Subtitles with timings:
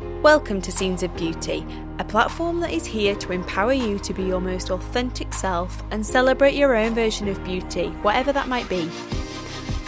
[0.00, 1.66] Welcome to Scenes of Beauty,
[1.98, 6.06] a platform that is here to empower you to be your most authentic self and
[6.06, 8.88] celebrate your own version of beauty, whatever that might be.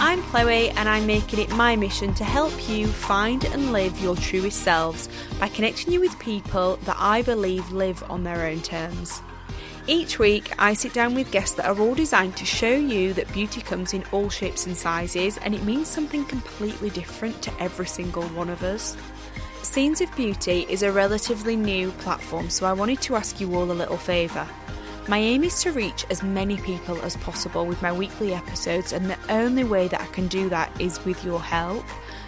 [0.01, 4.17] I'm Chloe, and I'm making it my mission to help you find and live your
[4.17, 9.23] truest selves by connecting you with people that I believe live on their own terms.
[9.87, 13.33] Each week, I sit down with guests that are all designed to show you that
[13.33, 17.87] beauty comes in all shapes and sizes, and it means something completely different to every
[17.87, 18.97] single one of us.
[19.71, 23.71] Scenes of Beauty is a relatively new platform, so I wanted to ask you all
[23.71, 24.45] a little favour.
[25.07, 29.09] My aim is to reach as many people as possible with my weekly episodes, and
[29.09, 31.85] the only way that I can do that is with your help.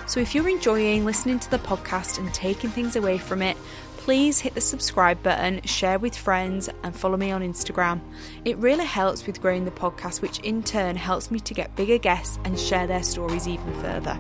[0.07, 3.57] So if you're enjoying listening to the podcast and taking things away from it,
[3.97, 8.01] please hit the subscribe button, share with friends, and follow me on Instagram.
[8.45, 11.99] It really helps with growing the podcast, which in turn helps me to get bigger
[11.99, 14.17] guests and share their stories even further.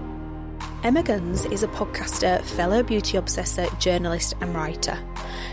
[0.85, 4.99] Emma Guns is a podcaster, fellow beauty obsessor, journalist, and writer.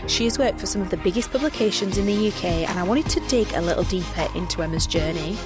[0.08, 3.08] She has worked for some of the biggest publications in the UK, and I wanted
[3.10, 5.38] to dig a little deeper into Emma's journey.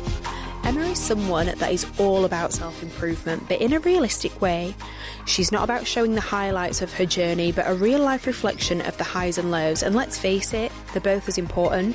[0.64, 4.74] Emma is someone that is all about self improvement, but in a realistic way.
[5.26, 8.96] She's not about showing the highlights of her journey, but a real life reflection of
[8.96, 11.94] the highs and lows, and let's face it, they're both as important.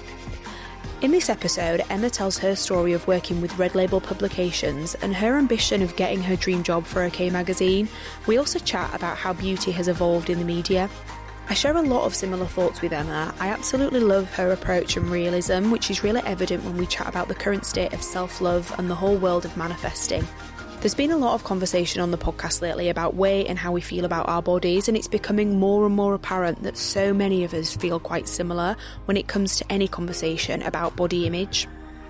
[1.01, 5.37] In this episode, Emma tells her story of working with Red Label Publications and her
[5.37, 7.87] ambition of getting her dream job for OK magazine.
[8.27, 10.89] We also chat about how beauty has evolved in the media.
[11.47, 13.33] I share a lot of similar thoughts with Emma.
[13.39, 17.29] I absolutely love her approach and realism, which is really evident when we chat about
[17.29, 20.27] the current state of self love and the whole world of manifesting.
[20.81, 23.81] There's been a lot of conversation on the podcast lately about weight and how we
[23.81, 27.53] feel about our bodies, and it's becoming more and more apparent that so many of
[27.53, 31.67] us feel quite similar when it comes to any conversation about body image.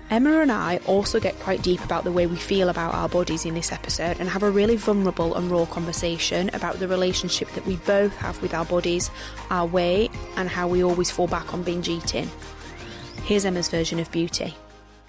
[0.08, 3.44] Emma and I also get quite deep about the way we feel about our bodies
[3.44, 7.66] in this episode and have a really vulnerable and raw conversation about the relationship that
[7.66, 9.10] we both have with our bodies,
[9.50, 12.30] our weight, and how we always fall back on binge eating.
[13.24, 14.54] Here's Emma's version of beauty.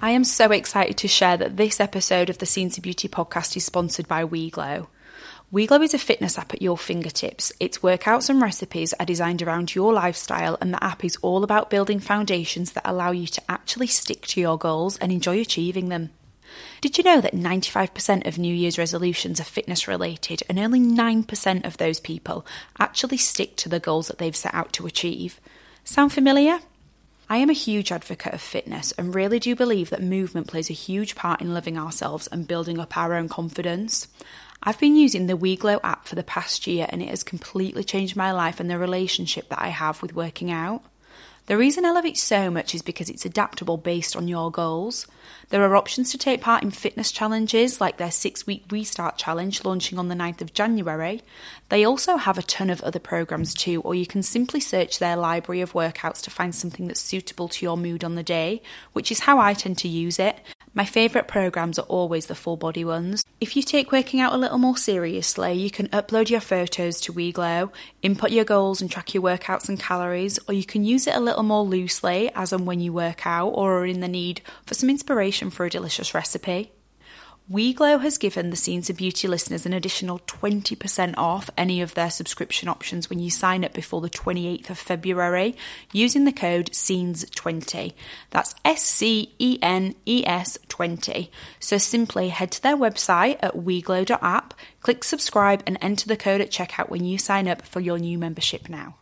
[0.03, 3.55] I am so excited to share that this episode of the Scenes of Beauty podcast
[3.55, 4.87] is sponsored by WeGlow.
[5.53, 7.51] WeGlow is a fitness app at your fingertips.
[7.59, 11.69] Its workouts and recipes are designed around your lifestyle, and the app is all about
[11.69, 16.09] building foundations that allow you to actually stick to your goals and enjoy achieving them.
[16.81, 21.63] Did you know that 95% of New Year's resolutions are fitness related, and only 9%
[21.63, 22.43] of those people
[22.79, 25.39] actually stick to the goals that they've set out to achieve?
[25.83, 26.59] Sound familiar?
[27.31, 30.73] I am a huge advocate of fitness and really do believe that movement plays a
[30.73, 34.09] huge part in loving ourselves and building up our own confidence.
[34.61, 38.17] I've been using the WeGlow app for the past year and it has completely changed
[38.17, 40.83] my life and the relationship that I have with working out.
[41.45, 45.07] The reason I love it so much is because it's adaptable based on your goals.
[45.51, 49.65] There are options to take part in fitness challenges like their six week restart challenge
[49.65, 51.21] launching on the 9th of January.
[51.67, 55.17] They also have a ton of other programs too, or you can simply search their
[55.17, 58.61] library of workouts to find something that's suitable to your mood on the day,
[58.93, 60.39] which is how I tend to use it.
[60.73, 63.25] My favourite programs are always the full body ones.
[63.41, 67.13] If you take working out a little more seriously, you can upload your photos to
[67.13, 71.15] WeGlow, input your goals and track your workouts and calories, or you can use it
[71.15, 74.41] a little more loosely as and when you work out or are in the need
[74.65, 76.71] for some inspiration for a delicious recipe.
[77.51, 82.09] WeGlow has given the Scenes of Beauty listeners an additional 20% off any of their
[82.09, 85.57] subscription options when you sign up before the 28th of February
[85.91, 87.91] using the code SCENES20.
[88.29, 91.29] That's S C E N E S 20.
[91.59, 96.51] So simply head to their website at weglow.app, click subscribe, and enter the code at
[96.51, 98.95] checkout when you sign up for your new membership now.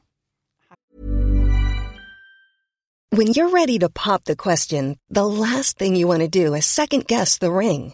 [3.12, 6.66] When you're ready to pop the question, the last thing you want to do is
[6.66, 7.94] second guess the ring.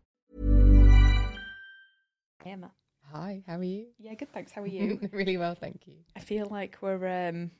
[3.21, 3.85] Hi, how are you?
[3.99, 4.51] Yeah, good thanks.
[4.51, 4.99] How are you?
[5.11, 5.93] really well, thank you.
[6.15, 7.51] I feel like we're um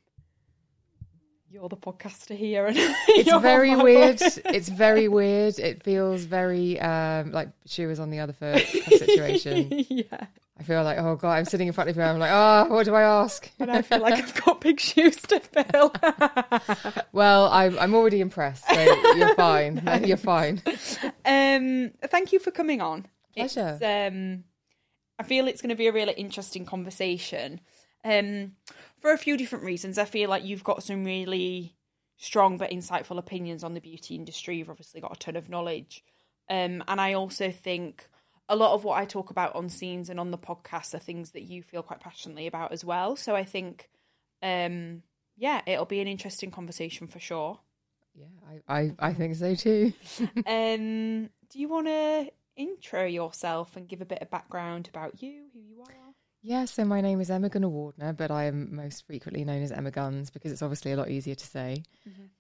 [1.51, 2.75] you're the podcaster here and
[3.07, 4.19] It's very weird.
[4.45, 5.59] It's very weird.
[5.59, 9.85] It feels very um, like she was on the other foot situation.
[9.87, 10.25] yeah.
[10.59, 12.01] I feel like, oh god, I'm sitting in front of you.
[12.01, 13.47] I'm like, oh, what do I ask?
[13.59, 15.93] And I feel like I've got big shoes to fill.
[17.11, 18.67] Well, I'm I'm already impressed.
[18.67, 18.81] So
[19.13, 19.83] you're fine.
[20.05, 20.63] You're fine.
[21.23, 23.05] um thank you for coming on.
[23.35, 23.77] Pleasure.
[23.79, 24.43] It's, um
[25.21, 27.61] I feel it's going to be a really interesting conversation.
[28.03, 28.53] Um
[28.97, 29.99] for a few different reasons.
[29.99, 31.75] I feel like you've got some really
[32.17, 34.57] strong but insightful opinions on the beauty industry.
[34.57, 36.03] You've obviously got a ton of knowledge.
[36.49, 38.07] Um and I also think
[38.49, 41.31] a lot of what I talk about on scenes and on the podcast are things
[41.31, 43.15] that you feel quite passionately about as well.
[43.15, 43.89] So I think
[44.41, 45.03] um
[45.37, 47.59] yeah, it'll be an interesting conversation for sure.
[48.15, 48.25] Yeah,
[48.67, 49.93] I, I, I think so too.
[50.45, 55.43] Um, do you want to intro yourself and give a bit of background about you,
[55.53, 55.87] who you are?
[56.43, 59.91] Yeah, so my name is Emma Gunavardhana, but I am most frequently known as Emma
[59.91, 61.83] Guns because it's obviously a lot easier to say.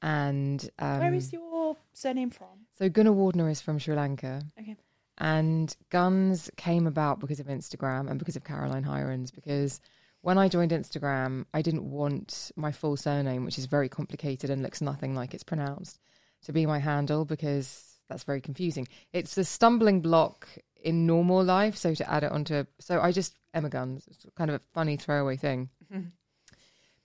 [0.01, 0.99] And um, Mm-hmm.
[1.01, 2.65] Where is your surname from?
[2.77, 4.41] so Gunavardhana is from Sri Lanka.
[4.59, 4.75] Okay.
[5.17, 9.31] And Guns came about because of Instagram and because of Caroline Hirons.
[9.33, 9.79] Because
[10.21, 14.63] when I joined Instagram, I didn't want my full surname, which is very complicated and
[14.63, 15.99] looks nothing like it's pronounced,
[16.45, 18.87] to be my handle because that's very confusing.
[19.13, 20.47] It's a stumbling block
[20.83, 21.77] in normal life.
[21.77, 24.97] So to add it onto, so I just Emma Guns, it's kind of a funny
[24.97, 25.69] throwaway thing.
[25.91, 26.09] Mm-hmm.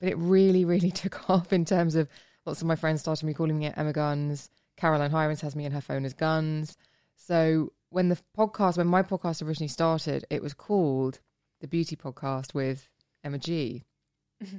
[0.00, 2.08] But it really, really took off in terms of
[2.44, 4.50] lots of my friends started me calling me Emma Guns.
[4.76, 6.76] Caroline Hirons has me in her phone as Guns.
[7.14, 11.20] So when the podcast, when my podcast originally started, it was called
[11.60, 12.88] the Beauty Podcast with
[13.24, 13.84] Emma G.
[14.42, 14.58] Mm-hmm.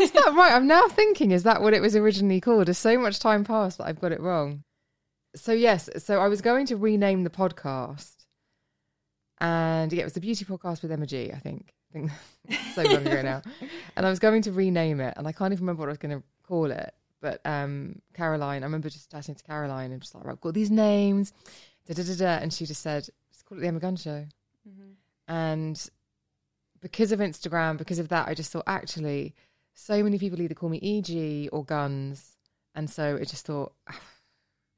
[0.00, 0.52] is that right?
[0.52, 2.68] I'm now thinking, is that what it was originally called?
[2.68, 4.62] Has so much time passed that I've got it wrong.
[5.36, 8.24] So yes, so I was going to rename the podcast,
[9.38, 11.30] and yeah, it was the Beauty Podcast with Emma G.
[11.30, 11.74] I think.
[11.90, 12.10] I think
[12.74, 13.42] so long ago now,
[13.96, 15.98] and I was going to rename it, and I can't even remember what I was
[15.98, 16.94] going to call it.
[17.20, 20.54] But um, Caroline, I remember just chatting to Caroline and just like, right, I've got
[20.54, 21.32] these names,
[21.86, 24.26] da da da da, and she just said, "Just call it the Emma Gun Show."
[25.28, 25.90] And
[26.80, 29.34] because of Instagram, because of that, I just thought actually,
[29.74, 32.36] so many people either call me EG or Guns,
[32.74, 34.00] and so I just thought, "Ah,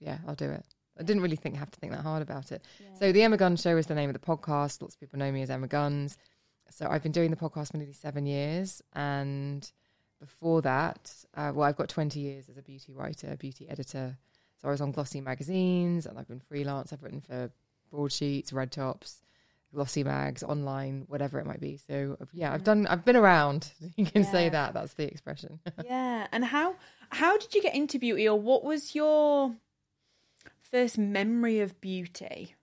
[0.01, 0.65] yeah, I'll do it.
[0.99, 2.65] I didn't really think have to think that hard about it.
[2.99, 4.83] So the Emma Guns Show is the name of the podcast.
[4.83, 6.19] Lots of people know me as Emma Guns.
[6.71, 9.71] So I've been doing the podcast for nearly seven years, and
[10.21, 14.19] before that, uh, well, I've got twenty years as a beauty writer, beauty editor.
[14.61, 16.93] So I was on glossy magazines, and I've been freelance.
[16.93, 17.51] I've written for
[17.91, 19.23] broadsheets, red tops,
[19.73, 21.79] glossy mags, online, whatever it might be.
[21.89, 22.87] So yeah, I've done.
[22.87, 23.71] I've been around.
[23.97, 24.75] You can say that.
[24.75, 25.61] That's the expression.
[25.85, 26.27] yeah.
[26.33, 26.75] And how
[27.11, 29.55] how did you get into beauty, or what was your
[30.71, 32.55] first memory of beauty?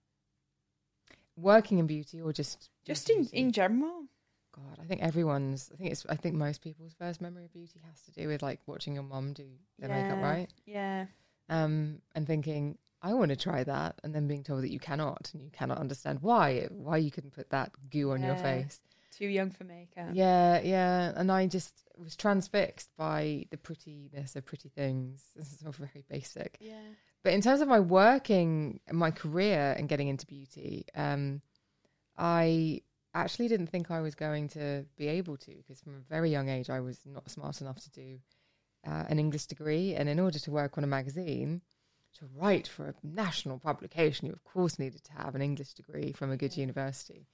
[1.38, 3.38] Working in beauty, or just Just in beauty?
[3.38, 4.06] in general.
[4.54, 5.70] God, I think everyone's.
[5.74, 6.06] I think it's.
[6.08, 9.04] I think most people's first memory of beauty has to do with like watching your
[9.04, 9.46] mom do
[9.80, 10.48] their makeup, right?
[10.66, 11.08] Yeah.
[11.50, 15.30] Um, and thinking I want to try that, and then being told that you cannot,
[15.34, 18.80] and you cannot understand why why you couldn't put that goo on your face.
[19.12, 20.10] Too young for makeup.
[20.14, 25.22] Yeah, yeah, and I just was transfixed by the prettiness of pretty things.
[25.36, 26.58] This is all very basic.
[26.62, 26.80] Yeah.
[27.26, 31.42] But in terms of my working, my career, and getting into beauty, um,
[32.16, 32.82] I
[33.16, 36.50] actually didn't think I was going to be able to because from a very young
[36.50, 38.20] age I was not smart enough to do
[38.86, 41.62] uh, an English degree, and in order to work on a magazine,
[42.20, 46.12] to write for a national publication, you of course needed to have an English degree
[46.12, 47.26] from a good university,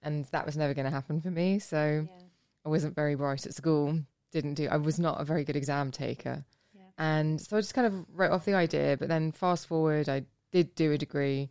[0.00, 1.58] and that was never going to happen for me.
[1.58, 2.26] So Yeah.
[2.64, 4.00] I wasn't very bright at school.
[4.32, 4.68] Didn't do.
[4.68, 6.53] I was not a very good exam taker, Yeah.
[6.98, 8.96] And so I just kind of wrote off the idea.
[8.96, 11.48] But then fast forward, I did do a degree,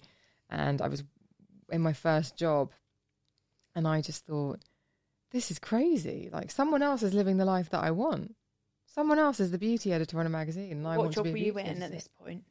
[0.50, 1.04] and I was
[1.70, 2.72] in my first job,
[3.76, 4.60] and I just thought,
[5.32, 6.30] this is crazy.
[6.32, 8.36] Like someone else is living the life that I want.
[8.86, 11.38] Someone else is the beauty editor on a magazine, and I what job to were
[11.38, 12.44] you in at this point?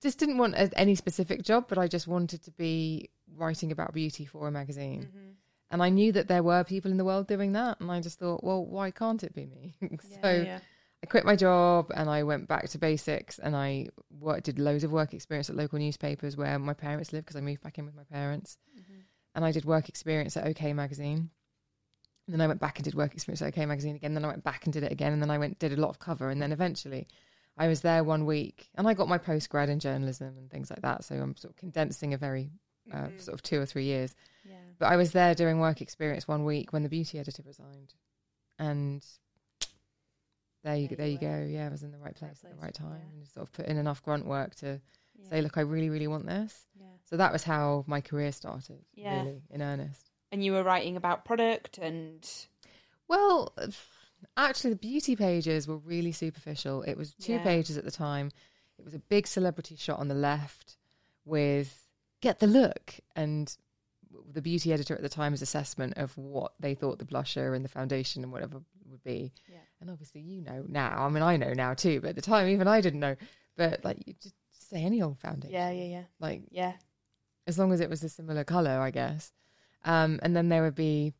[0.00, 3.92] Just didn't want a, any specific job, but I just wanted to be writing about
[3.92, 5.08] beauty for a magazine.
[5.08, 5.30] Mm-hmm.
[5.70, 8.20] And I knew that there were people in the world doing that, and I just
[8.20, 9.74] thought, well, why can't it be me?
[10.22, 10.60] so yeah.
[11.04, 14.84] I quit my job and I went back to basics, and I worked, did loads
[14.84, 17.84] of work experience at local newspapers where my parents lived because I moved back in
[17.84, 19.00] with my parents, Mm-hmm.
[19.34, 21.30] and I did work experience at OK magazine,
[22.26, 24.14] And then I went back and did Work Experience at OK magazine again.
[24.14, 25.12] Then I went back and did it again.
[25.12, 26.30] And then I went did a lot of cover.
[26.30, 27.06] And then eventually
[27.58, 30.82] I was there one week and I got my postgrad in journalism and things like
[30.82, 31.04] that.
[31.04, 32.50] So I'm sort of condensing a very
[32.92, 34.14] uh, sort of two or three years.
[34.48, 34.54] Yeah.
[34.78, 37.94] But I was there doing work experience one week when the beauty editor resigned,
[38.58, 39.04] and
[40.64, 41.46] there you There you go.
[41.48, 43.18] Yeah, I was in the right place at the right time, yeah.
[43.20, 44.80] and sort of put in enough grunt work to
[45.16, 45.28] Yeah.
[45.28, 46.66] say, look, I really, really want this.
[46.78, 46.86] Yeah.
[47.04, 49.20] So that was how my career started, Yeah.
[49.22, 50.10] really, in earnest.
[50.32, 52.28] And you were writing about product and
[53.06, 53.54] Well,
[54.36, 56.82] actually, the beauty pages were really superficial.
[56.82, 58.30] It was two pages at the time.
[58.78, 60.76] It was a big celebrity shot on the left
[61.24, 61.86] with
[62.20, 63.54] get the look and
[64.32, 67.68] the beauty editor at the time's assessment of what they thought the blusher and the
[67.68, 69.32] foundation and whatever would be.
[69.50, 69.58] Yeah.
[69.80, 71.04] And obviously, you know now.
[71.04, 73.16] I mean, I know now too, but at the time, even I didn't know.
[73.56, 74.34] But like, you just
[74.70, 75.52] say any old foundation.
[75.54, 76.72] yeah, yeah, yeah, Like, yeah.
[77.46, 79.32] as long as it was a similar color, I guess.
[79.84, 81.12] Um, and then there would be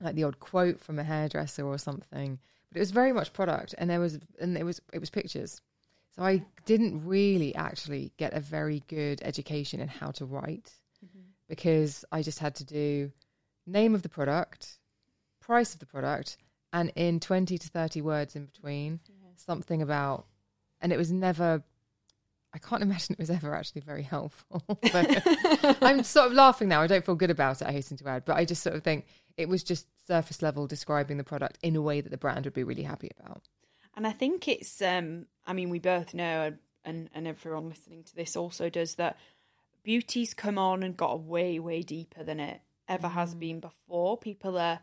[0.00, 2.38] like the odd quote from a hairdresser or something,
[2.70, 5.60] but it was very much product, and there was and it was it was pictures.
[6.16, 10.72] So I didn't really actually get a very good education in how to write
[11.48, 13.10] because I just had to do
[13.66, 14.78] name of the product,
[15.40, 16.36] price of the product,
[16.72, 19.00] and in twenty to thirty words in between,
[19.36, 20.26] something about,
[20.80, 21.62] and it was never
[22.52, 24.62] I can't imagine it was ever actually very helpful.
[24.92, 25.22] but
[25.82, 26.82] I'm sort of laughing now.
[26.82, 28.24] I don't feel good about it, I hasten to add.
[28.24, 31.76] But I just sort of think it was just surface level describing the product in
[31.76, 33.48] a way that the brand would be really happy about.
[33.96, 38.14] And I think it's, um, I mean, we both know, and, and everyone listening to
[38.14, 39.18] this also does, that
[39.82, 44.16] beauty's come on and got way, way deeper than it ever has been before.
[44.16, 44.80] People are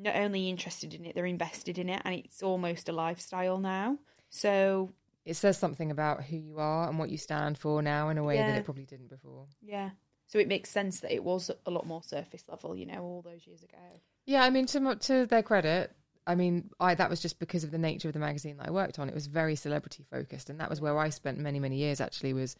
[0.00, 3.98] not only interested in it, they're invested in it, and it's almost a lifestyle now.
[4.30, 4.90] So,
[5.24, 8.24] It says something about who you are and what you stand for now in a
[8.24, 9.46] way that it probably didn't before.
[9.60, 9.90] yeah.
[10.26, 13.20] So it makes sense that it was a lot more surface level, you know, all
[13.20, 14.00] those years ago.
[14.26, 15.92] Yeah, I mean, to to their credit,
[16.24, 18.70] I mean, I that was just because of the nature of the magazine that I
[18.70, 19.08] worked on.
[19.08, 22.00] It was very celebrity focused, and that was where I spent many many years.
[22.00, 22.54] Actually, was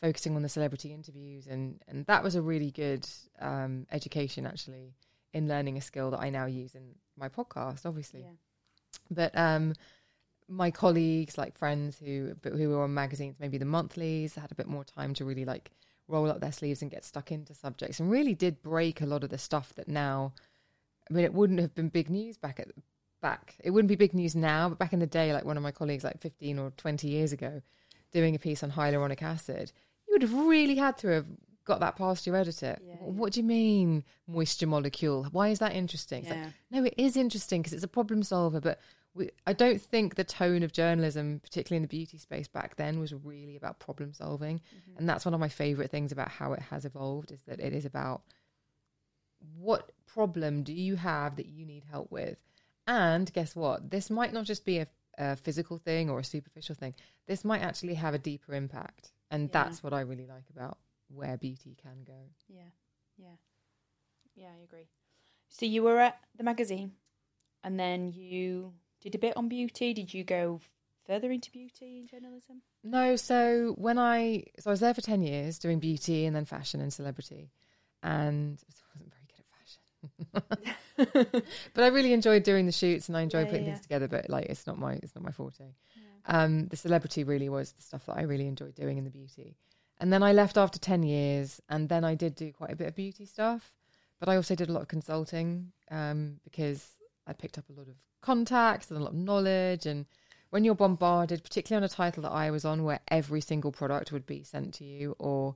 [0.00, 3.06] focusing on the celebrity interviews, and and that was a really good
[3.40, 4.92] um, education actually
[5.32, 8.20] in learning a skill that I now use in my podcast, obviously.
[8.20, 8.36] Yeah.
[9.10, 9.74] But um,
[10.48, 14.56] my colleagues, like friends who but who were on magazines, maybe the monthlies, had a
[14.56, 15.70] bit more time to really like
[16.08, 19.24] roll up their sleeves and get stuck into subjects, and really did break a lot
[19.24, 20.32] of the stuff that now.
[21.10, 22.68] I mean, it wouldn't have been big news back at
[23.20, 23.56] back.
[23.62, 25.72] It wouldn't be big news now, but back in the day, like one of my
[25.72, 27.62] colleagues, like fifteen or twenty years ago,
[28.12, 29.72] doing a piece on hyaluronic acid,
[30.06, 31.26] you would have really had to have
[31.64, 32.78] got that past your editor.
[32.82, 35.24] Yeah, what do you mean moisture molecule?
[35.32, 36.22] Why is that interesting?
[36.22, 38.80] It's like, no, it is interesting because it's a problem solver, but
[39.14, 42.98] we, I don't think the tone of journalism, particularly in the beauty space back then,
[42.98, 44.58] was really about problem solving.
[44.58, 44.98] Mm-hmm.
[44.98, 47.72] And that's one of my favorite things about how it has evolved is that it
[47.72, 48.22] is about
[49.58, 52.38] what problem do you have that you need help with?
[52.86, 53.90] And guess what?
[53.90, 54.86] This might not just be a,
[55.18, 56.94] a physical thing or a superficial thing.
[57.26, 59.12] This might actually have a deeper impact.
[59.30, 59.64] And Yeah.
[59.64, 60.78] that's what I really like about
[61.14, 62.30] where beauty can go.
[62.48, 62.70] Yeah,
[63.16, 63.36] yeah,
[64.34, 64.48] yeah.
[64.58, 64.88] I agree.
[65.48, 66.92] So you were at the magazine,
[67.62, 69.92] and then you did a bit on beauty.
[69.94, 70.60] Did you go
[71.06, 72.62] further into beauty and journalism?
[72.84, 76.44] No, so when I so I was there for ten years doing beauty and then
[76.44, 77.50] fashion and celebrity,
[78.02, 79.46] and I wasn't very good at
[80.56, 81.42] fashion,
[81.74, 84.08] but I really enjoyed doing the shoots and I enjoyed Yeah, putting yeah, things together.
[84.08, 85.74] But like, it's not my it's not my forte.
[86.26, 89.56] Um, the celebrity really was the stuff that I really enjoyed doing in the beauty,
[90.02, 92.88] and then I left after ten years, and then I did do quite a bit
[92.88, 93.72] of beauty stuff,
[94.18, 97.86] but I also did a lot of consulting um, because I picked up a lot
[97.86, 100.06] of contacts and a lot of knowledge and
[100.50, 104.12] when you're bombarded, particularly on a title that I was on, where every single product
[104.12, 105.54] would be sent to you, or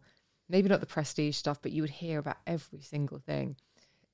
[0.49, 3.57] maybe not the prestige stuff, but you would hear about every single thing,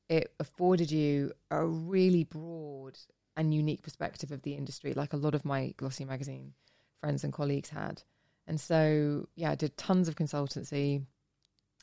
[0.09, 2.99] it afforded you a really broad
[3.37, 6.55] and unique perspective of the industry, like a lot of my Glossy magazine
[7.01, 8.03] friends and colleagues had.
[8.47, 11.05] And so, yeah, I did tons of consultancy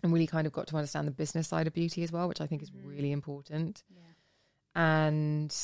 [0.04, 2.42] and really kind of got to understand the business side of beauty as well, which
[2.42, 3.84] I think is really important.
[4.76, 5.56] And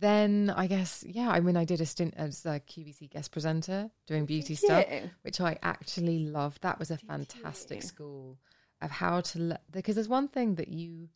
[0.00, 3.90] then I guess, yeah, I mean, I did a stint as a QVC guest presenter
[4.06, 5.10] doing beauty stuff, you?
[5.22, 6.62] which I actually loved.
[6.62, 7.88] That was a fantastic you?
[7.88, 8.38] school
[8.80, 11.08] of how to, le- because there's one thing that you,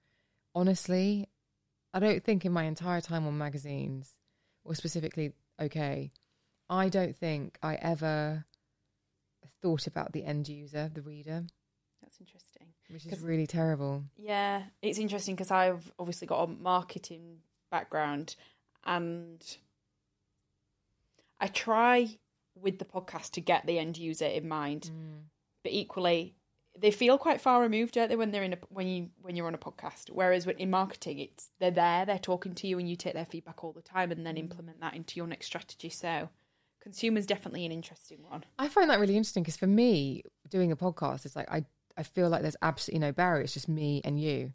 [0.54, 1.28] honestly,
[1.92, 4.14] I don't think in my entire time on magazines,
[4.64, 6.12] or specifically, okay,
[6.68, 8.44] I don't think I ever
[9.62, 11.44] thought about the end user, the reader,
[12.02, 12.68] That's interesting.
[12.88, 14.04] which is really terrible.
[14.16, 17.38] Yeah, it's interesting because I've obviously got a marketing
[17.70, 18.36] background
[18.84, 19.42] and
[21.40, 22.18] I try
[22.54, 24.90] with the podcast to get the end user in mind,
[25.62, 26.34] but equally,
[26.76, 29.46] they feel quite far removed, don't they, when they're in a when you when you're
[29.46, 30.10] on a podcast.
[30.10, 33.24] Whereas when in marketing, it's they're there, they're talking to you, and you take their
[33.26, 34.40] feedback all the time, and then Mm.
[34.40, 35.88] implement that into your next strategy.
[35.90, 36.28] So,
[36.80, 38.44] consumers definitely an interesting one.
[38.58, 41.64] I find that really interesting because for me, doing a podcast, it's like I,
[41.96, 43.42] I feel like there's absolutely no barrier.
[43.42, 44.52] It's just me and you.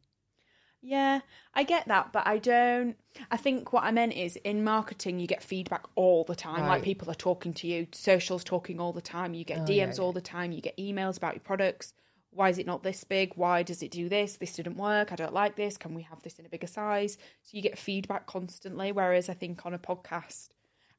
[0.85, 1.21] Yeah,
[1.53, 2.97] I get that, but I don't.
[3.31, 6.67] I think what I meant is in marketing, you get feedback all the time.
[6.67, 9.33] Like people are talking to you, socials talking all the time.
[9.33, 10.51] You get Oh, DMs yeah, all the time.
[10.51, 11.93] You get emails about your products.
[12.31, 13.31] Why is it not this big?
[13.35, 14.35] Why does it do this?
[14.37, 15.13] This didn't work.
[15.13, 15.77] I don't like this.
[15.77, 17.17] Can we have this in a bigger size?
[17.43, 18.91] So you get feedback constantly.
[18.91, 20.49] Whereas I think on a podcast,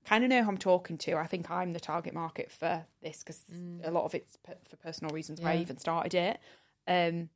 [0.04, 1.16] kind of know who I'm talking to.
[1.16, 3.42] I think I'm the target market for this because
[3.82, 5.60] a lot of it's p- for personal reasons why I Mm.
[5.62, 6.38] Even started it.
[6.86, 7.28] Um,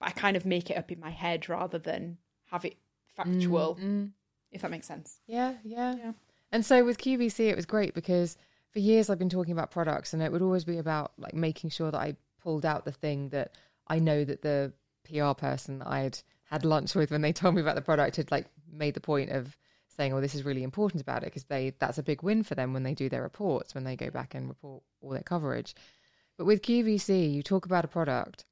[0.00, 2.18] but I kind of make it up in my head rather than
[2.50, 2.76] have it
[3.14, 4.12] factual, Mm,
[4.50, 5.20] if that makes sense.
[5.26, 6.12] Yeah, yeah, Yeah.
[6.52, 8.36] And so with QVC, it was great because
[8.70, 11.70] for years I've been talking about products, and it would always be about like making
[11.70, 13.52] sure that I pulled out the thing that
[13.88, 14.72] I know that the
[15.04, 18.30] PR person that I'd had lunch with when they told me about the product had
[18.30, 19.56] like made the point of
[19.96, 22.54] saying, "Oh, this is really important about it," because they that's a big win for
[22.54, 25.74] them when they do their reports when they go back and report all their coverage.
[26.36, 28.44] But with QVC, you talk about a product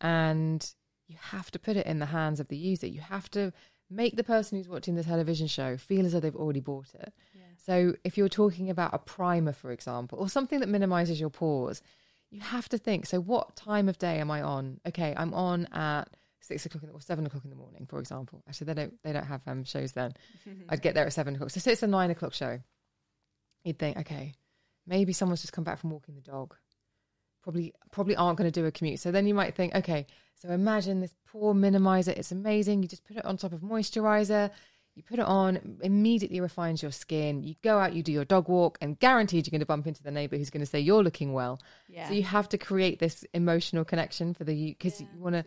[0.00, 0.74] and
[1.08, 2.86] you have to put it in the hands of the user.
[2.86, 3.52] You have to
[3.90, 7.12] make the person who's watching the television show feel as though they've already bought it.
[7.58, 11.82] So if you're talking about a primer, for example, or something that minimizes your pores,
[12.30, 14.80] you have to think, so what time of day am I on?
[14.86, 16.08] Okay, I'm on at
[16.42, 18.42] six o'clock in the, or seven o'clock in the morning, for example.
[18.48, 20.12] Actually, they don't they don't have um, shows then.
[20.68, 21.50] I'd get there at seven o'clock.
[21.50, 22.58] So say it's a nine o'clock show.
[23.64, 24.34] You'd think, okay,
[24.86, 26.54] maybe someone's just come back from walking the dog.
[27.42, 29.00] Probably probably aren't going to do a commute.
[29.00, 32.08] So then you might think, okay, so imagine this pore minimizer.
[32.16, 32.82] It's amazing.
[32.82, 34.50] You just put it on top of moisturizer.
[34.94, 37.42] You put it on, immediately refines your skin.
[37.42, 40.02] You go out, you do your dog walk, and guaranteed you're going to bump into
[40.02, 41.58] the neighbor who's going to say you're looking well.
[41.88, 42.08] Yeah.
[42.08, 45.44] So you have to create this emotional connection for the because you want to.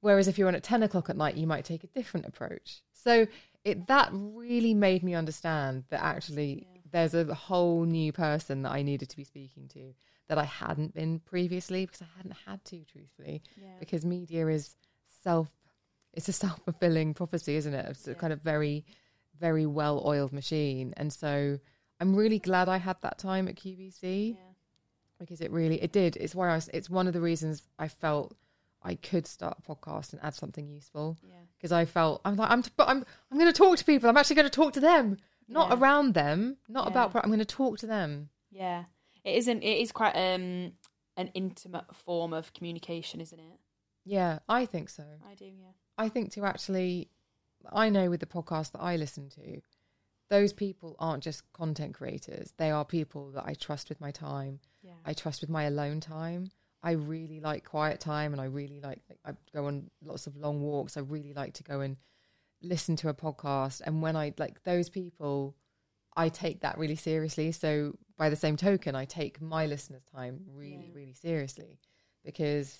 [0.00, 2.82] Whereas if you're on at ten o'clock at night, you might take a different approach.
[2.92, 3.26] So
[3.64, 8.82] it that really made me understand that actually there's a whole new person that I
[8.82, 9.94] needed to be speaking to
[10.28, 13.42] that I hadn't been previously because I hadn't had to, truthfully,
[13.80, 14.76] because media is
[15.22, 15.50] self.
[16.12, 17.86] It's a self fulfilling prophecy, isn't it?
[17.90, 18.84] It's a kind of very,
[19.38, 21.58] very well oiled machine, and so
[22.00, 24.36] I'm really glad I had that time at QVC
[25.18, 26.16] because it really it did.
[26.16, 28.34] It's why I was, it's one of the reasons I felt
[28.82, 31.18] I could start a podcast and add something useful.
[31.58, 34.08] Because I felt I'm like I'm but I'm I'm going to talk to people.
[34.08, 35.78] I'm actually going to talk to them, not Yeah.
[35.78, 36.90] around them, not Yeah.
[36.90, 37.10] about.
[37.12, 38.30] pro- I'm going to talk to them.
[38.50, 38.84] Yeah,
[39.24, 39.62] it isn't.
[39.62, 40.72] It is quite um
[41.16, 43.60] an intimate form of communication, isn't it?
[44.04, 45.04] Yeah, I think so.
[45.28, 45.44] I do.
[45.44, 45.72] Yeah.
[45.98, 47.10] I think to actually,
[47.70, 49.60] I know with the podcast that I listen to,
[50.30, 52.54] those people aren't just content creators.
[52.56, 54.60] They are people that I trust with my time.
[54.82, 54.94] Yeah.
[55.04, 56.50] I trust with my alone time.
[56.82, 60.62] I really like quiet time and I really like, I go on lots of long
[60.62, 60.96] walks.
[60.96, 61.96] I really like to go and
[62.62, 63.82] listen to a podcast.
[63.84, 65.56] And when I like those people,
[66.16, 67.52] I take that really seriously.
[67.52, 71.78] So by the same token, I take my listeners' time really, really seriously
[72.24, 72.78] because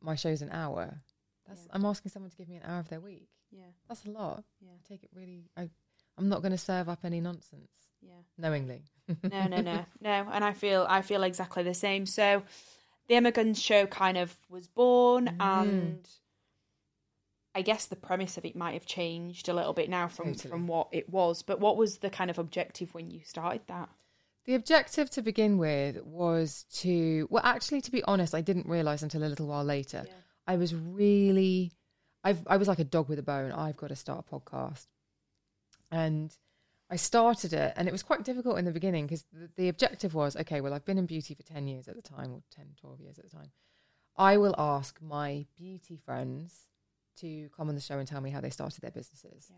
[0.00, 1.00] my show's an hour.
[1.46, 3.28] That's I'm asking someone to give me an hour of their week.
[3.50, 3.62] Yeah.
[3.88, 4.44] That's a lot.
[4.60, 4.70] Yeah.
[4.72, 5.50] I take it really.
[5.56, 5.68] I
[6.16, 7.70] I'm not going to serve up any nonsense
[8.02, 8.12] Yeah.
[8.36, 8.82] knowingly.
[9.22, 10.28] no, no, no, no.
[10.32, 12.06] And I feel I feel exactly the same.
[12.06, 12.42] So
[13.08, 15.36] the Emma Guns show kind of was born, mm.
[15.40, 16.08] and
[17.54, 20.50] I guess the premise of it might have changed a little bit now from Totally.
[20.50, 21.42] from what it was.
[21.42, 23.88] But what was the kind of objective when you started that?
[24.44, 29.02] The objective to begin with was to, well, actually, to be honest, I didn't realize
[29.02, 30.06] until a little while later.
[30.46, 31.72] I was really,
[32.24, 33.52] I've, I was like a dog with a bone.
[33.52, 34.86] I've got to start a podcast.
[35.90, 36.34] And
[36.90, 40.14] I started it, and it was quite difficult in the beginning because the, the objective
[40.14, 42.66] was okay, well, I've been in beauty for 10 years at the time, or 10,
[42.80, 43.50] 12 years at the time.
[44.16, 46.66] I will ask my beauty friends
[47.20, 49.50] to come on the show and tell me how they started their businesses.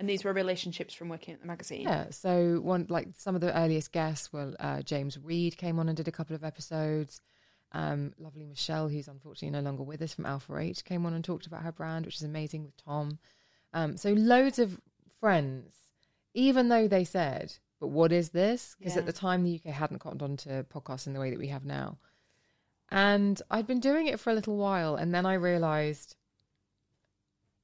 [0.00, 1.82] And these were relationships from working at the magazine.
[1.82, 2.10] Yeah.
[2.10, 5.96] So one like some of the earliest guests were uh, James Read came on and
[5.96, 7.20] did a couple of episodes.
[7.72, 11.24] Um, lovely Michelle, who's unfortunately no longer with us from Alpha H, came on and
[11.24, 13.18] talked about her brand, which is amazing with Tom.
[13.72, 14.80] Um, so loads of
[15.20, 15.74] friends,
[16.34, 19.00] even though they said, "But what is this?" Because Yeah.
[19.00, 21.48] at the time the UK hadn't cottoned on to podcasts in the way that we
[21.48, 21.98] have now.
[22.90, 26.16] And I'd been doing it for a little while, and then I realised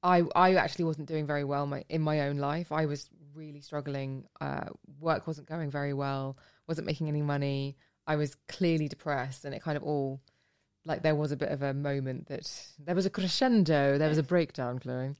[0.03, 2.71] I I actually wasn't doing very well my, in my own life.
[2.71, 4.25] I was really struggling.
[4.39, 6.37] Uh, work wasn't going very well.
[6.67, 7.75] wasn't making any money.
[8.07, 10.21] I was clearly depressed, and it kind of all
[10.85, 13.97] like there was a bit of a moment that there was a crescendo.
[13.97, 15.15] There was a breakdown, Chloe.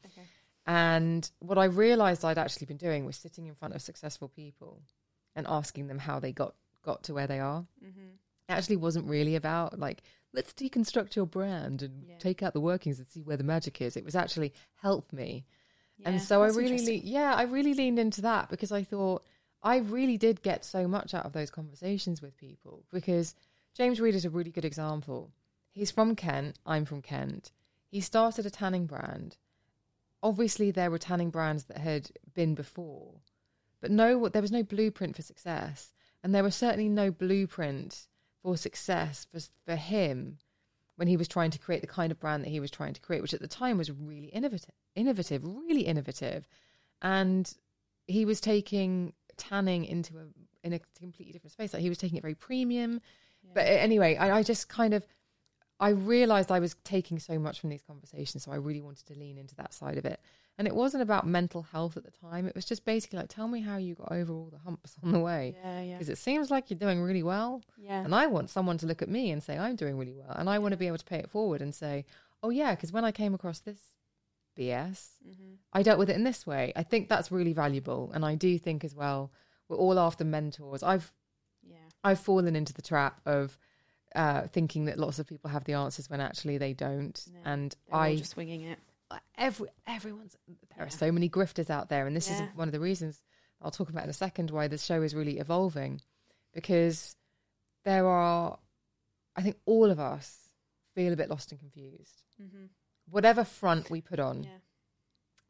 [0.66, 4.82] And what I realised I'd actually been doing was sitting in front of successful people
[5.36, 7.66] and asking them how they got got to where they are.
[7.84, 8.00] Mm-hmm.
[8.50, 10.02] It actually wasn't really about like
[10.34, 12.18] let's deconstruct your brand and Yeah.
[12.20, 13.98] take out the workings and see where the magic is.
[13.98, 15.46] It was actually help me.
[15.98, 19.24] Yeah, and so I really, le- yeah, I really leaned into that because I thought
[19.62, 22.84] I really did get so much out of those conversations with people.
[22.92, 23.36] Because
[23.76, 25.32] James Read is a really good example.
[25.72, 26.58] He's from Kent.
[26.66, 27.52] I'm from Kent.
[27.90, 29.38] He started a tanning brand.
[30.24, 33.22] Obviously, there were tanning brands that had been before,
[33.82, 38.08] but no, there was no blueprint for success, and there was certainly no blueprint
[38.42, 40.38] for success for for him
[40.96, 43.02] when he was trying to create the kind of brand that he was trying to
[43.02, 46.48] create, which at the time was really innovative, innovative, really innovative,
[47.02, 47.54] and
[48.08, 50.26] he was taking tanning into a
[50.64, 51.74] in a completely different space.
[51.74, 53.02] Like he was taking it very premium.
[53.54, 55.06] But uh, anyway, I, I just kind of
[55.82, 59.16] I realized I was taking so much from these conversations, so I really wanted to
[59.20, 60.20] lean into that side of it.
[60.58, 62.46] And it wasn't about mental health at the time.
[62.46, 65.12] It was just basically like, tell me how you got over all the humps on
[65.12, 65.56] the way.
[65.64, 65.94] Yeah, yeah.
[65.96, 67.64] Because it seems like you're doing really well.
[67.78, 68.04] Yeah.
[68.04, 70.36] And I want someone to look at me and say, I'm doing really well.
[70.36, 72.06] And I want to be able to pay it forward and say,
[72.44, 73.80] oh, yeah, because when I came across this
[74.58, 75.54] BS, Mm-hmm.
[75.74, 76.74] I dealt with it in this way.
[76.76, 78.12] I think that's really valuable.
[78.14, 79.32] And I do think as well,
[79.70, 80.84] we're all after mentors.
[80.84, 81.14] I've
[81.64, 81.78] Yeah.
[82.04, 83.58] I've fallen into the trap of
[84.16, 87.24] uh, thinking that lots of people have the answers when actually they don't.
[87.34, 88.80] No, and I, just winging it.
[89.38, 90.36] every everyone's
[90.76, 92.44] there are so many grifters out there, and this Yeah.
[92.44, 93.22] is one of the reasons
[93.62, 96.02] I'll talk about in a second why the show is really evolving,
[96.54, 97.16] because
[97.84, 98.58] there are,
[99.36, 100.50] I think all of us
[100.96, 102.24] feel a bit lost and confused.
[102.42, 102.66] Mm-hmm.
[103.10, 104.50] Whatever front we put on, Yeah.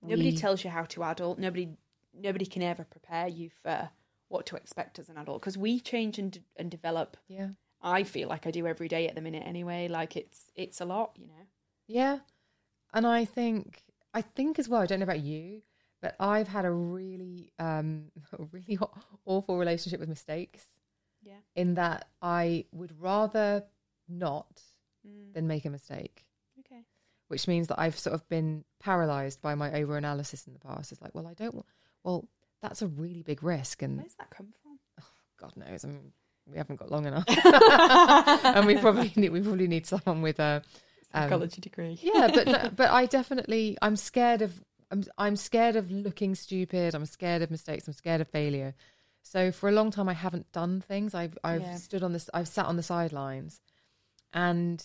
[0.04, 1.38] Nobody we- tells you how to adult.
[1.40, 1.70] Nobody,
[2.14, 3.90] nobody can ever prepare you for
[4.30, 7.18] what to expect as an adult because we change and d- and develop.
[7.28, 7.50] yeah,
[7.82, 9.88] I feel like I do every day at the minute anyway.
[9.88, 11.46] Like it's it's a lot, you know.
[11.88, 12.20] Yeah.
[12.94, 15.62] And I think I think as well, I don't know about you,
[16.02, 18.78] but I've had a really um a really
[19.26, 20.66] awful relationship with mistakes
[21.24, 21.40] Yeah.
[21.56, 23.66] in that I would rather
[24.08, 24.62] not
[25.08, 25.34] Mm.
[25.34, 26.28] than make a mistake,
[26.60, 26.86] Okay.
[27.28, 30.92] which means that I've sort of been paralyzed by my over analysis in the past.
[30.92, 31.64] It's like, well, I don't wa-
[32.04, 32.28] well,
[32.62, 34.78] that's a really big risk and Where's that come from?
[35.40, 36.14] God knows, I mean,
[36.46, 37.26] we haven't got long enough.
[38.46, 40.62] and we probably need, we probably need someone with a
[41.14, 42.00] um, Psychology degree.
[42.02, 46.96] yeah, but no, but I definitely I'm scared of I'm I'm scared of looking stupid.
[46.96, 47.88] I'm scared of mistakes.
[47.88, 48.74] I'm scared of failure.
[49.24, 51.14] So for a long time, I haven't done things.
[51.14, 51.76] I've I've Yeah.
[51.76, 52.30] stood on this.
[52.34, 53.62] I've sat on the sidelines,
[54.34, 54.84] and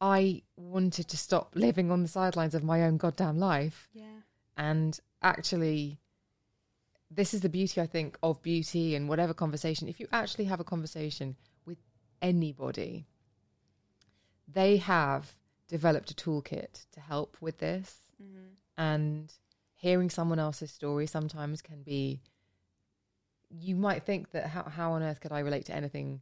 [0.00, 3.88] I wanted to stop living on the sidelines of my own goddamn life.
[3.92, 4.04] Yeah.
[4.56, 5.98] And actually,
[7.14, 9.88] this is the beauty I think of beauty and whatever conversation.
[9.88, 11.78] If you actually have a conversation with
[12.20, 13.06] anybody,
[14.48, 15.32] they have
[15.68, 17.98] developed a toolkit to help with this.
[18.22, 18.46] Mm-hmm.
[18.78, 19.32] And
[19.74, 22.20] hearing someone else's story sometimes can be,
[23.50, 26.20] you might think that how, how on earth could I relate to anything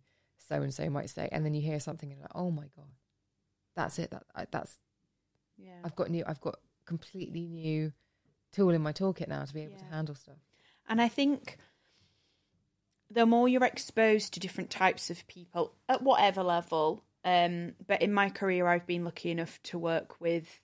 [0.49, 1.29] so and so might say?
[1.31, 2.91] And then you hear something and you're like, oh my God,
[3.77, 4.11] that's it.
[4.11, 4.79] That, I- that's,
[5.57, 5.79] Yeah.
[5.85, 7.93] I've got new, I've got completely new
[8.51, 10.39] tool in my toolkit now to be able to handle stuff.
[10.91, 11.57] And I think
[13.11, 18.13] the more you're exposed to different types of people at whatever level, um, but in
[18.13, 20.61] my career, I've been lucky enough to work with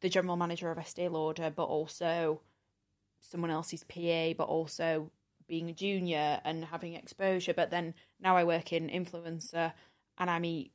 [0.00, 2.40] the general manager of Estee Lauder, but also
[3.18, 5.10] someone else's PA, but also
[5.48, 7.52] being a junior and having exposure.
[7.52, 9.72] But then now I work in influencer
[10.18, 10.70] and I meet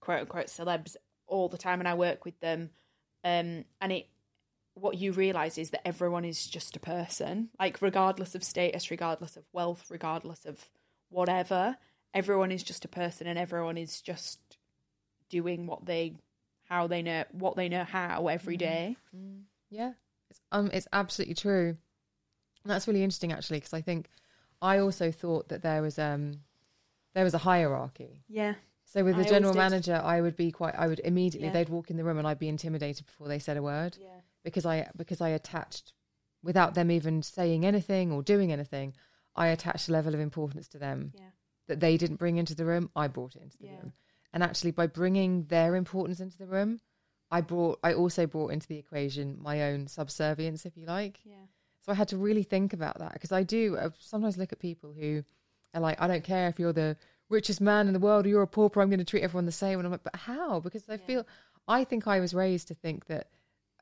[0.00, 0.96] quote unquote celebs
[1.26, 2.70] all the time and I work with them.
[3.22, 4.08] Um, and it
[4.80, 9.36] what you realize is that everyone is just a person like regardless of status regardless
[9.36, 10.68] of wealth regardless of
[11.10, 11.76] whatever
[12.14, 14.38] everyone is just a person and everyone is just
[15.28, 16.14] doing what they
[16.68, 18.96] how they know what they know how every day
[19.70, 19.92] Yeah,
[20.30, 21.76] it's um, it's absolutely true.
[22.64, 24.08] That's really interesting actually because I think
[24.60, 26.40] I also thought that there was um
[27.14, 28.24] there was a hierarchy.
[28.28, 30.74] yeah So with the always general manager, I would be quite.
[30.76, 31.52] I would immediately Yeah.
[31.52, 34.20] they'd walk in the room and I'd be intimidated before they said a word yeah
[34.44, 35.92] because I because I attached
[36.42, 38.94] without them even saying anything or doing anything.
[39.36, 41.30] I attached a level of importance to them yeah
[41.68, 42.90] that they didn't bring into the room.
[42.96, 43.76] I brought it into the Yeah.
[43.78, 43.92] room,
[44.32, 46.80] and actually by bringing their importance into the room,
[47.30, 47.78] I brought.
[47.84, 51.20] I also brought into the equation my own subservience, if you like.
[51.24, 51.46] yeah
[51.82, 54.58] So I had to really think about that because I do I sometimes look at
[54.58, 55.24] people who
[55.74, 56.96] are like, I don't care if you're the
[57.28, 59.52] richest man in the world or you're a pauper, I'm going to treat everyone the
[59.52, 59.78] same.
[59.78, 60.58] And I'm like, but how?
[60.58, 61.24] Because I feel,
[61.68, 63.28] I think I was raised to think that,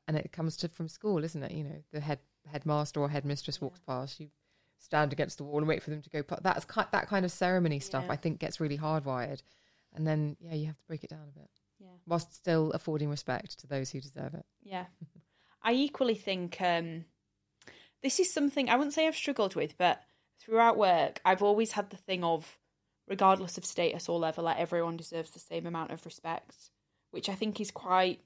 [0.09, 1.51] and it comes to from school, isn't it?
[1.51, 2.17] You know, the head
[2.51, 4.29] headmaster or headmistress walks past, you
[4.79, 6.23] stand against the wall and wait for them to go.
[6.23, 8.05] pa- That's ki- that kind of ceremony stuff.
[8.07, 8.13] Yeah.
[8.13, 9.41] I think gets really hardwired,
[9.93, 13.09] and then yeah, you have to break it down a bit yeah whilst still affording
[13.09, 14.45] respect to those who deserve it.
[14.63, 14.85] Yeah.
[15.61, 17.05] I equally think um,
[18.01, 20.01] this is something I wouldn't say I've struggled with, but
[20.39, 22.57] throughout work, I've always had the thing of
[23.07, 26.55] regardless of status or level, like everyone deserves the same amount of respect,
[27.11, 28.21] which I think is quite.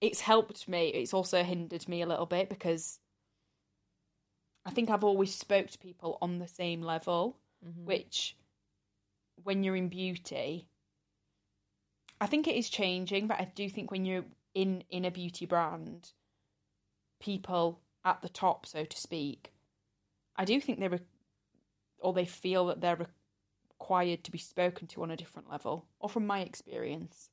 [0.00, 0.88] It's helped me.
[0.88, 2.98] It's also hindered me a little bit because
[4.64, 7.86] I think I've always spoke to people on the same level, mm-hmm.
[7.86, 8.36] which
[9.44, 10.68] when you're in beauty,
[12.20, 15.46] I think it is changing, but I do think when you're in in a beauty
[15.46, 16.12] brand,
[17.20, 19.52] people at the top, so to speak,
[20.36, 21.00] I do think they're
[21.98, 23.08] or they feel that they're
[23.78, 27.30] required to be spoken to on a different level, or from my experience.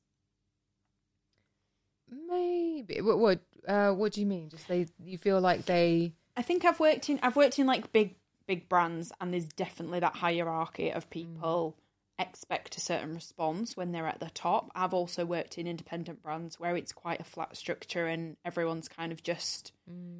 [2.28, 3.00] Maybe.
[3.00, 3.18] What?
[3.18, 3.40] What?
[3.66, 4.48] Uh, what do you mean?
[4.50, 4.86] Just they?
[5.02, 6.12] You feel like they?
[6.36, 10.00] I think I've worked in I've worked in like big big brands, and there's definitely
[10.00, 11.76] that hierarchy of people
[12.18, 14.70] expect a certain response when they're at the top.
[14.74, 19.10] I've also worked in independent brands where it's quite a flat structure and everyone's kind
[19.10, 19.72] of just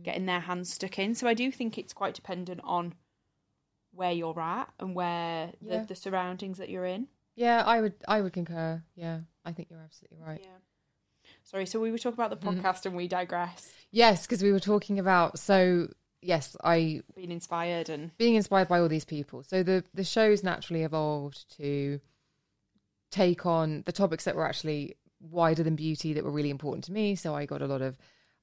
[0.02, 1.14] getting their hands stuck in.
[1.14, 2.94] So I do think it's quite dependent on
[3.92, 5.78] where you're at and where Yeah.
[5.82, 7.06] the, the surroundings that you're in.
[7.36, 7.94] Yeah, I would.
[8.08, 8.82] I would concur.
[8.96, 10.40] Yeah, I think you're absolutely right.
[10.42, 10.56] Yeah.
[11.44, 13.72] Sorry, so we were talking about the podcast and we digress.
[13.90, 15.38] Yes, because we were talking about.
[15.38, 15.88] So
[16.20, 19.42] yes, I Being inspired and being inspired by all these people.
[19.42, 22.00] So the the show's naturally evolved to
[23.10, 26.92] take on the topics that were actually wider than beauty that were really important to
[26.92, 27.14] me.
[27.14, 27.96] So I got a lot of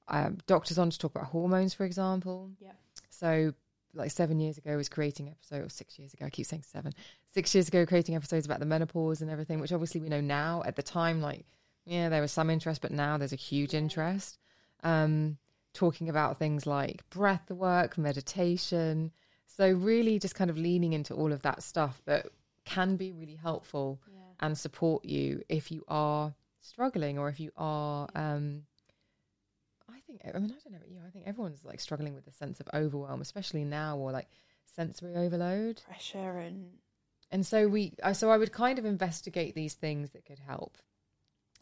[0.08, 2.50] um, doctors on to talk about hormones, for example.
[2.58, 2.72] yeah.
[3.10, 3.52] So
[3.94, 6.26] like seven years ago, I was creating episode or six years ago.
[6.26, 6.92] I keep saying seven.
[7.34, 10.62] Six years ago, creating episodes about the menopause and everything, which obviously we know now.
[10.64, 11.44] At the time, like
[11.84, 14.38] yeah, there was some interest, but now there's a huge interest.
[14.82, 15.38] Um,
[15.74, 19.12] talking about things like breath work, meditation.
[19.46, 22.26] So really, just kind of leaning into all of that stuff that
[22.64, 24.00] can be really helpful
[24.40, 28.08] and support you if you are struggling or if you are.
[28.14, 28.62] Um,
[29.88, 30.98] I think I mean I don't know about you.
[31.06, 34.28] I think everyone's like struggling with a sense of overwhelm, especially now, or like
[34.74, 35.82] sensory overload.
[35.86, 36.70] pressure and
[37.30, 40.76] And so we, so I would kind of investigate these things that could help,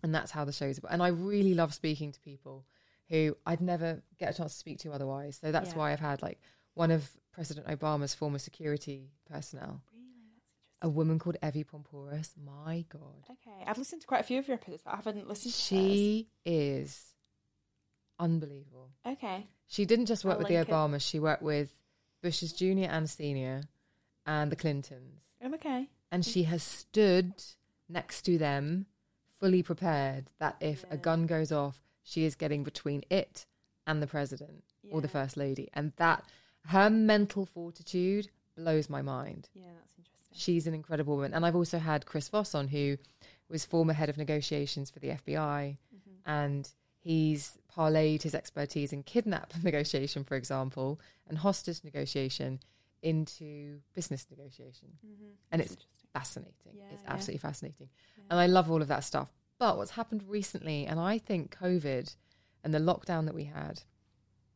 [0.03, 0.93] and that's how the show's about.
[0.93, 2.65] And I really love speaking to people
[3.09, 5.39] who I'd never get a chance to speak to otherwise.
[5.41, 5.77] So that's Yeah.
[5.79, 6.41] why I've had like
[6.75, 9.83] one of President Obama's former security personnel,
[10.83, 12.33] a woman called Evy Poumpouras.
[12.37, 15.29] My God, Okay, I've listened to quite a few of your episodes, but I haven't
[15.29, 17.15] listened to she is
[18.19, 18.91] unbelievable.
[19.07, 19.47] Okay.
[19.67, 20.69] She didn't just work I'll with the it.
[20.69, 21.75] Obamas; she worked with
[22.23, 23.63] Bush's junior and senior,
[24.27, 25.21] and the Clintons.
[25.43, 25.89] I'm okay.
[26.13, 27.33] and she has stood
[27.89, 28.87] next to them,
[29.41, 33.47] fully prepared that if a gun goes off, she is getting between it
[33.87, 36.25] and the president or the first lady, and that
[36.67, 39.49] her mental fortitude blows my mind.
[39.55, 40.37] Yeah, that's interesting.
[40.37, 42.99] She's an incredible woman, and I've also had Chris Voss on, who
[43.49, 46.31] was former head of negotiations for the FBI, mm-hmm.
[46.31, 46.69] and
[47.01, 52.61] he's parlayed his expertise in kidnap negotiation, for example, and hostage negotiation
[53.03, 55.31] into business negotiation, mm-hmm.
[55.51, 55.77] and it's
[56.13, 56.73] fascinating.
[56.75, 57.13] Yeah, it's yeah.
[57.13, 57.89] absolutely fascinating,
[58.31, 59.31] and I love all of that stuff.
[59.59, 62.15] But what's happened recently, and I think COVID
[62.65, 63.83] and the lockdown that we had.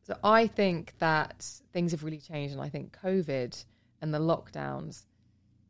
[0.03, 3.65] So I think that things have really changed, and I think COVID
[4.01, 5.05] and the lockdowns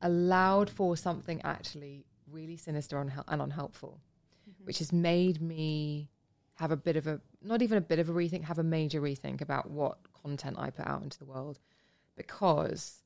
[0.02, 4.02] allowed for something actually really sinister and, and unhelpful,
[4.50, 4.66] mm-hmm.
[4.66, 6.10] which has made me
[6.56, 9.02] have a bit of a not even a bit of a rethink, have a major
[9.02, 11.60] rethink about what content I put out into the world,
[12.16, 13.04] because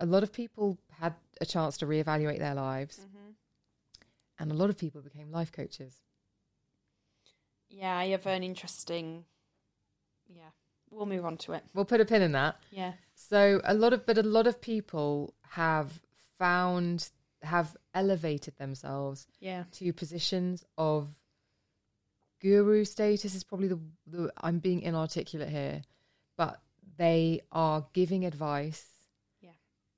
[0.00, 3.30] a lot of people had a chance to reevaluate their lives, mm-hmm.
[4.38, 5.94] and a lot of people became life coaches.
[7.68, 9.24] Yeah, I have an interesting.
[10.28, 10.50] Yeah,
[10.90, 11.62] we'll move on to it.
[11.74, 12.56] We'll put a pin in that.
[12.70, 12.92] Yeah.
[13.14, 16.00] So a lot of, but a lot of people have
[16.38, 17.10] found,
[17.42, 19.64] have elevated themselves Yeah.
[19.72, 21.08] to positions of
[22.40, 23.34] guru status.
[23.34, 25.82] Is probably the, the I'm being inarticulate here,
[26.36, 26.60] but
[26.96, 28.86] they are giving advice.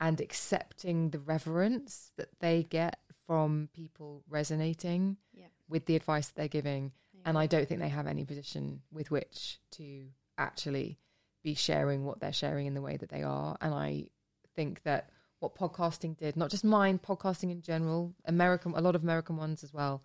[0.00, 5.46] And accepting the reverence that they get from people resonating Yeah.
[5.68, 6.92] with the advice that they're giving.
[7.24, 10.08] And I don't think they have any position with which to
[10.38, 10.98] actually
[11.42, 13.56] be sharing what they're sharing in the way that they are.
[13.60, 14.08] And I
[14.56, 19.02] think that what podcasting did, not just mine, podcasting in general, American, a lot of
[19.02, 20.02] American ones as well,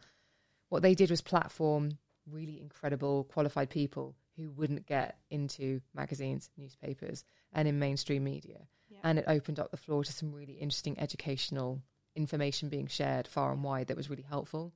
[0.70, 1.92] what they did was platform
[2.30, 8.68] really incredible, qualified people who wouldn't get into magazines, newspapers, and in mainstream media.
[9.06, 11.82] And it opened up the floor to some really interesting educational
[12.16, 14.74] information being shared far and wide that was really helpful.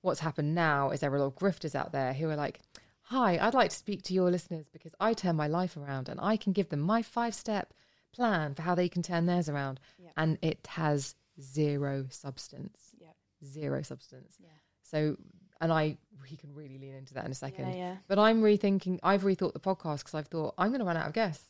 [0.00, 2.60] What's happened now is there are a lot of grifters out there who are like,
[3.02, 6.20] Hi, I'd like to speak to your listeners because I turn my life around and
[6.20, 7.74] I can give them my five step
[8.14, 9.80] plan for how they can turn theirs around.
[10.16, 12.78] And it has zero substance.
[13.00, 13.08] Yeah.
[13.44, 14.36] Zero substance.
[14.38, 14.48] Yeah.
[14.82, 15.16] So,
[15.60, 17.70] and I, he can really lean into that in a second.
[17.70, 17.96] Yeah, yeah.
[18.06, 21.06] But I'm rethinking, I've rethought the podcast because I've thought I'm going to run out
[21.06, 21.44] of guests.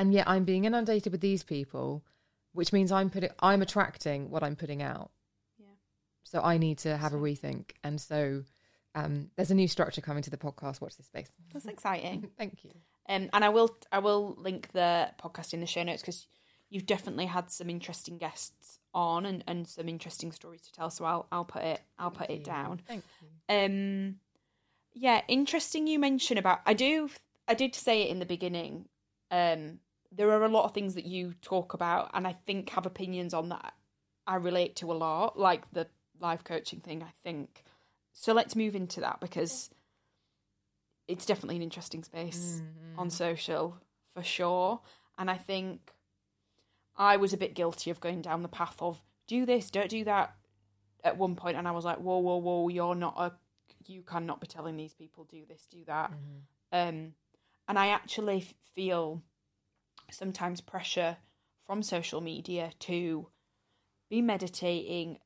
[0.00, 2.02] And yet I'm being inundated with these people.
[2.52, 5.10] which means I'm putting I'm attracting what I'm putting out.
[5.58, 5.66] Yeah.
[6.24, 8.42] So I need to have a rethink, and so
[8.94, 10.80] um, there's a new structure coming to the podcast.
[10.80, 11.30] Watch this space.
[11.52, 12.28] That's exciting.
[12.38, 12.72] Thank you.
[13.08, 16.26] Um, and I will I will link the podcast in the show notes because
[16.70, 20.90] you've definitely had some interesting guests on and, and some interesting stories to tell.
[20.90, 22.80] So I'll I'll put it I'll put it down.
[22.88, 23.28] Thank you.
[23.54, 24.16] Um,
[24.92, 25.86] yeah, interesting.
[25.86, 27.10] You mention about I do
[27.46, 28.86] I did say it in the beginning.
[29.30, 29.78] Um,
[30.12, 33.34] there are a lot of things that you talk about, and I think have opinions
[33.34, 33.74] on that.
[34.26, 35.86] I relate to a lot, like the
[36.20, 37.02] life coaching thing.
[37.02, 37.64] I think
[38.12, 38.32] so.
[38.32, 39.70] Let's move into that because
[41.08, 42.62] it's definitely an interesting space
[42.98, 43.76] on social
[44.14, 44.80] for sure.
[45.18, 45.92] And I think
[46.96, 50.04] I was a bit guilty of going down the path of do this, don't do
[50.04, 50.34] that
[51.02, 53.32] at one point, and I was like, whoa, whoa, whoa, you're not a,
[53.86, 56.12] you cannot be telling these people do this, do that.
[56.72, 57.14] Um,
[57.68, 58.44] and I actually
[58.74, 59.22] feel
[60.10, 61.16] sometimes pressure
[61.66, 63.28] from social media to
[64.08, 65.18] be meditating,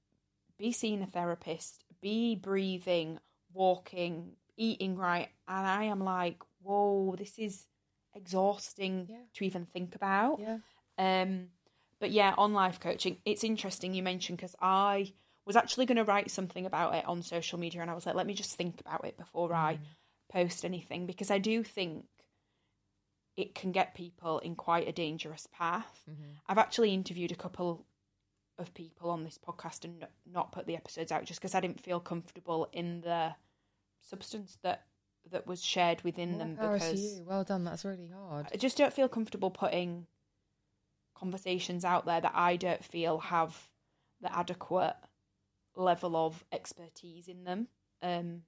[0.59, 3.19] be seeing a therapist, be breathing,
[3.53, 5.29] walking, eating right.
[5.49, 7.67] And I am like, whoa, this is
[8.15, 9.17] exhausting Yeah.
[9.35, 10.41] to even think about.
[10.41, 10.59] Yeah.
[10.99, 11.49] Um,
[11.99, 15.15] but yeah, on life coaching, it's interesting you mentioned because I
[15.47, 18.15] was actually going to write something about it on social media, and I was like,
[18.15, 19.79] let me just think about it before I
[20.31, 22.07] post anything because I do think
[23.37, 26.05] it can get people in quite a dangerous path.
[26.47, 27.85] I've actually interviewed a couple
[28.59, 31.81] of people on this podcast and not put the episodes out just because I didn't
[31.81, 33.35] feel comfortable in the
[34.01, 34.85] substance that
[35.31, 37.25] that was shared within More them because you.
[37.27, 37.65] Well done.
[37.65, 38.47] That's really hard.
[38.53, 40.07] I just don't feel comfortable putting
[41.15, 43.69] conversations out there that I don't feel have
[44.21, 44.97] the adequate
[45.75, 47.69] level of expertise in them.
[48.03, 48.43] Um,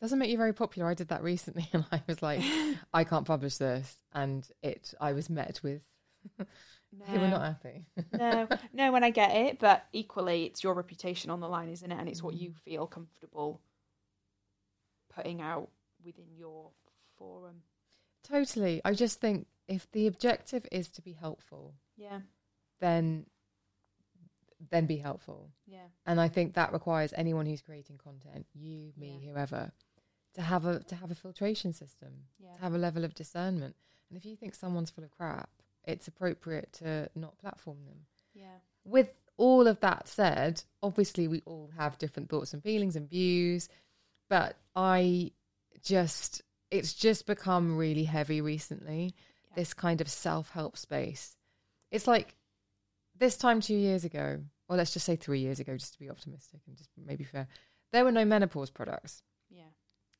[0.00, 0.88] Doesn't make you very popular.
[0.88, 2.42] I did that recently, and I was like,
[2.94, 4.94] I can't publish this, and it.
[5.00, 5.82] I was met with.
[6.38, 7.86] they were not happy.
[8.12, 11.90] no, no, when I get it, but equally, it's your reputation on the line, isn't
[11.90, 11.98] it?
[11.98, 12.40] And it's what mm.
[12.40, 13.60] you feel comfortable
[15.14, 15.68] putting out
[16.04, 16.70] within your
[17.16, 17.62] forum.
[18.26, 18.80] totally.
[18.84, 22.20] I just think if the objective is to be helpful, Yeah,
[22.80, 23.26] then
[24.70, 25.50] then be helpful.
[25.66, 29.30] yeah, And I think that requires anyone who's creating content, you, me, Yeah.
[29.32, 29.72] whoever,
[30.34, 32.54] to have a to have a filtration system, Yeah.
[32.54, 33.76] to have a level of discernment.
[34.08, 35.50] And if you think someone's full of crap,
[35.84, 38.06] it's appropriate to not platform them.
[38.34, 43.08] yeah, With all of that said, obviously we all have different thoughts and feelings and
[43.08, 43.68] views,
[44.28, 45.32] but I
[45.82, 49.14] just it's just become really heavy recently.
[49.56, 51.36] This kind of self-help space.
[51.90, 52.36] It's like
[53.16, 56.08] this time two years ago, or let's just say three years ago, just to be
[56.08, 57.48] optimistic and just maybe fair,
[57.92, 59.29] there were no menopause products yeah,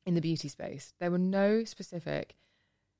[0.05, 0.93] in the beauty space.
[0.99, 2.35] There were no specific,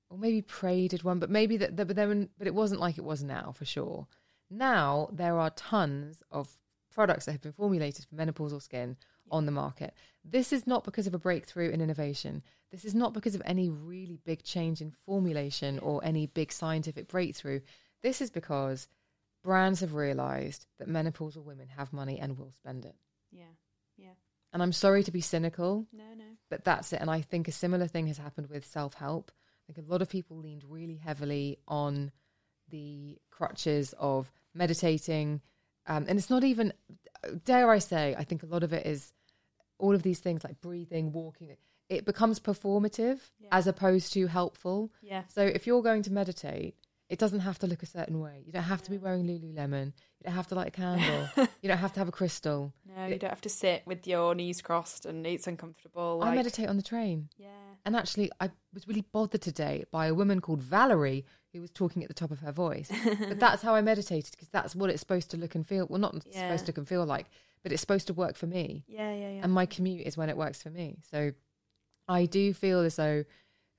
[0.09, 2.81] or maybe Prey did one, but maybe that, that but there were, but it wasn't
[2.81, 4.07] like it was now for sure.
[4.49, 6.57] Now there are tons of
[6.91, 8.97] products that have been formulated for menopausal skin
[9.31, 9.93] on the market.
[10.25, 12.43] This is not because of a breakthrough in innovation.
[12.69, 17.07] This is not because of any really big change in formulation or any big scientific
[17.07, 17.61] breakthrough.
[18.01, 18.87] This is because
[19.43, 22.95] brands have realized that menopausal women have money and will spend it.
[23.31, 23.53] yeah,
[23.97, 24.13] yeah.
[24.53, 26.25] And I'm sorry to be cynical, No, no.
[26.49, 26.99] but that's it.
[27.01, 29.31] And I think a similar thing has happened with self help.
[29.69, 32.11] I think a lot of people leaned really heavily on
[32.69, 35.41] the crutches of meditating.
[35.87, 36.73] Um, and it's not even,
[37.45, 39.13] dare I say, I think a lot of it is
[39.77, 41.55] all of these things like breathing, walking.
[41.89, 43.19] It becomes performative
[43.51, 44.91] as opposed to helpful.
[45.01, 45.23] Yeah.
[45.27, 46.75] So if you're going to meditate,
[47.11, 48.41] it doesn't have to look a certain way.
[48.45, 49.87] You don't have to be wearing Lululemon.
[50.19, 51.27] You don't have to light a candle.
[51.61, 52.73] you don't have to have a crystal.
[52.95, 56.21] No, you don't have to sit with your knees crossed and it's uncomfortable.
[56.23, 57.29] I meditate on the train.
[57.37, 57.47] Yeah.
[57.85, 62.01] And actually, I was really bothered today by a woman called Valerie who was talking
[62.03, 62.89] at the top of her voice.
[63.27, 65.87] but that's how I meditated because that's what it's supposed to look and feel.
[65.89, 66.43] Well, not Yeah.
[66.47, 67.25] supposed to look and feel like,
[67.63, 68.85] but it's supposed to work for me.
[68.87, 69.41] Yeah, yeah, yeah.
[69.43, 70.99] And my commute is when it works for me.
[71.11, 71.33] So
[72.07, 73.25] I do feel as though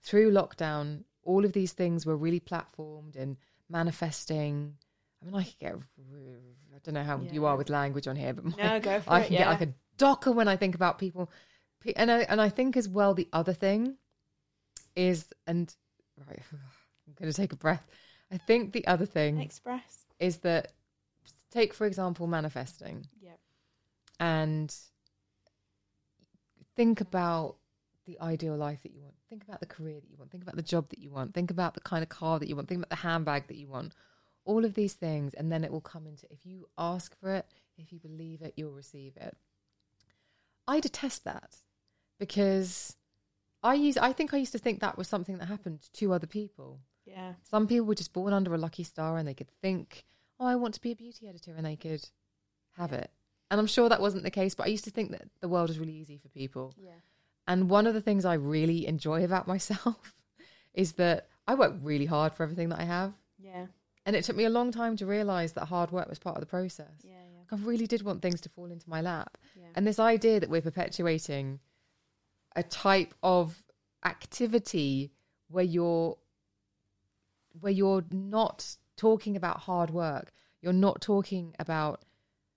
[0.02, 3.36] through lockdown, all of these things were really platformed and
[3.68, 4.74] manifesting.
[5.20, 8.32] I mean, I could get, I don't know how you are with language on here,
[8.32, 9.38] but my, No, go for I it, can yeah.
[9.40, 11.30] get like a docker when I think about people.
[11.96, 13.96] And I, and I think as well, the other thing
[14.96, 15.74] is, and
[16.28, 17.84] right, I'm going to take a breath.
[18.30, 20.04] I think the other thing Express.
[20.18, 20.72] is that,
[21.50, 23.32] take for example, manifesting Yeah.
[24.18, 24.74] and
[26.76, 27.56] think about
[28.06, 29.14] the ideal life that you want.
[29.32, 30.30] Think about the career that you want.
[30.30, 31.32] Think about the job that you want.
[31.32, 32.68] Think about the kind of car that you want.
[32.68, 33.94] Think about the handbag that you want.
[34.44, 37.46] All of these things, and then it will come into if you ask for it,
[37.78, 39.34] if you believe it, you'll receive it.
[40.68, 41.56] I detest that
[42.18, 42.98] because
[43.62, 43.96] I use.
[43.96, 46.80] I think I used to think that was something that happened to other people.
[47.06, 47.32] Yeah.
[47.42, 50.04] Some people were just born under a lucky star and they could think,
[50.38, 52.06] oh, I want to be a beauty editor, and they could
[52.76, 53.10] have it.
[53.50, 55.70] And I'm sure that wasn't the case, but I used to think that the world
[55.70, 56.74] was really easy for people.
[56.76, 57.00] Yeah.
[57.46, 60.14] And one of the things I really enjoy about myself
[60.74, 63.12] is that I work really hard for everything that I have.
[63.38, 63.66] Yeah.
[64.06, 66.40] And it took me a long time to realize that hard work was part of
[66.40, 66.90] the process.
[67.02, 67.12] Yeah.
[67.12, 67.56] Yeah.
[67.56, 69.38] I really did want things to fall into my lap.
[69.54, 69.66] Yeah.
[69.74, 71.60] And this idea that we're perpetuating
[72.56, 73.62] a type of
[74.04, 75.12] activity
[75.48, 76.16] where you're
[77.60, 80.32] where you're not talking about hard work,
[80.62, 82.02] you're not talking about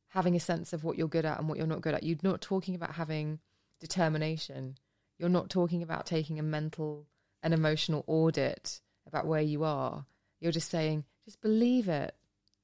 [0.07, 2.03] having a sense of what you're good at and what you're not good at.
[2.03, 3.39] You're not talking about having
[3.79, 4.77] determination.
[5.17, 7.07] You're not talking about taking a mental
[7.41, 10.05] and emotional audit about where you are.
[10.39, 12.13] You're just saying, just believe it.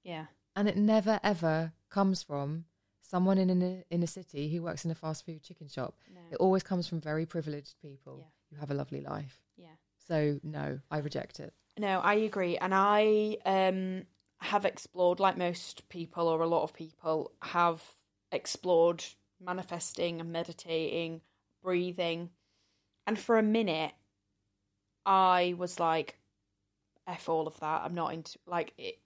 [0.04, 0.26] Yeah.
[0.56, 2.66] And it never ever comes from
[3.02, 5.96] someone in a, in a city who works in a fast food chicken shop.
[6.14, 6.22] No.
[6.32, 8.26] It always comes from very privileged people Yeah.
[8.50, 9.42] who have a lovely life.
[9.58, 9.68] Yeah.
[10.08, 11.54] So, no, I reject it.
[11.80, 14.04] No, I agree, and I um,
[14.40, 17.82] have explored, like most people or a lot of people, have
[18.32, 19.04] explored
[19.42, 21.22] manifesting and meditating,
[21.64, 22.30] breathing,
[23.08, 23.94] and for a minute,
[25.06, 26.18] I was like,
[27.08, 29.00] "F all of that." I'm not into like it.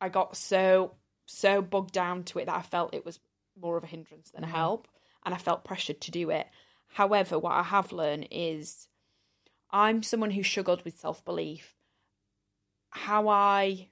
[0.00, 3.20] I got so so bogged down to it that I felt it was
[3.60, 4.56] more of a hindrance than a mm-hmm.
[4.56, 4.88] help,
[5.24, 6.46] and I felt pressured to do it.
[6.88, 8.88] However, what I have learned is
[9.70, 11.74] I'm someone who struggled with self belief.
[12.90, 13.88] How I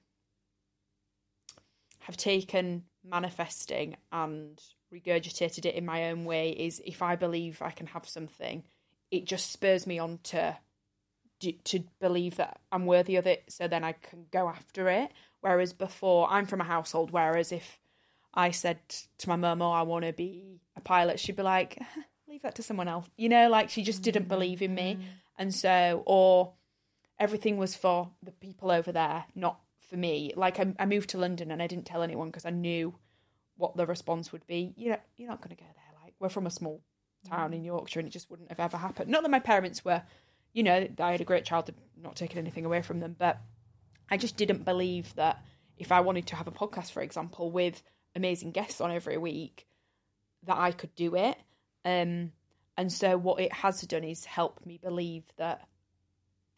[1.99, 4.61] have taken manifesting and
[4.93, 8.63] regurgitated it in my own way is if I believe I can have something,
[9.09, 10.57] it just spurs me on to
[11.63, 15.11] to believe that I'm worthy of it, so then I can go after it.
[15.39, 17.09] Whereas before, I'm from a household.
[17.09, 17.79] Whereas if
[18.31, 18.77] I said
[19.19, 22.43] to my mum, "Oh, I want to be a pilot," she'd be like, eh, "Leave
[22.43, 24.29] that to someone else." You know, like she just didn't mm-hmm.
[24.29, 25.07] believe in me, mm-hmm.
[25.39, 26.53] and so or
[27.17, 30.33] everything was for the people over there, not for me.
[30.35, 32.95] Like I, I moved to London and I didn't tell anyone because I knew
[33.61, 34.73] what the response would be.
[34.75, 36.03] You know, you're not going to go there.
[36.03, 36.81] Like we're from a small
[37.29, 39.11] town in Yorkshire, and it just wouldn't have ever happened.
[39.11, 40.01] Not that my parents were,
[40.51, 43.37] you know, I had a great childhood, not taking anything away from them, but
[44.09, 45.43] I just didn't believe that
[45.77, 47.83] if I wanted to have a podcast, for example, with
[48.15, 49.67] amazing guests on every week,
[50.47, 51.37] that I could do it.
[51.85, 52.31] Um,
[52.77, 55.67] and so what it has done is help me believe that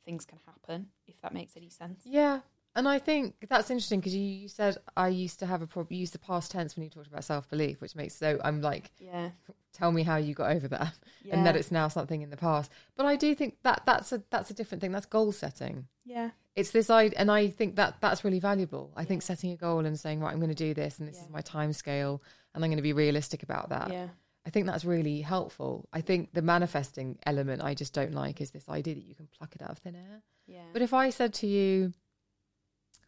[0.06, 2.02] things can happen, if that makes any sense.
[2.06, 2.40] Yeah.
[2.76, 5.94] And I think that's interesting because you, you said I used to have a problem.
[5.94, 8.62] You used the past tense when you talked about self belief, which makes so I'm
[8.62, 9.30] like, Yeah.
[9.74, 10.94] tell me how you got over that,
[11.30, 12.72] and that it's now something in the past.
[12.96, 14.92] But I do think that that's a that's a different thing.
[14.92, 15.88] That's goal setting.
[16.04, 16.32] Yeah.
[16.56, 18.92] It's this idea, and I think that that's really valuable.
[18.96, 21.18] I think setting a goal and saying, right, I'm going to do this, and this
[21.20, 22.22] is my time scale,
[22.54, 23.92] and I'm going to be realistic about that.
[23.92, 24.08] Yeah.
[24.46, 25.88] I think that's really helpful.
[25.94, 29.28] I think the manifesting element I just don't like is this idea that you can
[29.38, 30.22] pluck it out of thin air.
[30.46, 30.66] Yeah.
[30.74, 31.94] But if I said to you,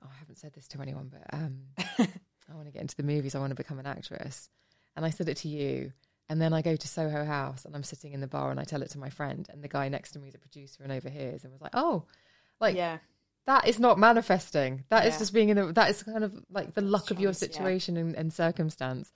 [0.05, 1.61] oh, I haven't said this to anyone, but um,
[2.49, 4.49] I want to get into the movies, I want to become an actress,
[4.95, 5.91] and I said it to you,
[6.29, 8.63] and then I go to Soho House and I'm sitting in the bar and I
[8.63, 10.91] tell it to my friend, and the guy next to me is a producer and
[10.91, 12.03] overhears and was like, oh,
[12.59, 12.97] like yeah.
[13.45, 14.85] that is not manifesting.
[14.89, 15.19] That is Yeah.
[15.19, 15.71] just being in the.
[15.73, 17.47] That is kind of like the luck of your Choice, yeah.
[17.47, 19.11] situation and, and circumstance.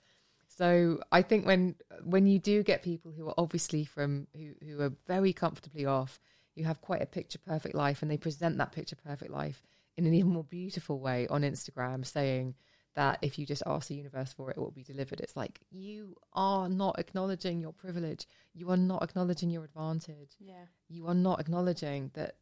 [0.46, 1.74] So I think when
[2.04, 6.20] when you do get people who are obviously from who who are very comfortably off,
[6.54, 9.62] you have quite a picture perfect life, and they present that picture perfect life
[9.96, 12.54] in an even more beautiful way on Instagram, saying
[12.94, 15.20] that if you just ask the universe for it, it will be delivered.
[15.20, 18.26] It's like you are not acknowledging your privilege.
[18.52, 20.64] You are not acknowledging your advantage Yeah.
[20.88, 22.36] you are not acknowledging that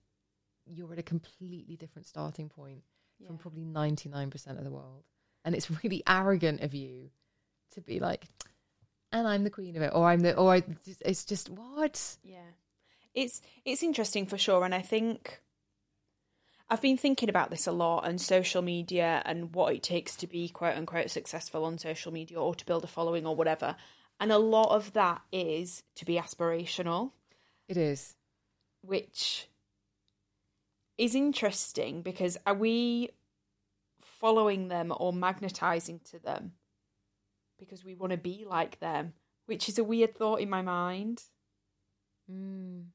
[0.64, 2.82] you're at a completely different starting point
[3.26, 5.04] from probably 99% of the world.
[5.44, 7.10] And it's really arrogant of you
[7.72, 8.26] to be like,
[9.12, 10.62] and I'm the queen of it, or I'm the, or I,
[11.00, 12.16] it's just, what?
[12.22, 12.40] Yeah.
[13.14, 15.40] It's it's interesting for sure and I think
[16.70, 20.26] I've been thinking about this a lot and social media and what it takes to
[20.26, 23.76] be quote unquote successful on social media or to build a following or whatever.
[24.20, 27.12] And a lot of that is to be aspirational,
[27.68, 28.16] It is.
[28.82, 29.48] which
[30.98, 33.10] is interesting because are we
[34.02, 36.52] following them or magnetizing to them
[37.58, 39.12] because we want to be like them,
[39.46, 41.22] which is a weird thought in my mind.
[42.30, 42.86] Mm.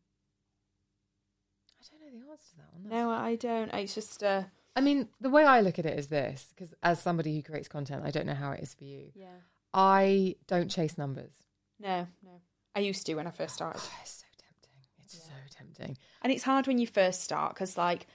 [2.14, 2.90] I don't know the answer to that one.
[2.90, 3.74] No, I don't.
[3.74, 4.44] It's just uh
[4.76, 7.68] I mean, the way I look at it is this, because as somebody who creates
[7.68, 9.12] content, I don't know how it is for you.
[9.16, 9.28] yeah.
[9.74, 11.32] I don't chase numbers.
[11.80, 12.32] No, no.
[12.76, 13.82] I used to when I first started.
[13.84, 14.72] Oh, it's so tempting.
[15.04, 15.98] It's so tempting.
[16.24, 18.08] And it's hard when you first start because, like,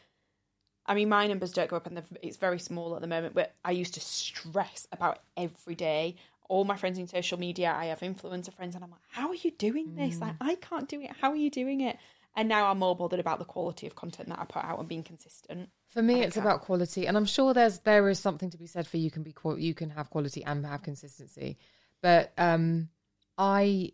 [0.86, 3.34] I mean, my numbers don't go up and they're- it's very small at the moment,
[3.34, 6.16] but I used to stress about every day.
[6.48, 9.34] All my friends in social media, I have influencer friends, and I'm like, how are
[9.34, 10.20] you doing this?
[10.20, 11.10] Like, I can't do it.
[11.20, 11.98] How are you doing it?
[12.38, 14.88] And now I'm more bothered about the quality of content that I put out and
[14.88, 15.70] being consistent.
[15.88, 18.86] For me, it's about quality, and I'm sure there's there is something to be said
[18.86, 21.58] for you can be you can have quality and have consistency,
[22.00, 22.90] but um,
[23.36, 23.90] I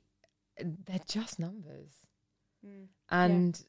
[0.61, 1.90] they're just numbers,
[2.66, 3.62] Mm, and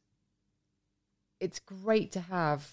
[1.40, 2.70] it's great to have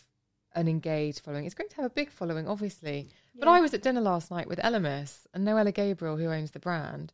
[0.55, 1.47] an engaged following.
[1.47, 3.11] It's great to have a big following, obviously.
[3.35, 6.59] But I was at dinner last night with Elemis and Noella Gabriel, who owns the
[6.59, 7.13] brand,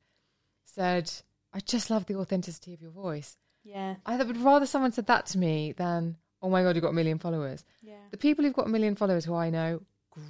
[0.64, 1.12] said,
[1.52, 3.36] "I just love the authenticity of your voice."
[3.68, 6.90] Yeah, I would rather someone said that to me than, "Oh my god, you've got
[6.90, 9.82] a million followers." yeah, The people who've got a million followers who I know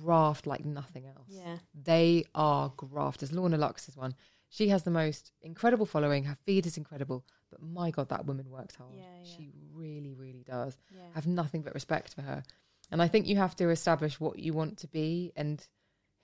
[0.02, 1.28] graft like nothing else.
[1.28, 3.32] yeah, They are grafters.
[3.32, 4.14] Lorna Luxe is one.
[4.50, 6.24] She has the most incredible following.
[6.24, 7.24] Her feed is incredible.
[7.50, 8.90] But my God, that woman works hard.
[8.94, 9.36] Yeah, yeah.
[9.36, 10.76] She really, really does.
[10.94, 11.02] Yeah.
[11.12, 12.42] I have nothing but respect for her.
[12.90, 15.66] And I think you have to establish what you want to be and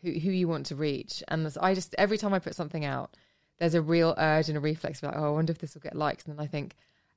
[0.03, 1.23] who, who you want to reach.
[1.29, 3.17] And I just, every time I put something out,
[3.59, 5.83] there's a real urge and a reflex of like, oh, I wonder if this will
[5.83, 6.25] get likes.
[6.25, 6.75] And then I think,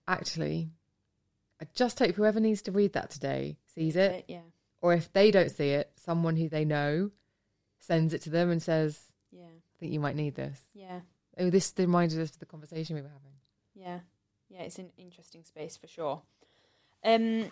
[0.08, 0.70] actually,
[1.62, 4.42] I just hope whoever needs to read that today sees it yeah,
[4.82, 7.12] or if they don't see it, someone who they know
[7.80, 9.00] sends it to them and says,
[9.32, 10.60] yeah, I think you might need this.
[10.74, 11.02] yeah,
[11.40, 13.34] Oh, this reminded us of the conversation we were having.
[13.76, 14.00] yeah,
[14.50, 14.62] yeah.
[14.64, 16.22] It's an interesting space for sure.
[17.04, 17.46] Um,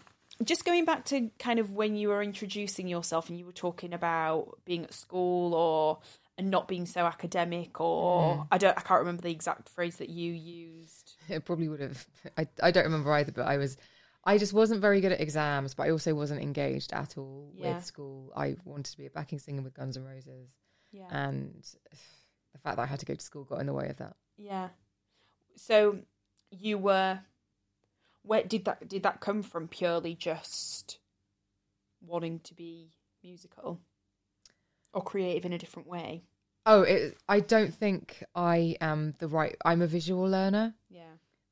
[0.43, 3.93] just going back to kind of when you were introducing yourself and you were talking
[3.93, 5.99] about being at school or
[6.38, 10.10] and not being so academic or I don't I can't remember the exact phrase that
[10.10, 11.05] you used.
[11.30, 12.05] It probably would have,
[12.38, 13.78] I, I don't remember either, but I was,
[14.23, 17.76] I just wasn't very good at exams, but I also wasn't engaged at all Yeah.
[17.76, 18.32] with school.
[18.36, 20.49] I wanted to be a backing singer with Guns N' Roses.
[20.91, 21.07] Yeah.
[21.11, 21.63] And
[22.53, 24.15] the fact that I had to go to school got in the way of that.
[24.38, 24.69] Yeah.
[25.55, 25.99] So
[26.51, 27.19] you were
[28.23, 30.97] where did that did that come from purely just
[32.01, 32.89] wanting to be
[33.23, 33.80] musical
[34.93, 36.23] or creative in a different way?
[36.66, 40.74] Oh, it, I don't think I am the right, I'm a visual learner.
[40.89, 41.03] Yeah.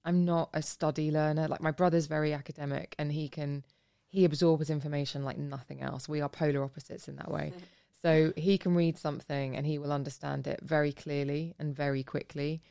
[0.06, 1.48] I'm not a study learner.
[1.48, 3.64] Like my brother's very academic and he can
[4.10, 6.08] he absorbs information like nothing else.
[6.08, 7.54] We are polar opposites in that way.
[8.04, 12.62] So he can read something and he will understand it very clearly and very quickly.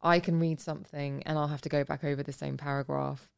[0.00, 3.28] I can read something and I'll have to go back over the same paragraph.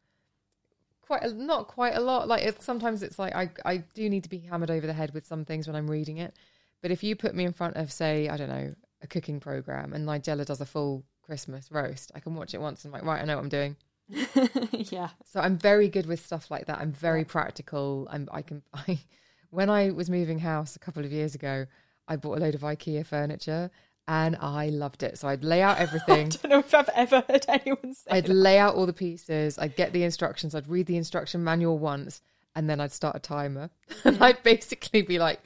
[1.03, 2.29] Quite a, not quite a lot.
[2.29, 5.13] Like it, sometimes it's like I I do need to be hammered over the head
[5.13, 6.35] with some things when I'm reading it.
[6.83, 9.93] But if you put me in front of say I don't know a cooking program
[9.93, 13.09] and Nigella does a full Christmas roast, I can watch it once and I'm like
[13.09, 13.77] right I know what I'm doing.
[14.73, 15.11] yeah.
[15.25, 16.79] So I'm very good with stuff like that.
[16.81, 18.09] I'm very practical.
[18.11, 18.99] I'm I can I
[19.51, 21.67] when I was moving house a couple of years ago,
[22.09, 23.71] I bought a load of IKEA furniture
[24.09, 25.19] and I loved it.
[25.19, 26.27] So I'd lay out everything.
[26.27, 28.35] I don't know if I've ever heard anyone say I'd that.
[28.35, 29.59] lay out all the pieces.
[29.59, 30.55] I'd get the instructions.
[30.55, 32.21] I'd read the instruction manual once,
[32.57, 33.71] and then I'd start a timer.
[34.05, 35.41] And I'd basically be like,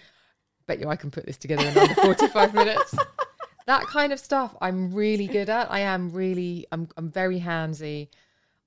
[0.67, 2.95] "Bet you I can put this together in under forty-five minutes."
[3.67, 5.71] That kind of stuff, I'm really good at.
[5.73, 8.09] I am really, I'm, I'm very handsy.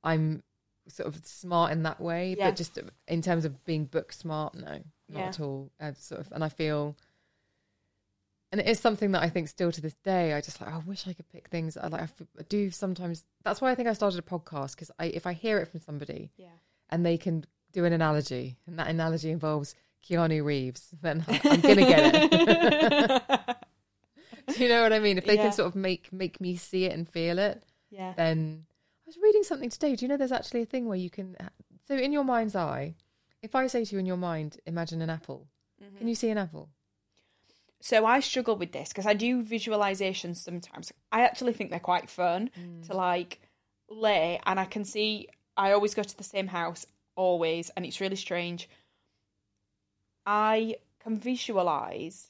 [0.04, 0.42] I'm
[0.88, 2.48] sort of smart in that way, Yeah.
[2.50, 5.28] but just in terms of being book smart, no, not Yeah.
[5.28, 5.70] at all.
[5.80, 6.96] i sort of, and I feel.
[8.52, 10.78] And it is something that I think still to this day, I just like, oh,
[10.78, 11.78] I wish I could pick things.
[11.78, 12.08] I like, I
[12.50, 13.24] do sometimes.
[13.44, 15.82] That's why I think I started a podcast because I, if I hear it from
[15.82, 16.48] somebody Yeah.
[16.90, 19.76] and they can do an analogy, and that analogy involves
[20.08, 23.58] Keanu Reeves, then I'm gonna get it.
[24.56, 25.18] do you know what I mean?
[25.18, 25.44] If they Yeah.
[25.44, 28.14] can sort of make make me see it and feel it, yeah.
[28.16, 29.96] then I was reading something today.
[29.96, 31.36] Do you know there's actually a thing where you can
[31.88, 32.96] so in your mind's eye,
[33.42, 35.48] if I say to you in your mind, imagine an apple,
[35.84, 35.98] Mm-hmm.
[35.98, 36.70] can you see an apple?
[37.82, 40.92] So I struggle with this because I do visualizations sometimes.
[41.12, 42.50] I actually think they're quite fun
[42.88, 43.40] to like
[43.90, 45.28] lay, and I can see.
[45.56, 46.86] I always go to the same house,
[47.16, 48.68] always, and it's really strange.
[50.28, 52.28] I can visualize,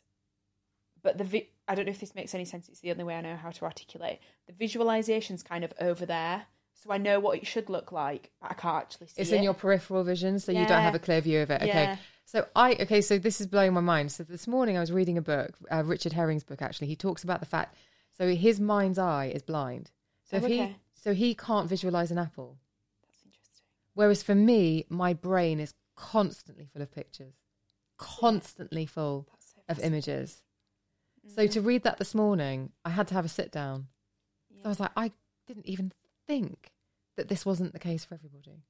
[1.02, 2.70] but the vi- I don't know if this makes any sense.
[2.70, 4.20] It's the only way I know how to articulate.
[4.45, 8.52] The visualization's kind of over there, so I know what it should look like, but
[8.52, 9.22] I can't actually see it.
[9.24, 9.38] It's it.
[9.38, 11.62] in your peripheral vision, so you don't have a clear view of it.
[11.62, 11.68] Okay.
[11.68, 11.98] Yeah.
[12.26, 14.12] So I okay, so this is blowing my mind.
[14.12, 16.62] So this morning I was reading a book, uh, Richard Herring's book.
[16.62, 17.76] Actually, he talks about the fact
[18.18, 19.91] so his mind's eye is blind,
[20.24, 22.58] so Oh, if he so he can't visualize an apple.
[23.04, 23.66] That's interesting.
[23.93, 27.36] Whereas for me, my brain is constantly full of pictures,
[27.98, 30.41] constantly full so of images.
[31.28, 31.52] So mm-hmm.
[31.52, 33.88] to read that this morning, I had to have a sit down.
[34.58, 35.12] So I was like, I
[35.45, 35.91] didn't even
[36.26, 36.72] think
[37.16, 38.64] that this wasn't the case for everybody.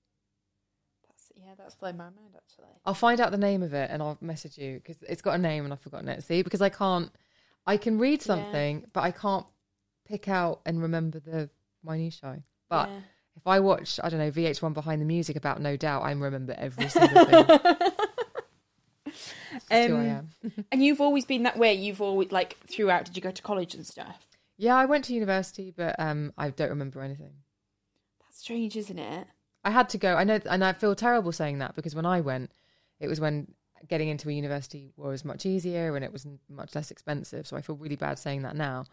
[1.08, 2.74] That's, yeah, that's blown my mind actually.
[2.86, 5.38] I'll find out the name of it and I'll message you because it's got a
[5.38, 6.24] name and I've forgotten it.
[6.24, 7.12] See, because I can't,
[7.66, 8.26] I can read Yeah.
[8.26, 9.46] something, but I can't
[10.06, 11.50] pick out and remember the
[11.84, 12.44] minutiae.
[12.70, 13.00] But Yeah.
[13.36, 16.56] if I watch, I don't know, VH1 Behind the Music about No Doubt, I remember
[16.58, 17.46] every single thing.
[19.70, 20.66] That's who I Um, am.
[20.72, 21.74] And you've always been that way.
[21.74, 23.06] You've always like throughout.
[23.06, 24.26] Did you go to college and stuff?
[24.58, 27.34] Yeah, I went to university, but um, I don't remember anything.
[28.22, 29.28] That's strange, isn't it?
[29.64, 30.16] I had to go.
[30.16, 32.52] I know, and I feel terrible saying that because when I went,
[33.00, 33.54] it was when
[33.88, 37.46] getting into a university was much easier and it was much less expensive.
[37.46, 38.86] So I feel really bad saying that now.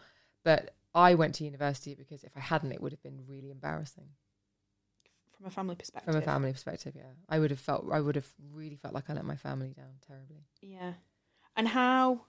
[0.45, 4.09] But I went to university because if I hadn't, it would have been really embarrassing
[5.45, 6.15] From a family perspective.
[6.15, 6.95] from a family perspective.
[6.97, 9.75] Yeah, I would have felt, I would have really felt like I let my family
[9.77, 10.47] down terribly.
[10.63, 10.95] Yeah.
[11.55, 12.23] And how?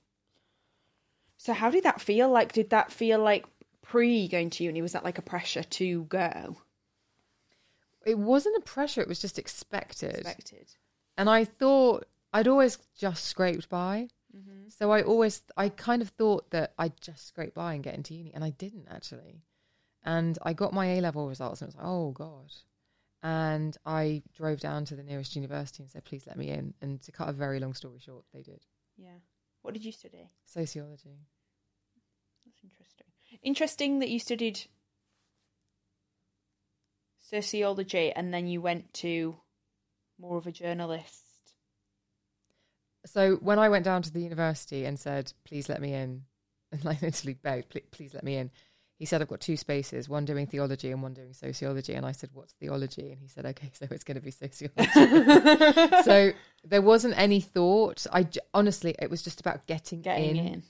[1.38, 2.30] So how did that feel?
[2.30, 3.46] Like, did that feel like
[3.82, 4.82] pre going to uni?
[4.82, 6.58] Was that like a pressure to go?
[8.06, 10.16] It wasn't a pressure; it was just expected.
[10.16, 10.74] Expected.
[11.18, 14.10] and I thought I'd always just scraped by.
[14.36, 14.68] Mm-hmm.
[14.78, 18.14] So I always, I kind of thought that I'd just scrape by and get into
[18.14, 19.44] uni, and I didn't actually.
[20.04, 22.52] And I got my A level results, and it was like, oh god.
[23.26, 26.76] And I drove down to the nearest university and said, please let me in.
[26.80, 28.64] And to cut a very long story short, they did
[28.98, 29.18] Yeah.
[29.64, 30.30] What did you study?
[30.46, 31.18] sociology.
[32.46, 33.08] That's interesting.
[33.42, 34.60] Interesting that you studied
[37.18, 39.38] sociology and then you went to
[40.20, 41.24] more of a journalist.
[43.08, 46.26] So when I went down to the university and said, please let me in,
[46.72, 48.52] and like literally begged, please let me in,
[48.98, 51.94] he said, I've got two spaces, one doing theology and one doing sociology.
[51.94, 53.12] And I said, what's theology?
[53.12, 55.92] And he said, okay, so it's going to be sociology.
[56.04, 56.32] so
[56.64, 58.08] there wasn't any thought.
[58.14, 60.64] I j- honestly, it was just about getting, Getting in, in.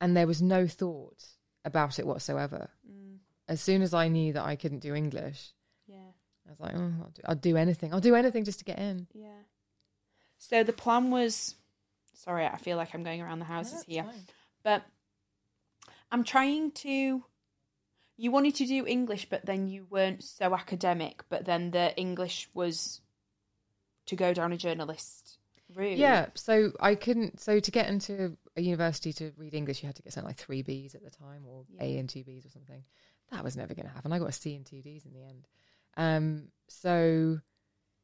[0.00, 1.24] and there was no thought
[1.64, 2.68] about it whatsoever.
[2.90, 3.18] Mm.
[3.48, 5.50] As soon as I knew that I couldn't do English,
[5.86, 5.96] Yeah.
[6.46, 7.92] I was like, oh, I'll do, I'll do anything.
[7.94, 9.06] I'll do anything just to get in.
[9.14, 9.28] Yeah.
[10.38, 11.54] So the plan was
[12.14, 14.02] sorry, I feel like I'm going around the houses that's here.
[14.02, 14.14] fine.
[14.64, 14.82] But
[16.12, 17.24] I'm trying to
[18.16, 22.48] you wanted to do English but then you weren't so academic, but then the English
[22.54, 23.00] was
[24.06, 25.38] to go down a journalist
[25.74, 25.98] route.
[25.98, 27.40] Yeah, so I couldn't.
[27.40, 30.36] So to get into a university to read English, you had to get something like
[30.36, 32.84] three Bs at the time, or A and two Bs or something.
[33.30, 34.12] That was never going to happen.
[34.12, 35.48] I got a C and two Ds in the end.
[35.96, 37.40] Um, so,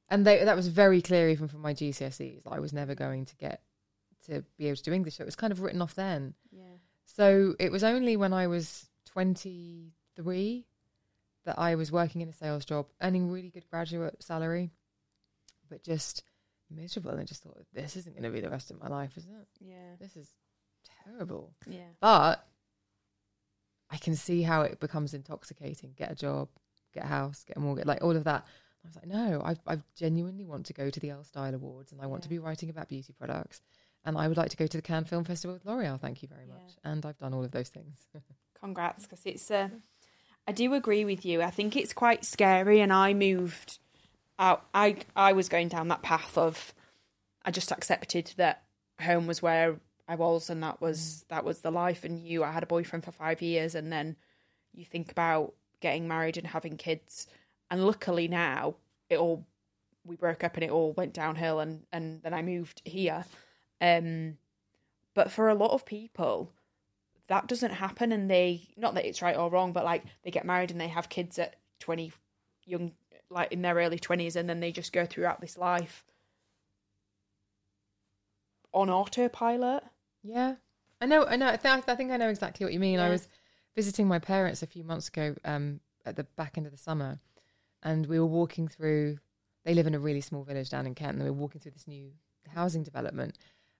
[0.08, 2.44] and they, that was very clear even from my GCSEs.
[2.44, 3.62] that I was never going to get
[4.26, 5.16] to be able to do English.
[5.16, 6.34] So it was kind of written off then.
[6.50, 6.62] Yeah.
[7.16, 10.66] So it was only when I was 23
[11.46, 14.70] that I was working in a sales job, earning really good graduate salary,
[15.70, 16.22] but just
[16.70, 17.10] miserable.
[17.10, 19.24] And I just thought, this isn't going to be the rest of my life, is
[19.24, 19.48] it?
[19.58, 19.96] Yeah.
[19.98, 20.28] This is
[21.04, 21.54] terrible.
[21.66, 21.88] Yeah.
[22.00, 22.46] But
[23.90, 25.94] I can see how it becomes intoxicating.
[25.96, 26.48] Get a job,
[26.92, 28.44] get a house, get a mortgage, like all of that.
[28.84, 31.90] I was like, no, I, I genuinely want to go to the Elle Style Awards
[31.90, 33.62] and I want to be writing about beauty products.
[34.04, 36.00] And I would like to go to the Cannes Film Festival with L'Oreal.
[36.00, 36.54] Thank you very Yeah.
[36.54, 36.76] much.
[36.84, 38.06] And I've done all of those things.
[38.60, 39.50] Congrats, because it's.
[39.50, 39.68] Uh,
[40.46, 41.42] I do agree with you.
[41.42, 43.78] I think it's quite scary, and I moved
[44.38, 44.66] out.
[44.74, 46.74] I I was going down that path of.
[47.44, 48.62] I just accepted that
[49.00, 49.76] home was where
[50.08, 52.04] I was, and that was that was the life.
[52.04, 54.16] And you, I had a boyfriend for five years, and then
[54.72, 57.26] you think about getting married and having kids.
[57.70, 58.74] And luckily now,
[59.10, 59.46] it all
[60.04, 63.24] we broke up, and it all went downhill, and and then I moved here.
[63.80, 64.38] Um,
[65.14, 66.52] but for a lot of people,
[67.28, 70.46] that doesn't happen and they not that it's right or wrong but like they get
[70.46, 72.10] married and they have kids at 20
[72.64, 72.92] young
[73.28, 76.06] like in their early 20s and then they just go throughout this life
[78.72, 79.82] on autopilot
[80.22, 80.56] Yeah,
[81.00, 81.24] I know.
[81.24, 81.48] I know.
[81.48, 82.98] I, th- I think I know exactly what you mean.
[82.98, 83.28] I was
[83.74, 87.18] visiting my parents a few months ago um, at the back end of the summer,
[87.82, 89.18] and we were walking through.
[89.64, 91.72] They live in a really small village down in Kent, and we were walking through
[91.72, 92.10] this new
[92.48, 93.38] housing development,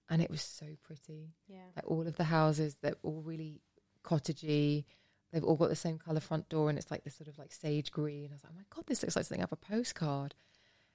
[0.09, 1.35] and it was so pretty.
[1.47, 3.61] yeah Like all of the houses, they're all really
[4.03, 4.85] cottagey.
[5.31, 7.51] They've all got the same color front door, and it's like this sort of like
[7.53, 8.29] sage green.
[8.31, 10.33] I was like, oh my god, this looks like something out of a postcard.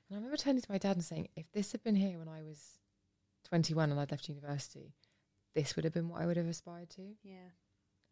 [0.09, 2.29] And I remember turning to my dad and saying, if this had been here when
[2.29, 2.79] I was
[3.49, 4.95] 21 and I'd left university,
[5.55, 7.03] this would have been what I would have aspired to.
[7.23, 7.51] yeah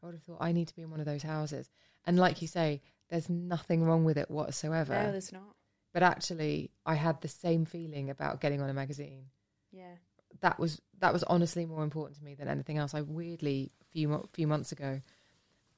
[0.03, 1.70] I would have thought I need to be in one of those houses.
[2.05, 4.94] And like you say, there's nothing wrong with it whatsoever.
[4.94, 5.57] no there's not
[5.92, 9.26] but actually, I had the same feeling about getting on a magazine.
[9.70, 9.96] yeah
[10.43, 12.95] That was that was honestly more important to me than anything else.
[12.95, 15.01] I weirdly a few few months ago,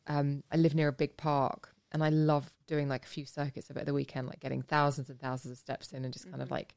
[0.07, 3.71] um, I live near a big park, and I love doing like a few circuits
[3.71, 6.29] of it at the weekend, like getting thousands and thousands of steps in, and just
[6.31, 6.75] kind of like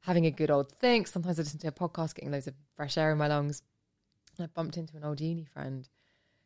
[0.00, 1.06] having a good old think.
[1.06, 3.62] Sometimes I listen to a podcast, getting loads of fresh air in my lungs.
[4.36, 5.88] And I bumped into an old uni friend,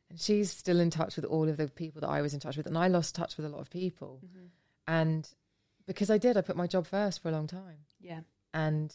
[0.09, 2.57] and she's still in touch with all of the people that I was in touch
[2.57, 4.20] with, and I lost touch with a lot of people.
[4.87, 5.28] And
[5.87, 8.20] because I did, I put my job first for a long time, yeah
[8.55, 8.95] and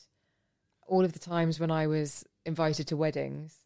[0.87, 3.59] all of the times when I was invited to weddings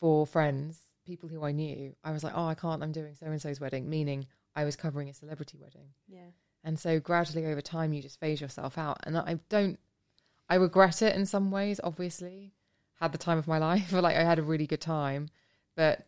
[0.00, 2.82] for friends, people who I knew, I was like, "Oh, I can't.
[2.82, 5.88] I'm doing so and so's wedding," meaning I was covering a celebrity wedding.
[6.08, 6.30] yeah
[6.64, 8.98] And so gradually over time, you just phase yourself out.
[9.04, 9.78] And I don't,
[10.48, 12.52] I regret it in some ways, obviously.
[13.00, 13.92] Had the time of my life.
[13.92, 15.28] like I had a really good time,
[15.76, 16.06] but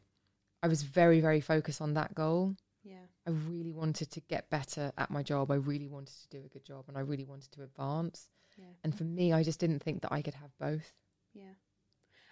[0.63, 2.57] I was very, very focused on that goal.
[2.83, 5.51] yeah I really wanted to get better at my job.
[5.51, 8.29] I really wanted to do a good job and I really wanted to advance.
[8.59, 8.65] Yeah.
[8.85, 10.93] And for me, I just didn't think that I could have both.
[11.33, 11.55] Yeah.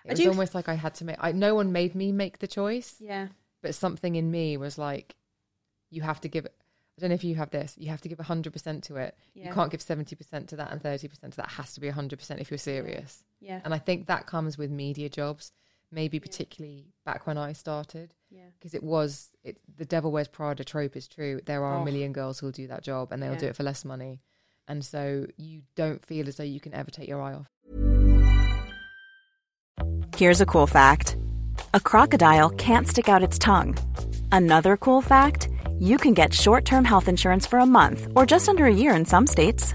[0.05, 2.39] It I was almost like I had to make I no one made me make
[2.39, 3.29] the choice, Yeah.
[3.63, 5.17] but something in me was like
[5.91, 7.75] you have to give I don't know if you have this.
[7.79, 9.15] You have to give 100% to it.
[9.35, 9.49] Yeah.
[9.49, 11.47] You can't give 70% to that and 30% to that.
[11.47, 13.23] It has to be 100% if you're serious.
[13.39, 13.61] Yeah.
[13.67, 15.53] And I think that comes with media jobs,
[15.93, 18.47] maybe particularly back when I started, Yeah.
[18.59, 21.41] because it was it, the devil wears Prada trope is true.
[21.45, 21.83] There are Oh.
[21.83, 23.39] a million girls who'll do that job and they'll Yeah.
[23.41, 24.23] do it for less money,
[24.69, 27.49] and so you don't feel as though you can ever take your eye off.
[30.17, 31.17] Here's a cool fact
[31.75, 33.77] a crocodile can't stick out its tongue.
[34.33, 35.49] Another cool fact
[35.79, 38.95] you can get short term health insurance for a month or just under a year
[38.95, 39.75] in some states.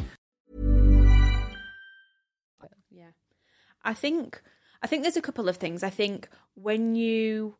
[3.83, 4.41] I think
[4.81, 5.83] I think there's a couple of things.
[5.83, 7.55] I think when you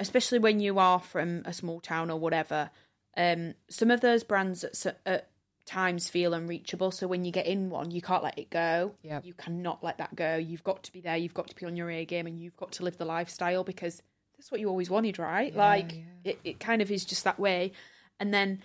[0.00, 2.70] especially when you are from a small town or whatever,
[3.16, 5.28] um some of those brands at, at
[5.64, 6.90] times feel unreachable.
[6.90, 8.94] So when you get in one, you can't let it go.
[9.02, 9.24] Yep.
[9.24, 10.36] You cannot let that go.
[10.36, 11.16] You've got to be there.
[11.16, 13.64] You've got to be on your A game and you've got to live the lifestyle
[13.64, 14.02] because
[14.36, 15.52] that's what you always wanted, right?
[15.52, 16.32] Yeah, like yeah.
[16.32, 17.72] It, it kind of is just that way.
[18.18, 18.62] And then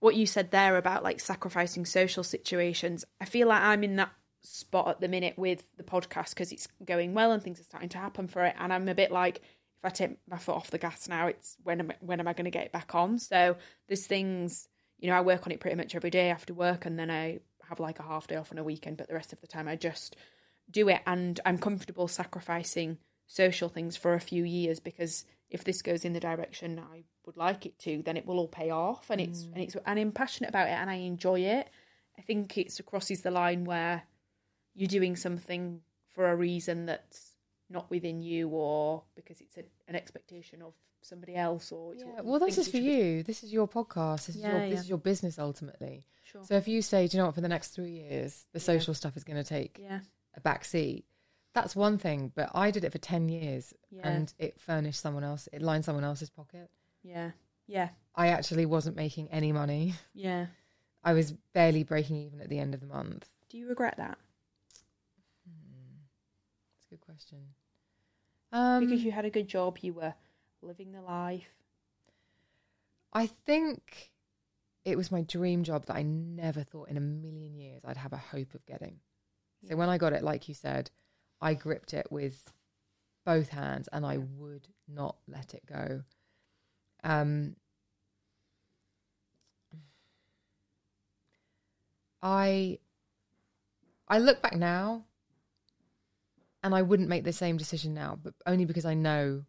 [0.00, 4.10] what you said there about like sacrificing social situations, I feel like I'm in that
[4.42, 7.88] spot at the minute with the podcast because it's going well and things are starting
[7.90, 8.54] to happen for it.
[8.58, 11.56] And I'm a bit like, if I take my foot off the gas now, it's
[11.64, 13.18] when am when am I going to get it back on?
[13.18, 13.56] So
[13.88, 14.68] there's things,
[14.98, 17.40] you know, I work on it pretty much every day after work, and then I
[17.68, 19.66] have like a half day off on a weekend, but the rest of the time
[19.66, 20.16] I just
[20.70, 25.82] do it, and I'm comfortable sacrificing social things for a few years because if this
[25.82, 29.10] goes in the direction I would like it to, then it will all pay off,
[29.10, 29.52] and it's mm.
[29.54, 31.68] and it's and I'm passionate about it and I enjoy it.
[32.16, 34.02] I think it's crosses the line where
[34.74, 35.80] you're doing something
[36.14, 37.30] for a reason that's
[37.70, 42.20] not within you or because it's a, an expectation of somebody else or it's Yeah,
[42.22, 42.90] well, this is for should be.
[42.90, 43.22] you.
[43.22, 44.26] This is your podcast.
[44.26, 44.80] This is your Yeah, this yeah.
[44.80, 46.04] is your business ultimately.
[46.24, 46.44] Sure.
[46.44, 48.64] So if you say, do you know what, for the next three years, the Yeah.
[48.64, 50.00] social stuff is going to take yeah,
[50.34, 51.04] a back seat.
[51.54, 54.08] That's one thing, but I did it for ten years, Yeah.
[54.08, 55.48] and it furnished someone else.
[55.52, 56.70] It lined someone else's pocket.
[57.02, 57.32] yeah,
[57.66, 59.94] yeah, I actually wasn't making any money.
[60.14, 60.46] yeah.
[61.04, 63.28] I was barely breaking even at the end of the month.
[63.50, 64.18] Do you regret that?
[66.92, 67.38] Good question.
[68.52, 70.12] Um, because you had a good job, you were
[70.60, 71.48] living the life.
[73.14, 74.12] I think
[74.84, 78.12] it was my dream job that I never thought in a million years I'd have
[78.12, 79.00] a hope of getting.
[79.66, 80.90] So when I got it, like you said,
[81.40, 82.52] I gripped it with
[83.24, 86.02] both hands and I would not let it go.
[87.04, 87.56] Um,
[92.22, 92.80] I
[94.06, 95.06] I look back now
[96.62, 99.44] and I wouldn't make the same decision now, but only because I know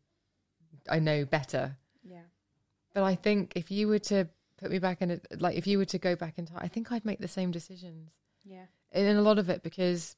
[0.89, 1.78] I know better.
[2.03, 2.24] Yeah,
[2.93, 5.78] But I think if you were to put me back in it, like if you
[5.78, 8.11] were to go back in time, I think I'd make the same decisions.
[8.43, 10.16] yeah, And in a lot of it because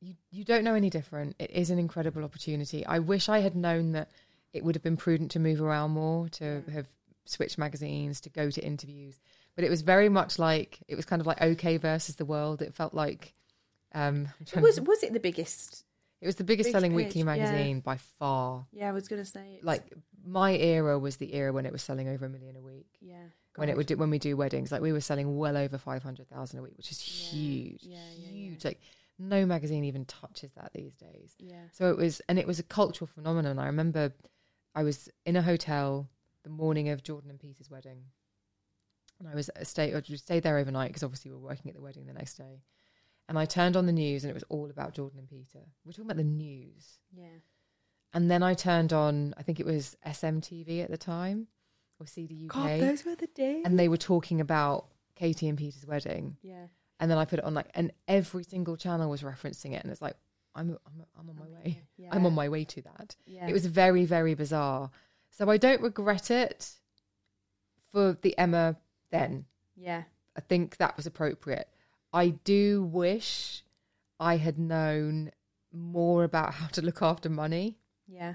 [0.00, 1.34] you you don't know any different.
[1.38, 2.84] It is an incredible opportunity.
[2.86, 4.10] I wish I had known that
[4.52, 6.86] it would have been prudent to move around more, to have
[7.24, 9.18] switched magazines, to go to interviews.
[9.56, 12.62] But it was very much like it was kind of like OK versus the world.
[12.62, 13.34] It felt like
[13.94, 15.84] um, was was it the biggest?
[16.20, 17.24] it was the biggest Big selling page, weekly yeah.
[17.26, 18.66] magazine by far.
[18.72, 19.84] Yeah, I was gonna say it's- Like
[20.26, 22.86] my era was the era when it was selling over a million a week.
[23.00, 23.24] yeah,
[23.56, 26.02] when it would do, when we do weddings, like we were selling well over five
[26.02, 28.64] hundred thousand a week, which is Yeah, huge, yeah, yeah, huge.
[28.64, 28.68] yeah.
[28.70, 28.80] Like
[29.18, 31.34] no magazine even touches that these days.
[31.38, 33.58] Yeah, So it was, and it was a cultural phenomenon.
[33.60, 34.12] I remember
[34.74, 36.08] I was in a hotel
[36.42, 38.04] the morning of Jordan and Peter's wedding,
[39.20, 41.76] and I was a stay or stayed there overnight because obviously we were working at
[41.76, 42.62] the wedding the next day.
[43.28, 45.60] And I turned on the news, and it was all about Jordan and Peter.
[45.84, 46.98] We're talking about the news.
[47.16, 47.38] yeah,
[48.12, 51.46] And then I turned on, I think it was SMTV at the time,
[51.98, 53.62] or CD UK God, those were the days.
[53.64, 56.36] and they were talking about Katie and Peter's wedding.
[56.42, 56.66] yeah,
[57.00, 59.82] And then I put it on like, and every single channel was referencing it.
[59.82, 60.16] And it's like,
[60.54, 61.80] I'm I'm, I'm on my way.
[61.96, 62.08] yeah.
[62.12, 63.16] I'm on my way to that.
[63.26, 63.48] Yeah.
[63.48, 64.90] It was very very bizarre.
[65.30, 66.70] So I don't regret it
[67.92, 68.76] for the Emma
[69.10, 69.46] then.
[69.76, 70.02] Yeah.
[70.36, 71.68] I think that was appropriate.
[72.14, 73.62] I do wish
[74.20, 75.32] I had known
[75.72, 78.34] more about how to look after money Yeah.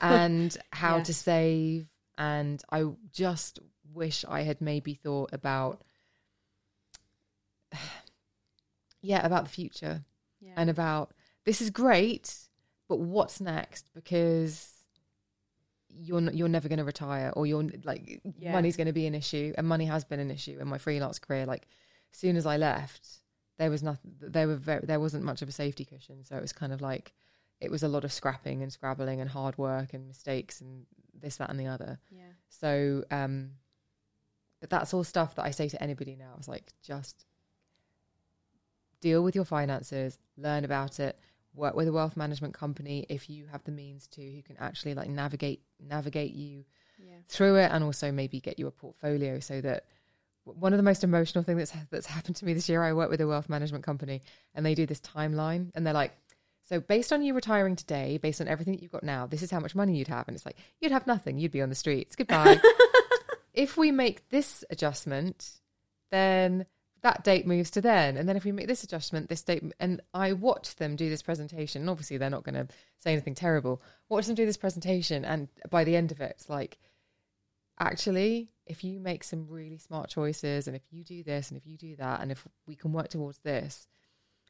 [0.00, 1.02] and how Yeah.
[1.02, 1.88] to save.
[2.16, 3.58] And I just
[3.92, 5.82] wish I had maybe thought about,
[9.02, 10.04] yeah, about the future
[10.40, 10.52] Yeah.
[10.56, 11.12] and about
[11.44, 12.34] this is great,
[12.88, 13.90] but what's next?
[13.94, 14.68] Because
[15.88, 18.52] you're n- you're never going to retire, or you're like Yeah.
[18.52, 21.18] money's going to be an issue, and money has been an issue in my freelance
[21.18, 21.46] career.
[21.46, 21.66] Like,
[22.12, 23.08] as soon as I left,
[23.58, 24.12] there was nothing.
[24.20, 26.80] There were very, there wasn't much of a safety cushion, so it was kind of
[26.80, 27.12] like
[27.60, 30.84] it was a lot of scrapping and scrabbling and hard work and mistakes and
[31.14, 31.98] this, that, and the other.
[32.10, 32.22] Yeah.
[32.48, 33.52] So, um,
[34.60, 36.34] but that's all stuff that I say to anybody now.
[36.38, 37.24] It's like just
[39.00, 41.18] deal with your finances, learn about it,
[41.54, 44.94] work with a wealth management company if you have the means to, who can actually
[44.94, 46.64] like navigate navigate you
[46.98, 47.16] Yeah.
[47.28, 49.84] through it, and also maybe get you a portfolio so that.
[50.44, 52.82] One of the most emotional things that's that's happened to me this year.
[52.82, 54.22] I work with a wealth management company,
[54.54, 56.12] and they do this timeline, and they're like,
[56.64, 59.50] so based on you retiring today, based on everything that you've got now, this is
[59.50, 60.28] how much money you'd have.
[60.28, 61.38] And it's like, you'd have nothing.
[61.38, 62.16] You'd be on the streets.
[62.16, 62.60] Goodbye.
[63.54, 65.50] if we make this adjustment,
[66.10, 66.66] then
[67.02, 68.16] that date moves to then.
[68.16, 71.22] And then if we make this adjustment, this date, and I watch them do this
[71.22, 71.82] presentation.
[71.82, 72.68] And obviously, they're not going to
[72.98, 73.82] say anything terrible.
[74.08, 75.24] Watch them do this presentation.
[75.24, 76.78] And by the end of it, it's like,
[77.80, 81.66] actually, if you make some really smart choices and if you do this and if
[81.66, 83.86] you do that, and if we can work towards this,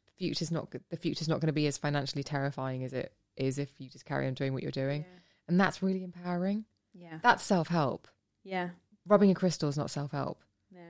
[0.05, 3.57] the future's not the future's not going to be as financially terrifying as it is
[3.57, 5.05] if you just carry on doing what you're doing.
[5.47, 6.65] And that's really empowering.
[6.93, 7.19] Yeah.
[7.21, 8.07] That's self help.
[8.43, 8.69] Yeah.
[9.07, 10.41] Rubbing a crystal is not self help.
[10.71, 10.81] No.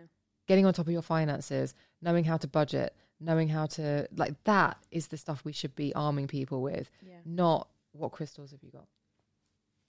[0.48, 4.78] Getting on top of your finances, knowing how to budget, knowing how to like that
[4.92, 7.16] is the stuff we should be arming people with, Yeah.
[7.26, 8.88] not what crystals have you got.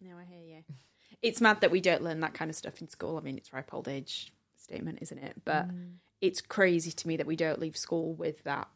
[0.00, 0.62] No, I hear you.
[1.22, 3.16] It's mad that we don't learn that kind of stuff in school.
[3.16, 5.36] I mean, it's ripe old age statement, isn't it?
[5.44, 5.66] But
[6.20, 8.68] it's crazy to me that we don't leave school with that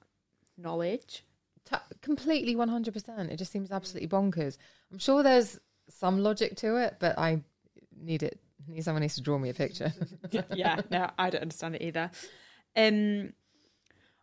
[0.57, 1.25] knowledge.
[1.65, 3.31] T- completely 100%.
[3.31, 4.59] It just seems absolutely bonkers.
[4.93, 5.59] I'm sure there's
[5.89, 7.43] some logic to it, but I
[8.01, 8.39] need it.
[8.67, 9.93] Need someone needs to draw me a picture.
[10.55, 12.11] yeah, no, I don't understand it either.
[12.77, 13.33] Um,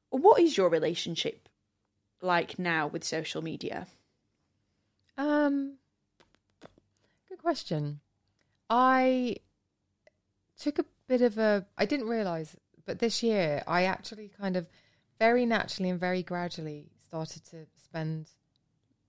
[0.09, 1.49] what is your relationship
[2.21, 3.87] like now with social media?
[5.17, 5.77] Um,
[7.29, 8.01] good question.
[8.69, 9.37] I
[10.59, 11.65] took a bit of a.
[11.77, 12.55] I didn't realize,
[12.85, 14.67] but this year I actually kind of
[15.19, 18.29] very naturally and very gradually started to spend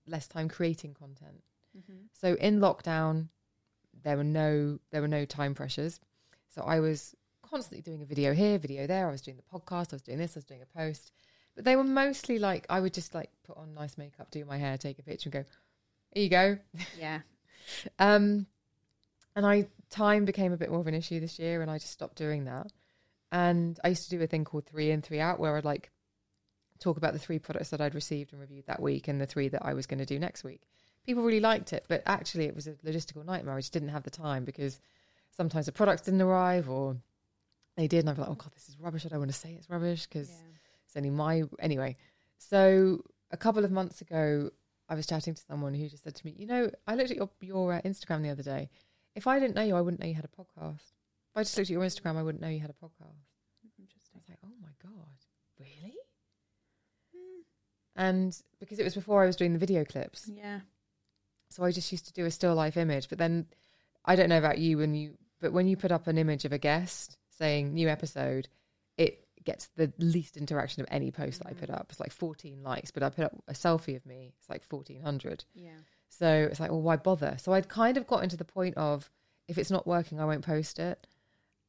[0.07, 1.41] less time creating content.
[2.13, 3.27] So in lockdown,
[4.03, 5.99] there were no there were no time pressures.
[6.49, 9.07] So I was constantly doing a video here, video there.
[9.07, 9.93] I was doing the podcast.
[9.93, 10.35] I was doing this.
[10.35, 11.11] I was doing a post.
[11.55, 14.57] But they were mostly like I would just like put on nice makeup, do my
[14.57, 15.45] hair, take a picture, and go,
[16.13, 16.57] "Here you go."
[16.99, 17.19] Yeah,
[17.99, 18.47] Um,
[19.37, 21.93] and I time became a bit more of an issue this year, and I just
[21.93, 22.71] stopped doing that.
[23.31, 25.91] And I used to do a thing called three in, three out, where I'd like
[26.79, 29.47] talk about the three products that I'd received and reviewed that week, and the three
[29.49, 30.63] that I was going to do next week.
[31.05, 33.53] People really liked it, but actually, it was a logistical nightmare.
[33.53, 34.79] I just didn't have the time because
[35.29, 36.97] sometimes the products didn't arrive, or
[37.75, 39.05] they did, and I'd be like, "Oh God, this is rubbish.
[39.05, 40.31] I don't want to say it's rubbish because
[40.87, 41.95] it's only my anyway."
[42.39, 44.49] So a couple of months ago,
[44.89, 47.17] I was chatting to someone who just said to me, "You know, I looked at
[47.17, 48.71] your your uh, Instagram the other day.
[49.17, 50.93] If I didn't know you, I wouldn't know you had a podcast.
[51.31, 53.25] If I just looked at your Instagram, I wouldn't know you had a podcast."
[54.13, 55.17] I was like, "Oh my god,
[55.59, 55.97] really?"
[57.15, 57.41] Hmm.
[57.95, 60.61] And because it was before I was doing the video clips, yeah,
[61.49, 63.09] so I just used to do a still life image.
[63.09, 63.47] But then
[64.05, 66.53] I don't know about you when you, but when you put up an image of
[66.53, 68.47] a guest saying new episode,
[68.97, 71.75] it gets the least interaction of any post that I put mm.
[71.75, 71.87] up.
[71.89, 75.45] It's like 14 likes, but I put up a selfie of me, it's like 1400.
[75.55, 75.71] yeah,
[76.09, 77.37] So it's like, well, why bother?
[77.39, 79.09] So I'd kind of gotten to the point of
[79.47, 81.05] if it's not working, I won't post it.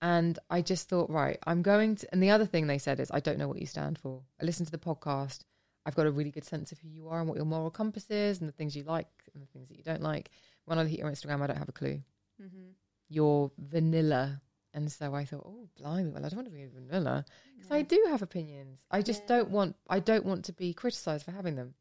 [0.00, 2.08] And I just thought, right, I'm going to.
[2.12, 4.22] And the other thing they said is, I don't know what you stand for.
[4.40, 5.40] I listened to the podcast.
[5.84, 8.10] I've got a really good sense of who you are and what your moral compass
[8.10, 10.30] is and the things you like and the things that you don't like.
[10.66, 12.02] When I at your Instagram, I don't have a clue.
[12.40, 12.68] Mm-hmm.
[13.08, 14.40] You're vanilla.
[14.74, 17.24] And so I thought, oh, blimey, well, I don't want to be vanilla
[17.56, 18.84] because I do have opinions.
[18.90, 19.76] I just don't want.
[19.88, 21.74] I don't want to be criticised for having them.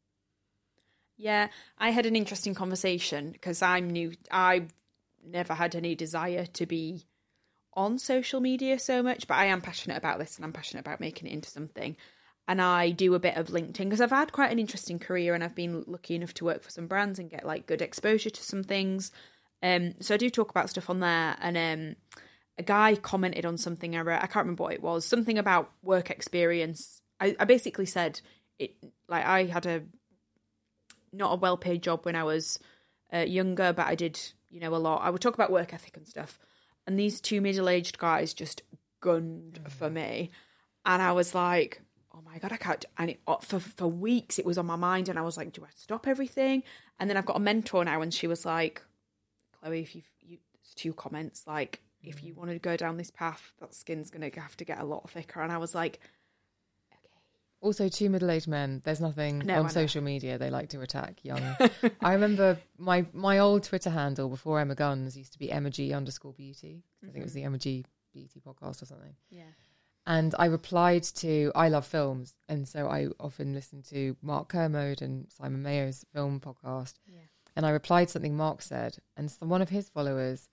[1.18, 1.48] Yeah.
[1.76, 4.12] I had an interesting conversation because I'm new.
[4.30, 4.72] I've
[5.24, 7.04] never had any desire to be
[7.74, 11.00] on social media so much, but I am passionate about this and I'm passionate about
[11.00, 11.96] making it into something.
[12.46, 15.44] And I do a bit of LinkedIn because I've had quite an interesting career and
[15.44, 18.42] I've been lucky enough to work for some brands and get like good exposure to
[18.42, 19.12] some things.
[19.62, 21.36] Um, so I do talk about stuff on there.
[21.40, 21.96] And um,
[22.56, 24.22] a guy commented on something I wrote.
[24.22, 25.04] I can't remember what it was.
[25.04, 27.02] Something about work experience.
[27.20, 28.20] I, I basically said
[28.58, 28.72] it
[29.08, 29.82] like I had a
[31.12, 32.58] not a well paid job when I was
[33.12, 35.02] uh, younger, but I did, you know, a lot.
[35.02, 36.38] I would talk about work ethic and stuff.
[36.86, 38.62] And these two middle aged guys just
[39.00, 40.30] gunned for me.
[40.86, 41.82] And I was like,
[42.14, 42.84] oh my God, I can't.
[42.96, 45.08] And it, uh, for, for weeks, it was on my mind.
[45.08, 46.62] And I was like, do I stop everything?
[46.98, 48.82] And then I've got a mentor now, and she was like,
[49.60, 53.10] Chloe, if you've, you, it's two comments, like, if you want to go down this
[53.10, 55.40] path, that skin's going to have to get a lot thicker.
[55.40, 56.00] And I was like,
[57.60, 58.80] Also, two middle-aged men.
[58.84, 60.38] There's nothing No, on social media.
[60.38, 61.42] They like to attack young.
[62.00, 65.92] I remember my my old Twitter handle before Emma Guns used to be Emma G
[65.92, 66.84] underscore Beauty.
[67.02, 67.40] I think it was mm-hmm.
[67.40, 69.14] the Emma G Beauty podcast or something.
[69.30, 69.42] yeah.
[70.06, 75.02] And I replied to I love films, and so I often listen to Mark Kermode
[75.02, 76.94] and Simon Mayo's film podcast.
[77.06, 77.20] Yeah.
[77.54, 80.48] And I replied something Mark said, and some, one of his followers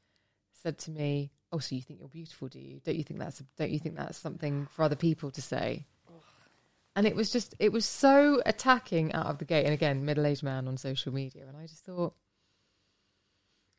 [0.62, 2.82] said to me, "Oh, so you think you're beautiful, do you?
[2.84, 5.86] Don't you think that's don't you think that's something for other people to say?"
[6.96, 9.66] And it was just it was so attacking out of the gate.
[9.66, 12.14] And again, middle aged man on social media, and I just thought.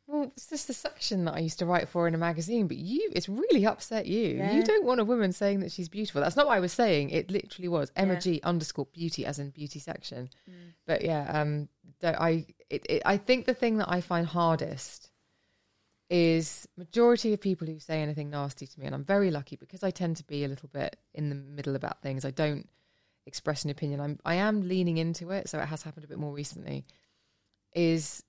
[0.09, 2.77] Well, it's just the section that I used to write for in a magazine, but
[2.77, 4.37] you, it's really upset you.
[4.37, 4.55] Yeah.
[4.55, 6.21] You don't want a woman saying that she's beautiful.
[6.21, 7.11] That's not what I was saying.
[7.11, 8.21] It literally was Emma Yeah.
[8.21, 10.31] G underscore beauty as in beauty section.
[10.87, 11.69] But yeah, um,
[12.05, 15.11] I, it, it, I think the thing that I find hardest
[16.09, 19.83] is majority of people who say anything nasty to me, and I'm very lucky because
[19.83, 22.25] I tend to be a little bit in the middle about things.
[22.25, 22.69] I don't
[23.27, 24.01] express an opinion.
[24.01, 26.85] I'm, I am leaning into it, so it has happened a bit more recently.
[27.74, 28.22] Is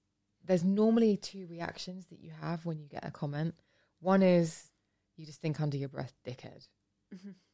[0.43, 3.55] there's normally two reactions that you have when you get a comment.
[3.99, 4.69] One is
[5.15, 6.67] you just think under your breath, dickhead.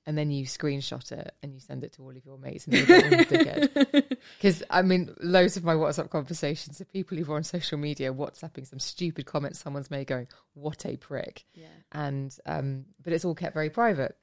[0.06, 2.74] And then you screenshot it and you send it to all of your mates and
[2.74, 4.18] they go, "Oh, dickhead.
[4.38, 8.14] Because, I mean, loads of my WhatsApp conversations are people who are on social media
[8.14, 11.46] WhatsApping some stupid comment someone's made going, what a prick.
[11.54, 11.68] Yeah.
[11.92, 14.18] And, um, but it's all kept very private.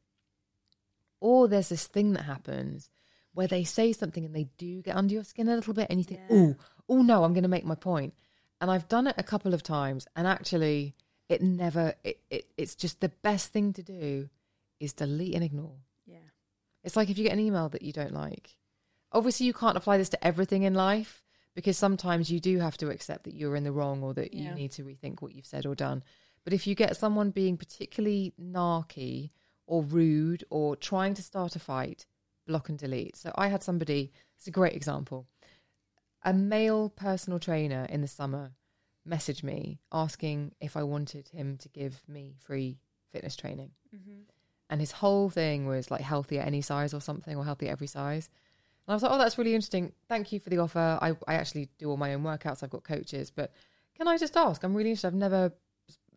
[1.20, 2.90] Or there's this thing that happens
[3.34, 5.98] where they say something and they do get under your skin a little bit and
[5.98, 6.56] you think, oh,
[6.88, 8.14] oh no, I'm going to make my point.
[8.60, 10.94] And I've done it a couple of times and actually
[11.28, 14.28] it never, it, it, it's just the best thing to do
[14.80, 15.76] is delete and ignore.
[16.06, 16.18] Yeah.
[16.82, 18.56] It's like if you get an email that you don't like.
[19.12, 21.24] Obviously, you can't apply this to everything in life
[21.54, 24.52] because sometimes you do have to accept that you're in the wrong or that you
[24.52, 26.04] need to rethink what you've said or done.
[26.44, 29.30] But if you get someone being particularly narky
[29.66, 32.06] or rude or trying to start a fight,
[32.50, 33.16] block and delete.
[33.16, 35.26] So I had somebody, it's a great example.
[36.24, 38.50] A male personal trainer in the summer
[39.08, 42.78] messaged me asking if I wanted him to give me free
[43.12, 43.70] fitness training.
[43.94, 44.22] Mm-hmm.
[44.68, 47.72] And his whole thing was like healthy at any size or something or healthy at
[47.72, 48.28] every size.
[48.86, 49.92] And i was like oh that's really interesting.
[50.08, 50.98] Thank you for the offer.
[51.00, 52.62] I, I actually do all my own workouts.
[52.62, 53.30] I've got coaches.
[53.30, 53.52] But
[53.96, 54.62] can i just ask?
[54.62, 55.08] I'm really interested.
[55.08, 55.52] I've never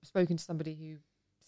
[0.04, 0.98] spoken to somebody who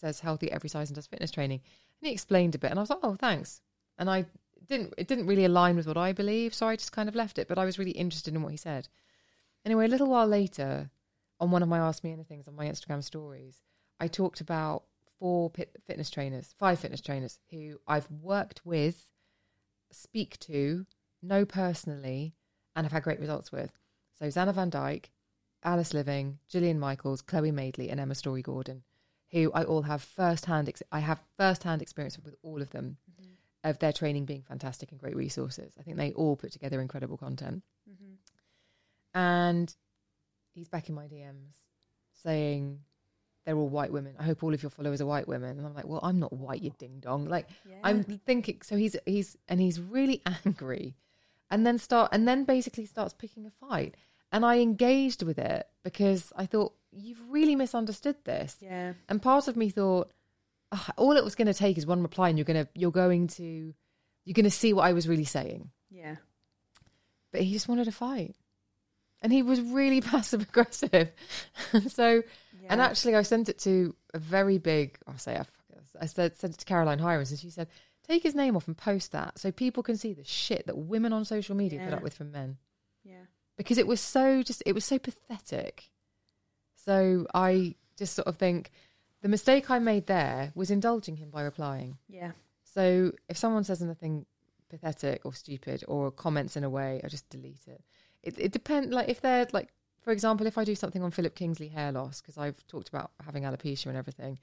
[0.00, 1.60] says healthy at every size and does fitness training.
[2.00, 2.70] And he explained a bit.
[2.70, 3.60] And i was like oh thanks.
[3.98, 4.26] And i
[4.68, 7.38] didn't it didn't really align with what i believe so i just kind of left
[7.38, 8.88] it but i was really interested in what he said
[9.64, 10.90] anyway a little while later
[11.40, 13.62] on one of my ask me anythings on my instagram stories
[14.00, 14.84] i talked about
[15.18, 19.08] four pit fitness trainers five fitness trainers who i've worked with
[19.90, 20.86] speak to
[21.22, 22.34] know personally
[22.74, 23.72] and have had great results with
[24.18, 25.06] so Zanna Van Dijk,
[25.62, 28.82] Alice Liveing, Jillian Michaels, Chloe Madeley, and Emma Storey Gordon,
[29.30, 30.68] who I all have first-hand.
[30.68, 32.96] Ex- I have first-hand experience with all of them,
[33.70, 35.72] of their training being fantastic and great resources.
[35.78, 37.62] I think they all put together incredible content.
[37.90, 39.18] Mm-hmm.
[39.18, 39.74] And
[40.54, 41.54] he's back in my DMs
[42.22, 42.80] saying
[43.44, 44.14] they're all white women.
[44.18, 45.58] I hope all of your followers are white women.
[45.58, 47.26] And I'm like, well, I'm not white, you ding dong.
[47.26, 47.48] Like,
[47.82, 48.60] I'm thinking.
[48.62, 50.96] So he's he's and he's really angry,
[51.50, 53.94] and then start and then basically starts picking a fight.
[54.32, 58.56] And I engaged with it because I thought you've really misunderstood this.
[58.60, 58.94] Yeah.
[59.08, 60.10] And part of me thought,
[60.72, 63.28] "Ah, all it was going to take is one reply, and you're gonna you're going
[63.28, 63.74] to
[64.24, 65.70] you're going to see what I was really saying.
[65.90, 66.16] Yeah.
[67.32, 68.34] But he just wanted a fight,
[69.22, 71.10] and he was really passive aggressive.
[71.88, 72.22] so,
[72.68, 74.98] and actually, I sent it to a very big.
[75.06, 75.44] I'll say I,
[76.00, 77.68] I said sent it to Caroline Hirons, and she said,
[78.06, 81.12] "Take his name off and post that so people can see the shit that women
[81.12, 82.56] on social media put up with from men."
[83.04, 83.26] Yeah.
[83.56, 85.90] because it was so just it was so pathetic.
[86.84, 88.70] So I just sort of think
[89.26, 91.98] the mistake I made there was indulging him by replying.
[92.08, 92.30] Yeah.
[92.62, 94.24] So if someone says anything
[94.68, 97.82] pathetic or stupid or comments in a way, I just delete it.
[98.22, 98.92] It, it depends.
[98.94, 99.70] Like if they're like,
[100.00, 103.10] for example, if I do something on Philip Kingsley hair loss because I've talked about
[103.24, 104.38] having alopecia and everything.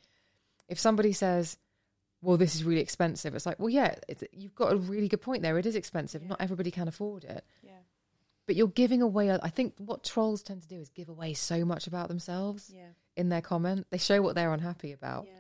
[0.68, 1.58] If somebody says,
[2.22, 5.22] "Well, this is really expensive," it's like, "Well, yeah, it's, you've got a really good
[5.22, 5.58] point there.
[5.58, 6.24] It is expensive.
[6.24, 7.72] Not everybody can afford it." Yeah.
[8.48, 11.64] but you're giving away i think what trolls tend to do is give away so
[11.64, 12.92] much about themselves Yeah.
[13.16, 15.34] In their comment they show what they're unhappy about Yeah.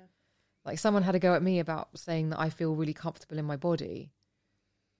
[0.65, 3.45] like someone had a go at me about saying that i feel really comfortable in
[3.45, 4.11] my body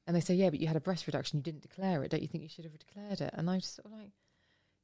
[0.06, 1.38] and they say, "Yeah, but you had a breast reduction.
[1.40, 2.12] You didn't declare it.
[2.12, 4.12] Don't you think you should have declared it?" And I just sort of like,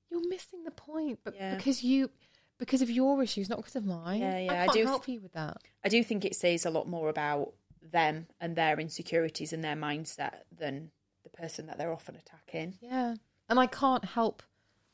[0.10, 1.56] "You're missing the point." But Yeah.
[1.58, 2.10] because you,
[2.58, 4.22] because of your issues, not because of mine.
[4.22, 5.58] Yeah, yeah, I I can't do help you with that.
[5.84, 9.76] I do think it says a lot more about them and their insecurities and their
[9.76, 10.92] mindset than
[11.24, 12.78] the person that they're often attacking.
[12.80, 13.16] Yeah,
[13.50, 14.42] and I can't help,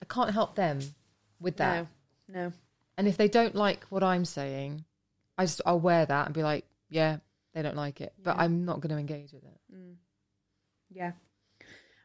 [0.02, 0.80] I can't help them
[1.40, 1.88] with that.
[2.28, 2.54] No, no.
[2.98, 4.86] And if they don't like what I'm saying,
[5.38, 7.18] I just I'll wear that and be like, "Yeah,
[7.54, 8.44] they don't like it," but Yeah.
[8.44, 9.60] I'm not going to engage with it.
[10.90, 11.14] Yeah.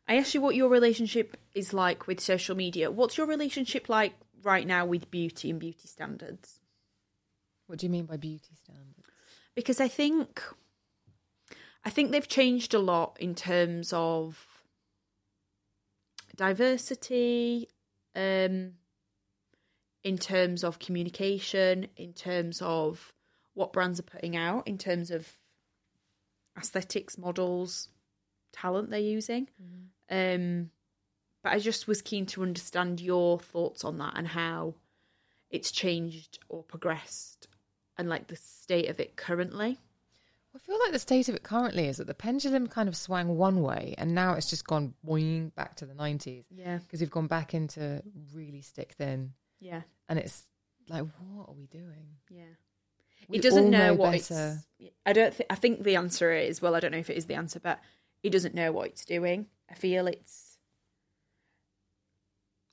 [0.09, 2.91] I asked you what your relationship is like with social media.
[2.91, 6.61] What's your relationship like right now with beauty and beauty standards?
[7.67, 9.07] What do you mean by beauty standards?
[9.55, 10.43] Because I think
[11.85, 14.47] I think they've changed a lot in terms of
[16.37, 17.69] diversity,
[18.17, 18.73] um,
[20.03, 23.13] in terms of communication, in terms of
[23.55, 25.29] what brands are putting out, in terms of
[26.57, 27.89] aesthetics, models,
[28.53, 29.49] talent they're using.
[30.11, 30.71] Um,
[31.43, 34.75] but I just was keen to understand your thoughts on that and how
[35.51, 37.49] it's changed or progressed
[37.97, 39.79] and like the state of it currently.
[40.55, 43.37] I feel like the state of it currently is that the pendulum kind of swung
[43.37, 46.45] one way and now it's just gone boing back to the 90s.
[46.51, 46.79] Yeah.
[46.79, 48.03] Because we've gone back into
[48.35, 49.33] really stick thin.
[49.61, 49.83] Yeah.
[50.09, 50.47] And it's
[50.89, 52.17] like, what are we doing?
[52.29, 52.55] Yeah.
[53.29, 54.59] We it doesn't know, know what better.
[54.81, 54.93] it's.
[55.07, 55.41] I don't.
[55.49, 56.75] I think the answer is well.
[56.75, 57.81] I don't know if it is the answer, but
[58.23, 59.47] it doesn't know what it's doing.
[59.71, 60.59] I feel it's.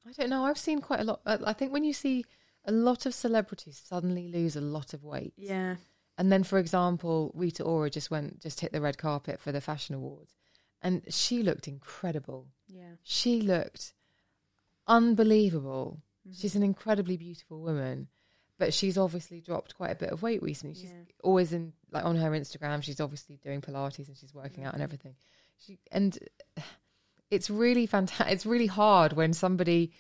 [0.08, 0.46] I don't know.
[0.46, 1.22] I've seen quite a lot.
[1.26, 2.26] I I think when you see
[2.66, 5.34] a lot of celebrities suddenly lose a lot of weight.
[5.38, 5.76] Yeah.
[6.18, 9.62] And then, for example, Rita Ora just went, just hit the red carpet for the
[9.62, 10.36] Fashion Awards.
[10.82, 12.48] And she looked incredible.
[12.68, 12.96] Yeah.
[13.04, 13.94] She looked
[14.88, 16.02] unbelievable.
[16.28, 16.40] Mm-hmm.
[16.40, 18.08] She's an incredibly beautiful woman,
[18.58, 20.76] but she's obviously dropped quite a bit of weight recently.
[20.76, 21.04] She's Yeah.
[21.24, 22.84] always in like on her Instagram.
[22.84, 25.16] She's obviously doing Pilates and she's working out and everything.
[25.60, 26.18] She and
[27.32, 28.28] it's really fantastic.
[28.34, 29.92] It's really hard when somebody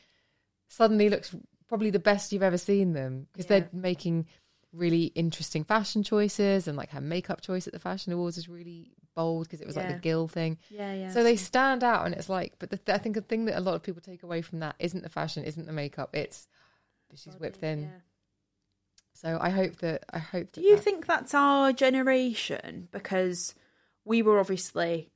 [0.67, 1.33] suddenly looks
[1.67, 3.59] probably the best you've ever seen them because Yeah.
[3.59, 4.25] they're making
[4.73, 8.91] really interesting fashion choices and like her makeup choice at the fashion awards is really
[9.17, 10.93] bold because it was like the gill thing Yeah.
[10.93, 11.09] Yeah.
[11.11, 13.57] so they stand out, and it's like, but the th- I think the thing that
[13.57, 16.47] a lot of people take away from that isn't the fashion, isn't the makeup, it's
[17.09, 17.89] but she's whipped thin.
[19.13, 22.87] So I hope that I hope that Do you that- think that's our generation?
[22.91, 23.55] Because
[24.05, 25.09] we were obviously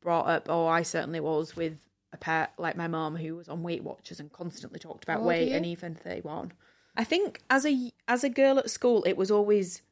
[0.00, 1.78] brought up, or I certainly was, with
[2.12, 5.26] a pet like my mum who was on Weight Watchers and constantly talked about How
[5.26, 6.52] weight and even 31.
[6.96, 9.82] I think as a as a girl at school, it was always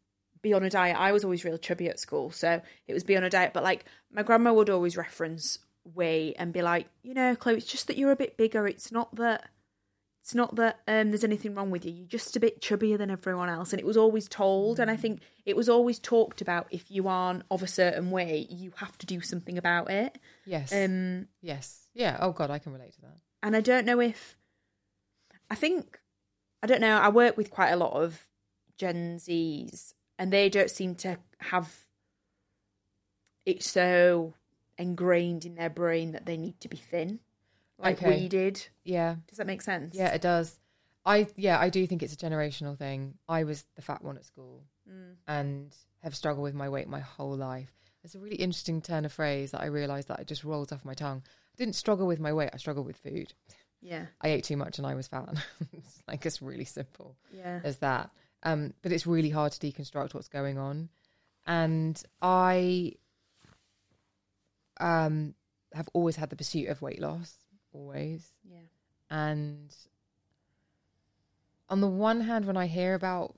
[0.43, 0.97] be on a diet.
[0.99, 3.53] I was always real chubby at school, so it was be on a diet.
[3.53, 7.67] But like my grandma would always reference weight and be like, you know, Chloe, it's
[7.67, 8.67] just that you're a bit bigger.
[8.67, 9.49] It's not that
[10.23, 11.93] it's not that um, there's anything wrong with you.
[11.93, 13.73] You're just a bit chubbier than everyone else.
[13.73, 14.79] And it was always told.
[14.79, 18.51] And I think it was always talked about if you aren't of a certain weight,
[18.51, 20.19] you have to do something about it.
[20.45, 22.19] yes, Um, yes, yeah.
[22.21, 23.17] Oh God, I can relate to that.
[23.43, 24.37] and I don't know if.
[25.51, 25.99] I think.
[26.63, 26.99] I don't know.
[26.99, 28.27] I work with quite a lot of
[28.77, 31.75] Gen Zs, and they don't seem to have
[33.47, 34.35] it so
[34.79, 37.21] ingrained in their brain that they need to be thin,
[37.79, 38.21] like Okay.
[38.23, 38.67] we did.
[38.85, 39.97] Yeah, Does that make sense?
[39.97, 40.59] yeah, it does.
[41.05, 43.15] I yeah, I do think it's a generational thing.
[43.29, 45.15] I was the fat one at school Mm.
[45.29, 47.71] and have struggled with my weight my whole life.
[48.03, 50.85] It's a really interesting turn of phrase that I realised that it just rolls off
[50.85, 51.23] my tongue.
[51.27, 52.51] I didn't struggle with my weight.
[52.53, 53.33] I struggled with food.
[53.83, 54.07] Yeah.
[54.21, 55.29] I ate too much and I was fat.
[55.73, 57.17] it's like it's really simple.
[57.33, 57.61] Yeah.
[57.65, 58.11] as that.
[58.43, 60.89] Um, but it's really hard to deconstruct what's going on.
[61.47, 62.93] And I
[64.79, 65.35] um,
[65.73, 67.35] have always had the pursuit of weight loss,
[67.73, 68.33] always.
[68.45, 68.59] Yeah.
[69.11, 69.75] And
[71.69, 73.35] on the one hand, when I hear about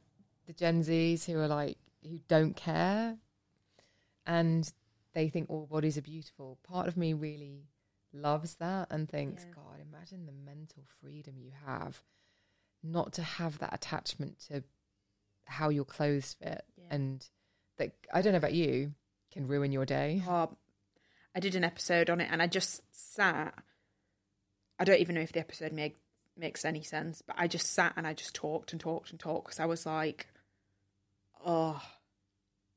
[0.46, 3.16] the Gen Zs who are like, who don't care
[4.26, 4.72] and
[5.14, 7.66] they think all bodies are beautiful, part of me really
[8.12, 9.54] loves that and thinks, Yeah.
[9.54, 12.02] God, imagine the mental freedom you have
[12.82, 14.64] not to have that attachment to
[15.44, 16.84] how your clothes fit Yeah.
[16.90, 17.26] and
[17.78, 18.94] that I don't know about you
[19.32, 20.22] can ruin your day.
[20.26, 20.56] Oh,
[21.34, 23.54] I did an episode on it, and I just sat.
[24.78, 25.96] I don't even know if the episode make,
[26.36, 29.46] makes any sense, but I just sat and I just talked and talked and talked
[29.46, 30.26] because I was like,
[31.44, 31.80] oh,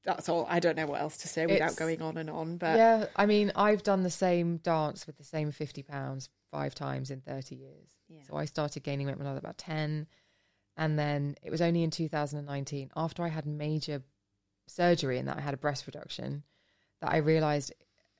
[0.03, 0.45] that's all.
[0.49, 2.57] I don't know what else to say without It's- going on and on.
[2.57, 6.75] But yeah, I mean, I've done the same dance with the same 50 pounds five
[6.75, 7.89] times in 30 years.
[8.07, 8.21] Yeah.
[8.27, 10.07] So I started gaining weight when I was about 10.
[10.77, 14.01] And then it was only in 2019, after I had major
[14.67, 16.43] surgery and that I had a breast reduction,
[17.01, 17.73] that I realized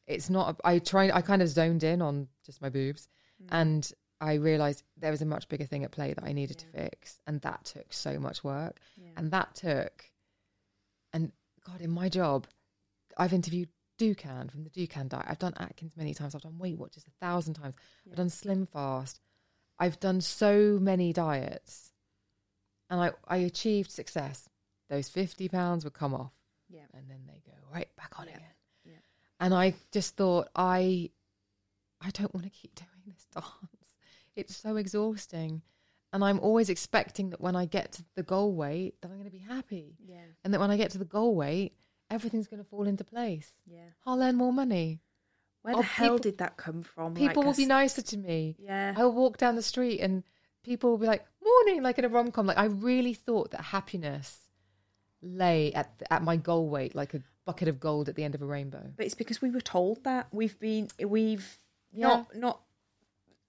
[0.07, 3.07] it's not, I tried, I kind of zoned in on just my boobs.
[3.44, 3.48] Mm.
[3.52, 3.91] And
[4.22, 7.19] I realized there was a much bigger thing at play that I needed to fix.
[7.27, 8.80] And that took so much work.
[9.18, 10.06] And that took,
[11.11, 11.32] and
[11.65, 12.48] God, in my job,
[13.18, 15.26] I've interviewed Dukan from the Dukan diet.
[15.27, 16.36] I've done Atkins many times.
[16.36, 17.76] I've done Weight Watchers a thousand times.
[18.10, 19.19] I've done Slim Fast.
[19.80, 21.91] I've done so many diets,
[22.90, 24.49] and I I achieved success.
[24.90, 26.34] Those fifty pounds would come off,
[26.70, 26.86] Yeah.
[26.94, 28.36] and then they go right back on Yeah.
[28.36, 28.49] again.
[28.86, 28.94] Yeah.
[29.40, 31.10] And I just thought I
[32.02, 33.48] I don't want to keep doing this dance.
[34.36, 35.62] It's so exhausting.
[36.14, 39.26] And I'm always expecting that when I get to the goal weight that I'm going
[39.26, 39.98] to be happy.
[40.06, 40.20] Yeah.
[40.44, 41.74] And that when I get to the goal weight,
[42.10, 43.52] everything's going to fall into place.
[43.66, 43.90] Yeah.
[44.06, 45.02] I'll earn more money.
[45.64, 47.16] Where Oh, the hell people- did that come from?
[47.16, 48.56] People Like will a be nicer to me.
[48.60, 48.94] Yeah.
[48.95, 50.24] I will walk down the street and
[50.64, 51.26] people will be like,
[51.56, 52.45] "Morning," like in a rom com.
[52.48, 54.40] Like I really thought that happiness
[55.22, 58.41] lay at at my goal weight, like a bucket of gold at the end of
[58.41, 58.91] a rainbow.
[58.98, 61.60] But it's because we were told that we've been we've
[61.91, 62.07] Yeah.
[62.07, 62.61] not not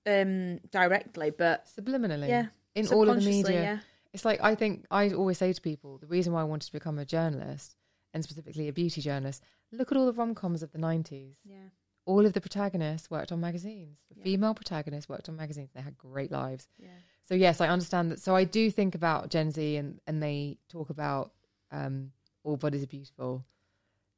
[0.06, 3.62] um directly, but Subliminally, Yeah, in all of the media.
[3.62, 3.78] yeah.
[4.12, 6.72] It's like I think I always say to people, the reason why I wanted to
[6.72, 7.76] become a journalist
[8.14, 9.42] and specifically a beauty journalist,
[9.72, 11.36] look at all the rom coms of the nineties.
[11.44, 11.68] yeah,
[12.06, 13.98] All of the protagonists worked on magazines.
[14.10, 14.24] The Yeah.
[14.24, 15.70] female protagonists worked on magazines.
[15.74, 16.68] They had great lives.
[16.78, 16.88] yeah,
[17.26, 18.20] So yes, I understand that.
[18.20, 21.32] So I do think about Gen Z and and they talk about
[21.72, 22.12] um,
[22.44, 23.44] all bodies are beautiful,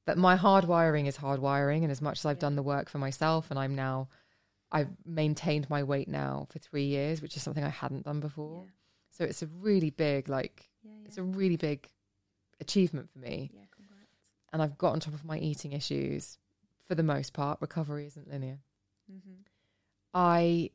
[0.04, 3.50] but my hardwiring is hardwiring, and as much as I've done the work for myself,
[3.50, 4.08] and I'm now
[4.70, 8.64] I've maintained my weight now for three years, which is something I hadn't done before.
[8.64, 8.70] Yeah.
[9.10, 11.06] So it's a really big like yeah, yeah.
[11.06, 11.88] it's a really big
[12.60, 14.10] achievement for me, yeah, congrats.
[14.52, 16.36] and I've got on top of my eating issues
[16.86, 17.58] for the most part.
[17.62, 18.58] Recovery isn't linear.
[19.10, 19.40] Mm-hmm.
[20.12, 20.70] I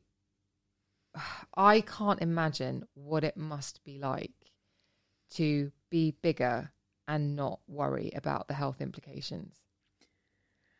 [1.54, 4.32] I can't imagine what it must be like
[5.34, 6.72] to be bigger
[7.06, 9.56] and not worry about the health implications.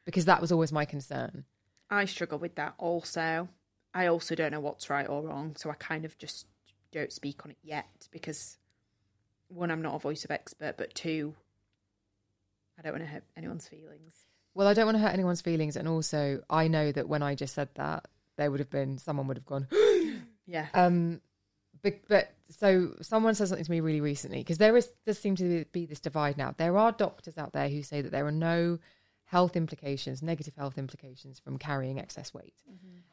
[0.04, 1.44] Because that was always my concern.
[1.90, 3.48] I struggle with that also.
[3.92, 6.46] I also don't know what's right or wrong, so I kind of just
[6.90, 8.58] don't speak on it yet because
[9.48, 11.34] one, I'm not a voice of expert, but two,
[12.78, 14.26] I don't want to hurt anyone's feelings.
[14.54, 17.34] Well, I don't want to hurt anyone's feelings and also I know that when I
[17.34, 19.68] just said that there would have been someone would have gone
[20.46, 21.20] Yeah, Um,
[21.82, 25.36] but, but so someone said something to me really recently because there is does seem
[25.36, 26.54] to be this divide now.
[26.56, 28.78] There are doctors out there who say that there are no
[29.24, 32.54] health implications, negative health implications from carrying excess weight,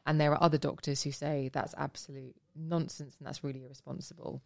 [0.06, 4.42] and there are other doctors who say that's absolute nonsense and that's really irresponsible.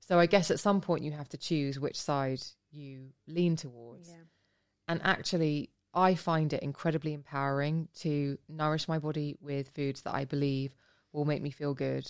[0.00, 4.08] So I guess at some point you have to choose which side you lean towards.
[4.08, 4.16] yeah,
[4.88, 10.24] And actually, I find it incredibly empowering to nourish my body with foods that I
[10.24, 10.74] believe
[11.12, 12.06] will make me feel good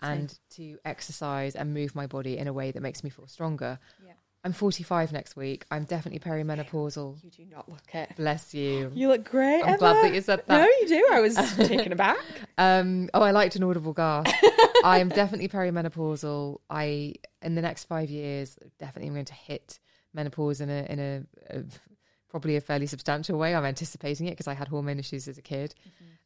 [0.00, 3.78] and to exercise and move my body in a way that makes me feel stronger.
[4.04, 4.12] Yeah.
[4.44, 5.64] I'm 45 next week.
[5.70, 7.24] I'm definitely perimenopausal.
[7.24, 8.10] You do not look it.
[8.16, 8.92] Bless you.
[8.94, 9.62] You look great.
[9.62, 10.60] I'm glad that you said that.
[10.60, 11.08] No, you do.
[11.12, 12.18] I was taken aback.
[12.58, 14.34] Um, oh, I liked an audible gasp.
[14.84, 16.58] I am definitely perimenopausal.
[16.68, 19.78] I in the next five years definitely am going to hit
[20.12, 21.64] menopause in a in a, a
[22.28, 23.54] probably a fairly substantial way.
[23.54, 25.74] I'm anticipating it because I had hormone issues as a kid.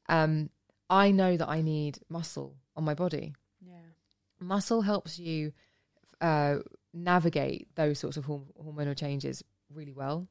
[0.08, 0.50] Um,
[0.90, 3.34] I know that I need muscle on my body.
[3.60, 3.76] Yeah,
[4.40, 5.52] Muscle helps you
[6.20, 6.58] uh,
[6.92, 9.42] navigate those sorts of horm- hormonal changes
[9.72, 10.28] really well.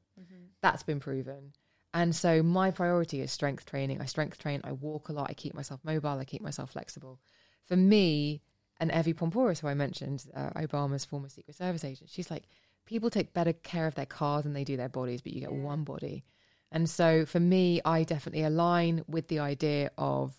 [0.62, 1.54] That's been proven.
[1.94, 4.02] And so my priority is strength training.
[4.02, 7.20] I strength train, I walk a lot, I keep myself mobile, I keep myself flexible.
[7.66, 8.42] For me,
[8.80, 12.44] and Evy Poumpouras, who I mentioned, uh, Obama's former Secret Service agent, she's like,
[12.86, 15.52] people take better care of their cars than they do their bodies, but you get
[15.52, 16.24] one body.
[16.72, 20.34] And so for me, I definitely align with the idea of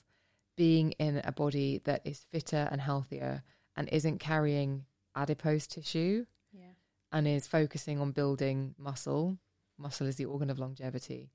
[0.58, 3.44] being in a body that is fitter and healthier
[3.76, 6.72] and isn't carrying adipose tissue yeah,
[7.12, 9.38] and is focusing on building muscle.
[9.78, 11.30] Muscle is the organ of longevity.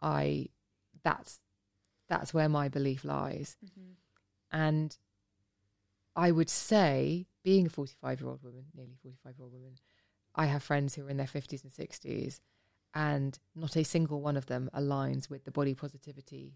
[0.00, 0.50] I
[1.02, 1.40] that's
[2.08, 3.56] that's where my belief lies.
[4.52, 4.96] And
[6.14, 9.78] I would say, being a 45 year old woman, nearly 45 year old woman,
[10.36, 12.38] I have friends who are in their 50s and 60s,
[12.94, 16.54] and not a single one of them aligns with the body positivity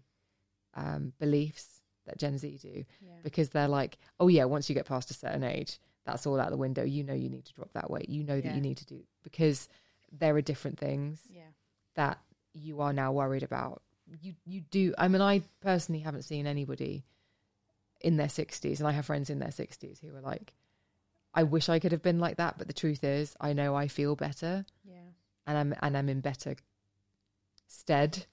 [0.75, 3.11] um, beliefs that Gen Z do yeah.
[3.23, 6.51] because they're like, oh yeah, once you get past a certain age, that's all out
[6.51, 6.83] the window.
[6.83, 8.09] You know you need to drop that weight.
[8.09, 9.67] You know that you need to do because
[10.11, 11.41] there are different things yeah.
[11.95, 12.19] that
[12.53, 13.81] you are now worried about.
[14.21, 14.93] You you do.
[14.97, 17.03] I mean, I personally haven't seen anybody
[18.01, 20.53] in their sixties, and I have friends in their sixties who are like,
[21.33, 23.87] I wish I could have been like that, but the truth is, I know I
[23.87, 25.09] feel better, Yeah,
[25.47, 26.55] and I'm and I'm in better
[27.67, 28.25] stead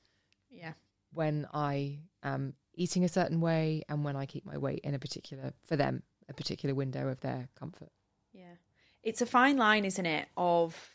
[0.50, 0.72] yeah,
[1.12, 4.98] when I am eating a certain way and when I keep my weight in a
[4.98, 7.90] particular for them a particular window of their comfort.
[8.32, 8.54] yeah.
[9.02, 10.28] It's a fine line, isn't it?
[10.36, 10.94] Of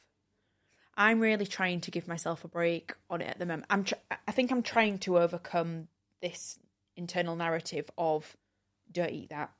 [0.95, 3.65] I'm really trying to give myself a break on it at the moment.
[3.69, 3.83] I'm.
[3.83, 3.95] Tr-
[4.27, 5.89] I think I'm trying to overcome
[6.21, 6.57] this
[6.95, 8.37] internal narrative of
[8.91, 9.51] don't eat that.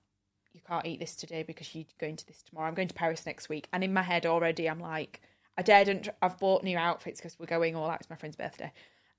[0.54, 2.70] You can't eat this today because you're going to this tomorrow.
[2.70, 5.22] I'm going to Paris next week, and in my head already, I'm like,
[5.58, 6.08] I daren't.
[6.22, 8.00] I've bought new outfits because we're going all out.
[8.00, 8.72] It's my friend's birthday,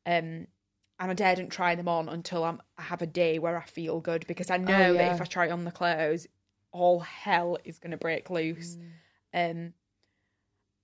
[0.07, 0.47] Um,
[0.99, 4.01] and I daren't try them on until I'm, I have a day where I feel
[4.01, 5.15] good because I know that yeah.
[5.15, 6.27] if I try on the clothes,
[6.73, 8.77] all hell is going to break loose.
[9.33, 9.75] Um,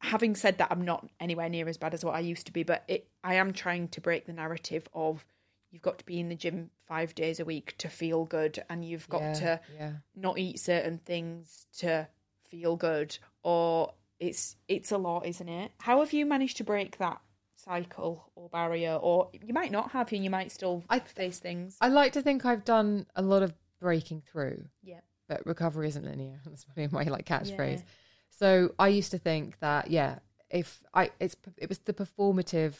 [0.00, 2.62] having said that, I'm not anywhere near as bad as what I used to be,
[2.62, 5.24] but it, I am trying to break the narrative of
[5.70, 8.84] you've got to be in the gym five days a week to feel good, and
[8.84, 9.92] you've got Yeah, to yeah.
[10.14, 12.06] not eat certain things to
[12.50, 15.72] feel good, or it's it's a lot, isn't it?
[15.80, 17.20] How have you managed to break that
[17.64, 21.76] cycle or barrier, or you might not have, and you might still I- face things.
[21.80, 26.04] I like to think I've done a lot of breaking through, yeah, but recovery isn't
[26.04, 26.40] linear.
[26.46, 27.78] That's probably my like catchphrase.
[27.78, 27.82] Yeah.
[28.30, 30.18] So I used to think that yeah,
[30.50, 32.74] if I it's it was the performative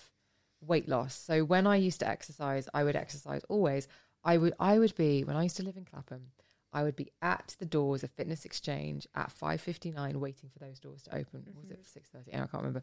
[0.61, 1.15] weight loss.
[1.15, 3.89] So when I used to exercise, I would exercise always.
[4.25, 6.29] I would I would be when I used to live in Clapham,
[6.75, 10.59] I would be at the doors of Fitness Exchange at five fifty nine, waiting for
[10.59, 11.45] those doors to open.
[11.57, 12.35] Was it six thirty?
[12.35, 12.83] I can't remember.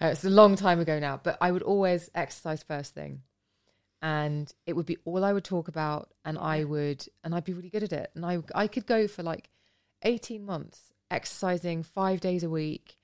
[0.00, 3.22] Uh, it's a long time ago now, but I would always exercise first thing,
[4.00, 7.52] and it would be all I would talk about, and I would and I'd be
[7.52, 9.50] really good at it, and I I could go for like
[10.02, 12.96] eighteen months exercising five days a week,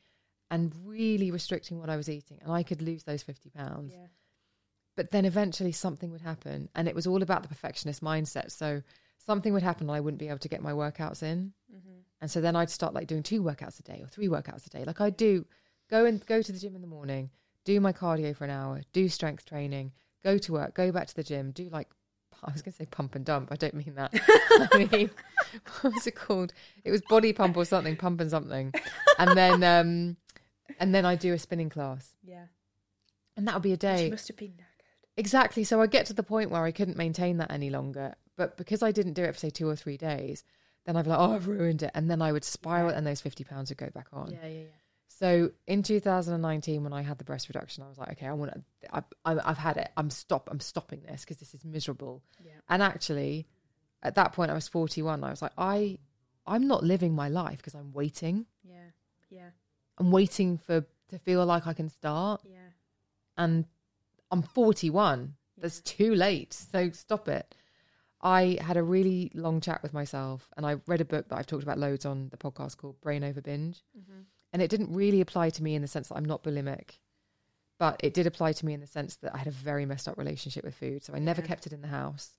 [0.50, 3.92] and really restricting what I was eating, and I could lose those fifty pounds.
[3.92, 4.06] Yeah,
[4.96, 8.50] but then eventually something would happen and it was all about the perfectionist mindset.
[8.50, 8.82] So
[9.24, 11.52] something would happen and i wouldn't be able to get my workouts in.
[12.20, 14.70] And so then i'd start like doing two workouts a day or three workouts a
[14.70, 14.84] day.
[14.84, 15.46] Like i'd do
[15.90, 17.30] go and go to the gym in the morning
[17.64, 19.92] do my cardio for an hour do strength training
[20.24, 21.88] go to work go back to the gym do like
[22.44, 24.10] i was going to say pump and dump i don't mean that.
[24.72, 25.10] I mean
[25.80, 26.52] what was it called?
[26.84, 28.72] It was body pump or something pump and something.
[29.18, 30.16] And then um
[30.78, 32.14] and then i do a spinning class.
[32.22, 32.46] Yeah.
[33.36, 34.04] and that would be a day.
[34.04, 34.54] She must have been.
[35.18, 35.64] Exactly.
[35.64, 38.14] So I get to the point where I couldn't maintain that any longer.
[38.36, 40.44] But because I didn't do it for say two or three days,
[40.86, 41.90] then I'd be like, oh, I've ruined it.
[41.92, 44.30] And then I would spiral and those 50 pounds would go back on.
[44.30, 44.64] Yeah, yeah, yeah.
[45.08, 48.52] So in 2019, when I had the breast reduction, I was like, okay, I want
[48.52, 48.62] to,
[48.92, 49.90] I, I, I've had it.
[49.96, 50.48] I'm stop.
[50.52, 52.22] I'm stopping this because this is miserable.
[52.44, 52.52] Yeah.
[52.68, 53.48] And actually,
[54.04, 55.24] at that point, I was 41.
[55.24, 55.98] I was like, I,
[56.46, 58.46] I'm not living my life because I'm waiting.
[58.62, 58.76] Yeah,
[59.30, 59.50] yeah,
[59.98, 62.42] I'm waiting for to feel like I can start.
[62.44, 62.70] yeah.
[63.36, 63.64] and
[64.30, 65.34] I'm 41.
[65.56, 66.52] That's too late.
[66.52, 67.54] So stop it.
[68.20, 71.46] I had a really long chat with myself and I read a book that I've
[71.46, 73.82] talked about loads on the podcast called Brain Over Binge.
[73.96, 74.20] Mm-hmm.
[74.52, 76.98] And it didn't really apply to me in the sense that I'm not bulimic,
[77.78, 80.08] but it did apply to me in the sense that I had a very messed
[80.08, 81.04] up relationship with food.
[81.04, 82.30] So I never kept it in the house.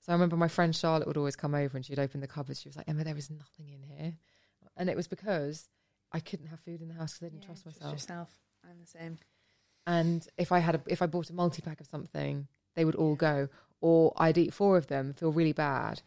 [0.00, 2.60] So I remember my friend Charlotte would always come over and she'd open the cupboards.
[2.60, 4.14] She was like, Emma, there is nothing in here.
[4.76, 5.68] And it was because
[6.10, 7.92] I couldn't have food in the house because I didn't trust Just myself.
[7.92, 8.28] yourself.
[8.68, 9.18] I'm the same.
[9.86, 12.94] And if I had a, if I bought a multi pack of something, they would
[12.94, 13.48] all go.
[13.80, 16.02] Or I'd eat four of them, feel really bad,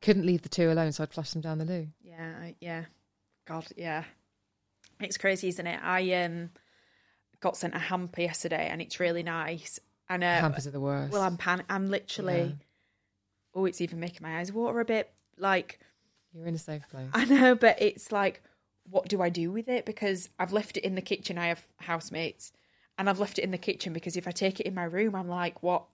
[0.00, 1.88] couldn't leave the two alone, so I'd flush them down the loo.
[2.02, 2.84] Yeah, I, yeah.
[3.46, 4.04] God, yeah.
[5.00, 5.80] It's crazy, isn't it?
[5.82, 6.50] I um
[7.40, 9.78] got sent a hamper yesterday, and it's really nice.
[10.08, 11.12] And uh, Hampers are the worst.
[11.12, 12.56] well, I'm pan- I'm literally.
[12.58, 12.64] Yeah.
[13.54, 15.10] Oh, it's even making my eyes water a bit.
[15.38, 15.80] Like
[16.32, 17.08] You're in a safe place.
[17.12, 18.42] I know, but it's like,
[18.88, 19.84] what do I do with it?
[19.84, 21.38] Because I've left it in the kitchen.
[21.38, 22.52] I have housemates,
[22.98, 25.14] and I've left it in the kitchen because if I take it in my room,
[25.14, 25.84] I'm like, what?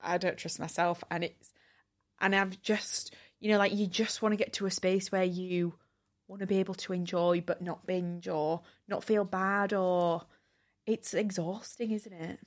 [0.00, 1.52] I don't trust myself, and it's,
[2.20, 5.24] and I've just, you know, like you just want to get to a space where
[5.24, 5.74] you
[6.26, 10.22] want to be able to enjoy, but not binge or not feel bad, or
[10.86, 12.40] it's exhausting, isn't it?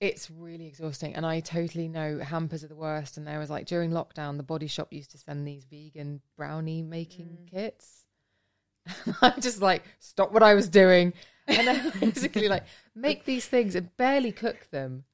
[0.00, 3.16] It's really exhausting, and I totally know hampers are the worst.
[3.16, 6.82] And there was like during lockdown, the Body Shop used to send these vegan brownie
[6.82, 7.50] making mm.
[7.50, 8.04] kits.
[9.22, 11.14] I'm just like stop what I was doing,
[11.48, 12.64] and then basically like
[12.94, 15.04] make these things and barely cook them,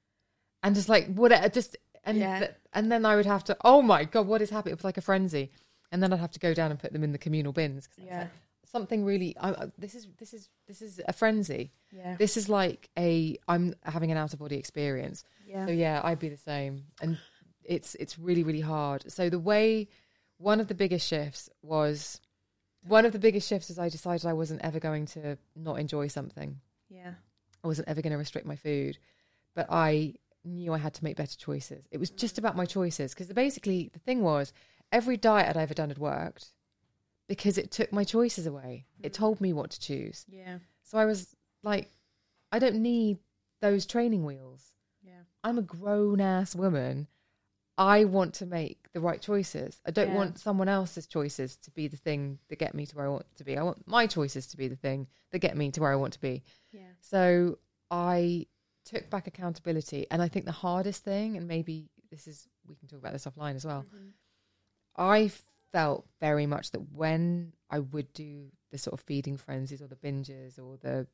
[0.63, 2.39] and just like whatever, uh, just and Yeah.
[2.41, 3.57] th- and then I would have to.
[3.65, 4.73] Oh my god, what is happening?
[4.73, 5.51] It was like a frenzy,
[5.91, 7.89] and then I'd have to go down and put them in the communal bins.
[7.97, 8.21] Yeah.
[8.21, 8.31] like,
[8.65, 9.37] something really.
[9.39, 11.73] I, I- this is this is this is a frenzy.
[11.91, 12.17] Yeah.
[12.19, 15.25] This is like a I'm having an out of body experience.
[15.47, 15.67] Yeah.
[15.67, 16.85] So yeah, I'd be the same.
[17.03, 17.19] And
[17.65, 19.11] it's it's really really hard.
[19.13, 19.89] So the way
[20.39, 22.21] one of the biggest shifts was
[22.87, 26.09] one of the biggest shifts is I decided I wasn't ever going to not enjoy
[26.09, 26.61] something.
[26.89, 27.15] Yeah.
[27.63, 28.99] I wasn't ever going to restrict my food,
[29.55, 30.15] but I
[30.45, 31.87] knew I had to make better choices.
[31.91, 32.17] It was mm.
[32.17, 34.53] just about my choices because basically the thing was
[34.91, 36.53] every diet I'd ever done had worked
[37.29, 38.87] because it took my choices away.
[39.01, 39.17] It mm.
[39.17, 40.27] told me what to choose.
[40.29, 40.59] Yeah.
[40.83, 41.91] So I was like,
[42.51, 43.19] I don't need
[43.61, 44.67] those training wheels.
[45.03, 45.23] Yeah.
[45.45, 47.07] I'm a grown ass woman.
[47.79, 49.81] I want to make the right choices.
[49.87, 50.17] I don't Yeah.
[50.17, 53.35] want someone else's choices to be the thing that get me to where I want
[53.37, 53.57] to be.
[53.57, 56.13] I want my choices to be the thing that get me to where I want
[56.13, 56.43] to be.
[56.71, 56.83] Yeah.
[57.01, 57.59] So
[57.91, 58.47] I
[58.85, 60.07] took back accountability.
[60.11, 63.27] And I think the hardest thing, and maybe this is, we can talk about this
[63.27, 63.83] offline as well.
[63.83, 64.09] Mm-hmm.
[64.97, 65.31] I
[65.73, 69.97] felt very much that when I would do the sort of feeding frenzies or the
[69.97, 71.07] binges or the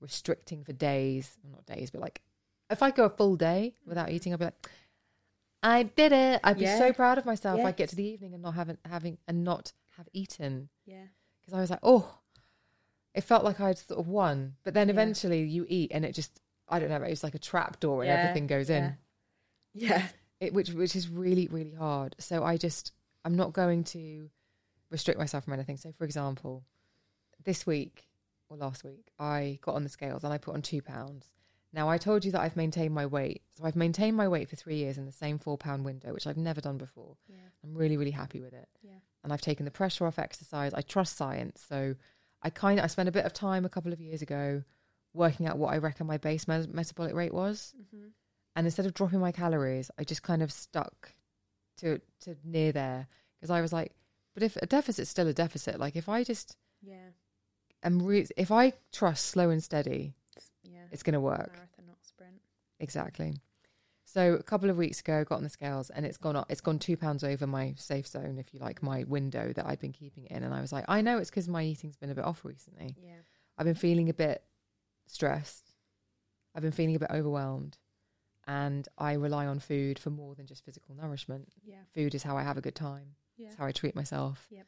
[0.00, 2.20] restricting for days, well, not days, but like
[2.70, 4.16] if I go a full day without mm-hmm.
[4.16, 4.70] eating, I'll be like,
[5.64, 6.40] I did it.
[6.44, 6.78] I'd be Yeah.
[6.78, 7.58] so proud of myself.
[7.58, 7.66] Yeah.
[7.66, 11.06] I'd get to the evening and not having having and not have eaten Yeah.
[11.40, 12.18] because I was like, oh,
[13.14, 14.56] it felt like I'd sort of won.
[14.62, 14.92] But then Yeah.
[14.94, 18.02] eventually you eat and it just, I don't know, it was like a trap door
[18.02, 18.96] and Yeah, everything goes in.
[19.72, 20.06] Yeah.
[20.40, 22.14] It, which which is really really hard.
[22.18, 22.92] So I just
[23.24, 24.28] I'm not going to
[24.90, 25.78] restrict myself from anything.
[25.78, 26.64] So for example,
[27.42, 28.06] this week
[28.50, 31.26] or last week I got on the scales and I put on two pounds.
[31.74, 34.54] Now I told you that I've maintained my weight, so I've maintained my weight for
[34.56, 37.16] three years in the same four pound window, which I've never done before.
[37.28, 37.36] Yeah.
[37.64, 38.68] I'm really really happy with it.
[38.82, 39.00] Yeah.
[39.24, 40.72] And I've taken the pressure off exercise.
[40.72, 41.96] I trust science, so
[42.42, 44.62] I kind of I spent a bit of time a couple of years ago
[45.14, 47.74] working out what I reckon my base me- metabolic rate was.
[47.80, 48.06] Mm-hmm.
[48.56, 51.12] And instead of dropping my calories, I just kind of stuck
[51.78, 53.08] to to near there
[53.40, 53.92] because I was like,
[54.34, 57.10] but if a deficit's still a deficit, like if I just Yeah.
[57.82, 60.14] am re- if I trust slow and steady,
[60.84, 60.92] Yeah.
[60.92, 61.52] it's going to work.
[61.52, 62.40] Marathon, not sprint.
[62.80, 63.34] Exactly.
[64.06, 66.46] So a couple of weeks ago, I got on the scales and it's gone up.
[66.50, 69.80] It's gone two pounds over my safe zone, if you like, my window that I've
[69.80, 70.42] been keeping in.
[70.42, 72.94] And I was like, I know it's because my eating's been a bit off recently.
[73.02, 73.14] Yeah.
[73.58, 74.42] I've been feeling a bit
[75.06, 75.74] stressed.
[76.54, 77.78] I've been feeling a bit overwhelmed.
[78.46, 81.48] And I rely on food for more than just physical nourishment.
[81.64, 81.76] Yeah.
[81.94, 83.14] Food is how I have a good time.
[83.36, 83.48] Yeah.
[83.48, 84.46] It's how I treat myself.
[84.50, 84.66] Yep.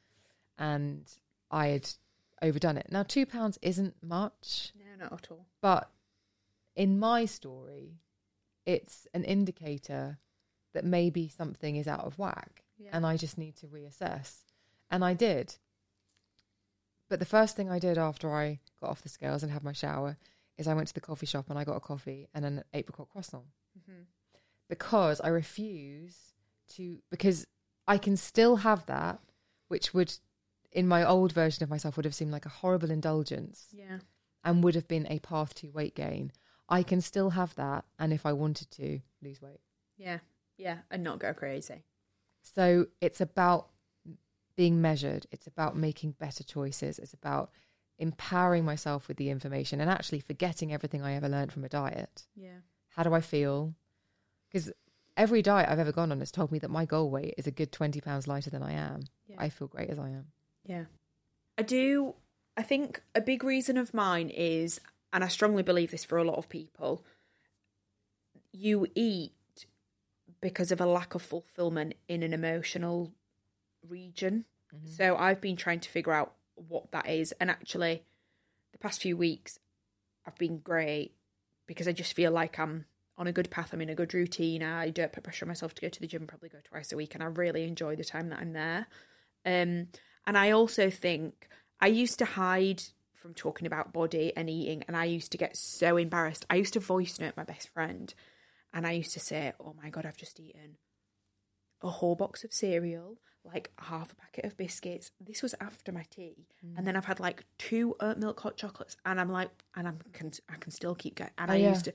[0.59, 1.13] And
[1.51, 1.89] I had
[2.43, 2.87] overdone it.
[2.91, 5.47] Now, two pounds isn't much, No, not at all.
[5.61, 5.91] but
[6.77, 8.01] in my story,
[8.65, 10.19] it's an indicator
[10.75, 12.91] that maybe something is out of whack Yeah.
[12.93, 14.41] and I just need to reassess.
[14.91, 15.57] And I did.
[17.09, 19.73] But the first thing I did after I got off the scales and had my
[19.73, 20.17] shower
[20.59, 23.09] is I went to the coffee shop and I got a coffee and an apricot
[23.11, 23.45] croissant
[23.79, 24.03] Mm-hmm.
[24.71, 26.17] because I refuse
[26.77, 27.47] to because
[27.87, 29.21] I can still have that,
[29.69, 30.13] which would
[30.73, 33.99] in my old version of myself would have seemed like a horrible indulgence Yeah.
[34.45, 36.33] and would have been a path to weight gain.
[36.69, 39.61] I can still have that and if I wanted to lose weight.
[39.97, 40.19] Yeah.
[40.59, 40.79] Yeah.
[40.91, 41.85] And not go crazy.
[42.43, 43.69] So it's about
[44.57, 45.27] being measured.
[45.31, 46.99] It's about making better choices.
[46.99, 47.51] It's about
[47.99, 52.27] empowering myself with the information and actually forgetting everything I ever learned from a diet.
[52.35, 52.59] Yeah.
[52.91, 53.75] How do I feel?
[54.51, 54.73] Because
[55.17, 57.51] every diet I've ever gone on has told me that my goal weight is a
[57.51, 59.01] good 20 pounds lighter than I am.
[59.29, 59.37] Yeah.
[59.39, 60.27] I feel great as I am.
[60.65, 60.85] Yeah.
[61.59, 62.15] I do.
[62.57, 64.81] I think a big reason of mine is,
[65.13, 67.05] and I strongly believe this for a lot of people,
[68.53, 69.33] you eat
[70.41, 73.13] because of a lack of fulfillment in an emotional
[73.89, 74.45] region.
[74.85, 77.33] So I've been trying to figure out what that is.
[77.41, 78.03] And actually,
[78.73, 79.59] the past few weeks,
[80.27, 81.13] I've been great
[81.67, 82.85] because I just feel like I'm
[83.17, 83.73] on a good path.
[83.73, 84.63] I'm in a good routine.
[84.63, 86.97] I don't put pressure on myself to go to the gym, probably go twice a
[86.97, 87.15] week.
[87.15, 88.87] And I really enjoy the time that I'm there.
[89.45, 89.89] Um,
[90.27, 91.49] and I also think
[91.81, 92.83] I used to hide
[93.27, 96.47] from talking about body and eating, and I used to get so embarrassed.
[96.49, 98.15] I used to voice note my best friend,
[98.73, 100.77] and I used to say, "Oh my god, I've just eaten
[101.83, 105.11] a whole box of cereal, like half a packet of biscuits.
[105.21, 106.47] This was after my tea,
[106.77, 109.99] and then I've had like two oat milk hot chocolates, and I'm like, and I'm
[110.13, 111.31] can I can still keep going.
[111.37, 111.71] And Oh, I yeah.
[111.71, 111.93] used to,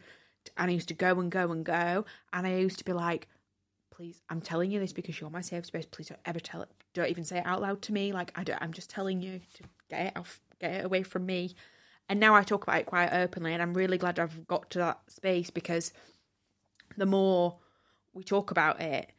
[0.57, 2.03] and I used to go and go and go,
[2.33, 3.29] and I used to be like,
[3.89, 5.85] please, I'm telling you this because you're my safe space.
[5.85, 6.69] Please don't ever tell it.
[6.93, 8.11] Don't even say it out loud to me.
[8.11, 8.61] Like I don't.
[8.61, 11.55] I'm just telling you to get it off, get it away from me.
[12.09, 14.79] And now I talk about it quite openly, and I'm really glad I've got to
[14.79, 15.93] that space because
[16.97, 17.57] the more
[18.13, 19.11] we talk about it,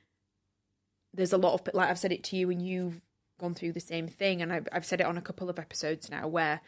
[1.14, 3.00] there's a lot of like I've said it to you, and you've
[3.38, 6.10] gone through the same thing, and I've I've said it on a couple of episodes
[6.10, 6.60] now where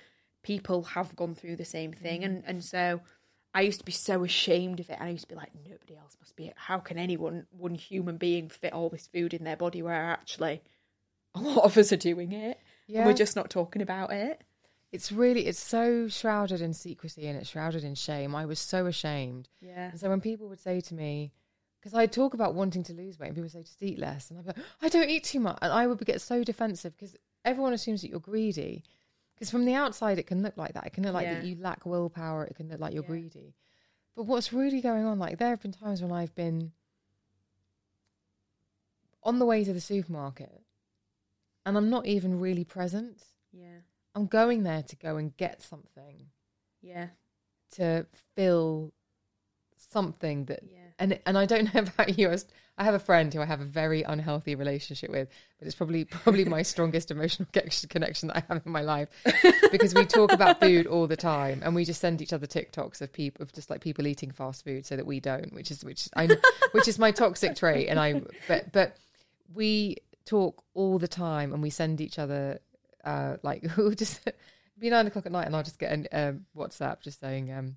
[0.43, 2.37] people have gone through the same thing, mm-hmm.
[2.37, 3.01] and and so
[3.55, 5.97] I used to be so ashamed of it, and I used to be like, nobody
[5.97, 6.47] else must be.
[6.47, 6.55] it.
[6.57, 9.81] How can anyone, one human being, fit all this food in their body?
[9.81, 10.61] Where actually,
[11.35, 14.43] a lot of us are doing it, and we're just not talking about it.
[14.95, 18.35] It's really, it's so shrouded in secrecy and it's shrouded in shame.
[18.35, 19.49] I was so ashamed.
[19.61, 21.33] Yeah, And so when people would say to me,
[21.81, 24.39] because I talk about wanting to lose weight, and people say just eat less, and
[24.39, 27.17] I'd be like, I don't eat too much, and I would get so defensive because
[27.45, 28.85] everyone assumes that you're greedy.
[29.35, 30.87] Because from the outside, it can look like that.
[30.87, 32.45] It can look like that you lack willpower.
[32.45, 33.09] It can look like you're Yeah.
[33.09, 33.55] greedy.
[34.15, 35.19] But what's really going on?
[35.19, 36.71] Like there have been times when I've been
[39.25, 40.63] on the way to the supermarket,
[41.67, 43.25] and I'm not even really present.
[43.53, 43.81] yeah,
[44.15, 46.27] I'm going there to go and get something
[46.83, 47.09] yeah,
[47.77, 48.93] to fill
[49.91, 50.79] something that Yeah.
[50.99, 52.47] and and I don't know about you I was-
[52.77, 55.29] I have a friend who I have a very unhealthy relationship with
[55.59, 59.09] but it's probably probably my strongest emotional connection connection that I have in my life
[59.71, 63.01] because we talk about food all the time and we just send each other TikToks
[63.01, 65.85] of people of just like people eating fast food so that we don't which is
[65.85, 66.29] which I
[66.73, 68.97] which is my toxic trait and I but but
[69.55, 72.59] we talk all the time and we send each other
[73.05, 74.21] uh like we'll just
[74.79, 77.77] be nine o'clock at night and I'll just get a um, WhatsApp just saying um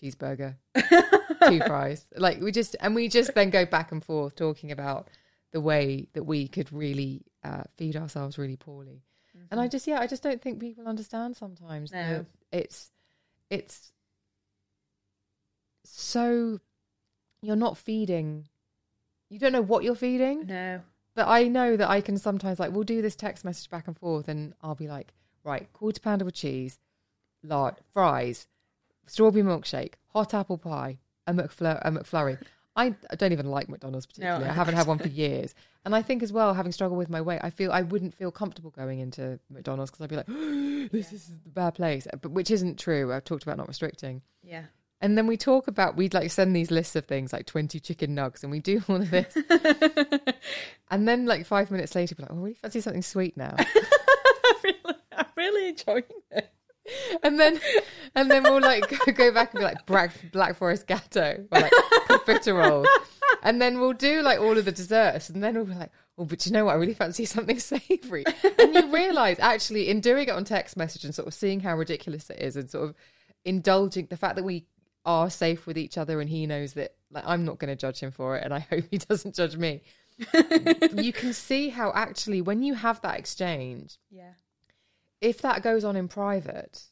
[0.00, 0.56] cheeseburger,
[1.48, 2.04] two fries.
[2.16, 5.08] Like we just and we just then go back and forth talking about
[5.52, 9.02] the way that we could really uh, feed ourselves really poorly.
[9.50, 11.90] And I just yeah, I just don't think people understand sometimes.
[11.90, 12.12] Mm-hmm.
[12.12, 12.26] No.
[12.52, 12.90] it's
[13.48, 13.92] it's
[15.84, 16.60] so
[17.42, 18.48] you're not feeding.
[19.28, 20.46] You don't know what you're feeding.
[20.46, 20.80] No.
[21.20, 23.94] But I know that I can sometimes like we'll do this text message back and
[23.94, 25.12] forth, and I'll be like,
[25.44, 26.78] right, quarter pounder with cheese,
[27.42, 28.46] lard, fries,
[29.06, 31.78] strawberry milkshake, hot apple pie, a McFlurry.
[31.84, 32.42] A McFlurry.
[32.74, 34.46] I I don't even like McDonald's particularly.
[34.46, 37.20] I haven't had one for years, and I think as well, having struggled with my
[37.20, 40.26] weight, I feel I wouldn't feel comfortable going into McDonald's because I'd be like,
[40.90, 43.12] this is the bad place, but which isn't true.
[43.12, 44.22] I've talked about not restricting.
[44.42, 44.62] Yeah.
[45.02, 48.14] And then we talk about we'd like send these lists of things like twenty chicken
[48.14, 49.34] nugs, and we do all of this.
[50.90, 53.54] and then like five minutes later, we're like, "Oh, we really fancy something sweet now."
[53.58, 56.52] I'm really, I'm really enjoying it.
[57.22, 57.58] and then
[58.14, 61.60] and then we'll like go, go back and be like Black Black Forest Gateau or
[61.60, 61.72] like
[62.08, 62.86] profiteroles.
[63.42, 66.26] And then we'll do like all of the desserts, and then we'll be like, "Oh,
[66.26, 66.72] but you know what?
[66.72, 68.24] I really fancy something savoury."
[68.58, 71.74] And you realise, actually, in doing it on text message and sort of seeing how
[71.76, 72.94] ridiculous it is, and sort of
[73.44, 74.66] indulging the fact that we
[75.10, 78.00] are safe with each other, and he knows that like I'm not going to judge
[78.00, 79.82] him for it, and I hope he doesn't judge me.
[81.06, 84.32] you can see how actually, when you have that exchange, Yeah.
[85.20, 86.82] if that goes on in private,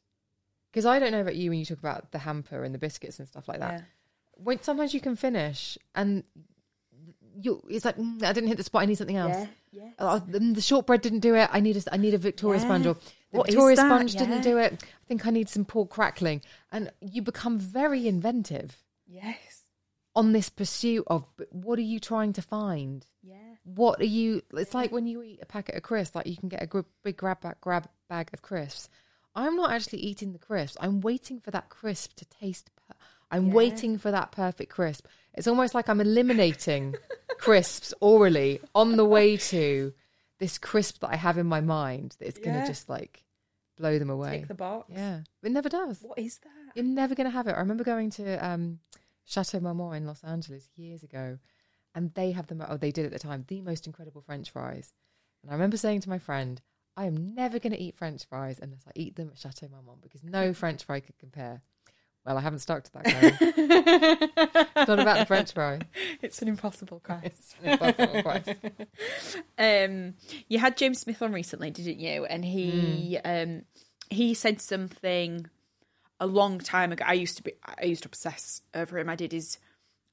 [0.70, 3.18] because I don't know about you when you talk about the hamper and the biscuits
[3.18, 3.72] and stuff like that.
[3.72, 3.82] Yeah.
[4.46, 6.24] When sometimes you can finish and
[7.40, 8.82] you, it's like "Mm, I didn't hit the spot.
[8.82, 9.36] I need something else.
[9.36, 9.46] Yeah.
[9.82, 9.90] Yeah.
[9.98, 11.48] Oh, the, the shortbread didn't do it.
[11.52, 12.66] I need a, I need a Victoria Yeah.
[12.66, 12.86] sponge.
[13.32, 14.20] The What is Victoria sponge Yeah.
[14.20, 14.82] didn't do it.
[14.82, 16.40] I think I need some pork crackling,
[16.72, 19.64] and you become very inventive Yes.
[20.16, 23.06] on this pursuit of what are you trying to find?
[23.22, 23.34] Yeah.
[23.64, 26.48] what are you it's like when you eat a packet of crisps like you can
[26.48, 28.88] get a gr- big grab bag, grab bag of crisps
[29.34, 32.94] i'm not actually eating the crisps i'm waiting for that crisp to taste per-
[33.30, 33.52] i'm Yeah.
[33.54, 36.94] waiting for that perfect crisp it's almost like i'm eliminating
[37.38, 39.92] crisps orally on the way to
[40.38, 43.24] this crisp that i have in my mind that it's gonna just like
[43.76, 44.90] blow them away Tick the box.
[44.94, 46.72] yeah it never does What is that?
[46.74, 47.52] you're never going to have it.
[47.52, 48.80] I remember going to um,
[49.24, 51.38] Chateau Marmont in Los Angeles years ago,
[51.94, 54.92] and they have the oh they did at the time the most incredible French fries.
[55.42, 56.60] And I remember saying to my friend,
[56.96, 60.02] "I am never going to eat French fries unless I eat them at Chateau Marmont
[60.02, 61.62] because no French fry could compare."
[62.28, 63.04] Well, I haven't stuck to that.
[63.06, 63.36] Karen.
[63.40, 65.78] it's not about the French fry.
[66.20, 67.24] It's an impossible quest.
[67.24, 68.50] It's an impossible quest.
[69.58, 70.12] um,
[70.46, 72.26] you had James Smith on recently, didn't you?
[72.26, 73.62] And he um,
[74.10, 75.46] he said something
[76.20, 77.02] a long time ago.
[77.06, 79.08] I used to be I used to obsess over him.
[79.08, 79.56] I did his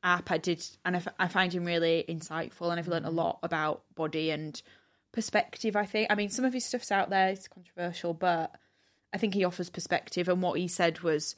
[0.01, 0.31] app.
[0.31, 3.39] I did, and I, f- I find him really insightful, and I've learned a lot
[3.43, 4.61] about body and
[5.11, 5.75] perspective.
[5.75, 6.07] I think.
[6.09, 7.27] I mean, some of his stuff's out there.
[7.27, 8.55] It's controversial, but
[9.13, 10.29] I think he offers perspective.
[10.29, 11.35] And what he said was,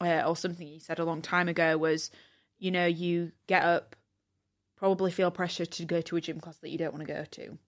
[0.00, 2.10] uh, or something he said a long time ago was,
[2.58, 3.96] you know, you get up
[4.80, 7.24] probably feel pressure to go to a gym class that you don't want to go
[7.30, 7.58] to.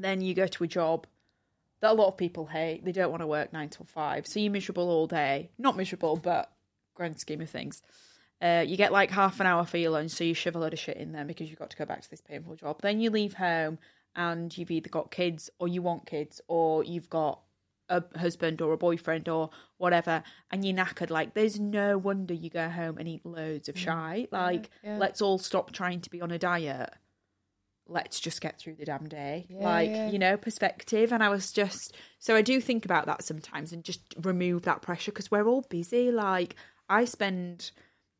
[0.00, 1.06] Then you go to a job
[1.80, 2.84] that a lot of people hate.
[2.84, 4.26] They don't want to work nine till five.
[4.26, 5.50] So you're miserable all day.
[5.56, 6.50] Not miserable, but
[6.94, 7.80] grand scheme of things.
[8.42, 10.72] Uh, you get like half an hour for your lunch, so you shove a load
[10.72, 12.82] of shit in there because you've got to go back to this painful job.
[12.82, 13.78] Then you leave home
[14.16, 17.40] and you've either got kids or you want kids or you've got
[17.88, 22.50] a husband or a boyfriend or whatever and you're knackered like there's no wonder you
[22.50, 23.78] go home and eat loads of mm.
[23.78, 24.32] shite.
[24.32, 24.98] Like yeah.
[24.98, 26.90] let's all stop trying to be on a diet.
[27.88, 29.46] Let's just get through the damn day.
[29.48, 30.10] Yeah, like yeah.
[30.10, 31.12] you know perspective.
[31.12, 34.82] And i was just so i do think about that sometimes and just remove that
[34.82, 36.10] pressure because we're all busy.
[36.10, 36.56] Like
[36.88, 37.70] i spend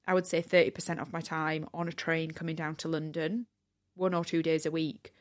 [0.06, 3.46] i would say 30% of my time on a train coming down to london
[3.96, 5.12] one or two days a week.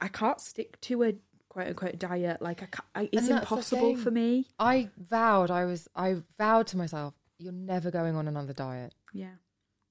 [0.00, 1.14] I can't stick to a
[1.52, 5.50] quote unquote diet like I I, it's And that's the impossible for me I vowed
[5.50, 8.94] I was I vowed to myself, you're never going on another diet.
[9.12, 9.34] yeah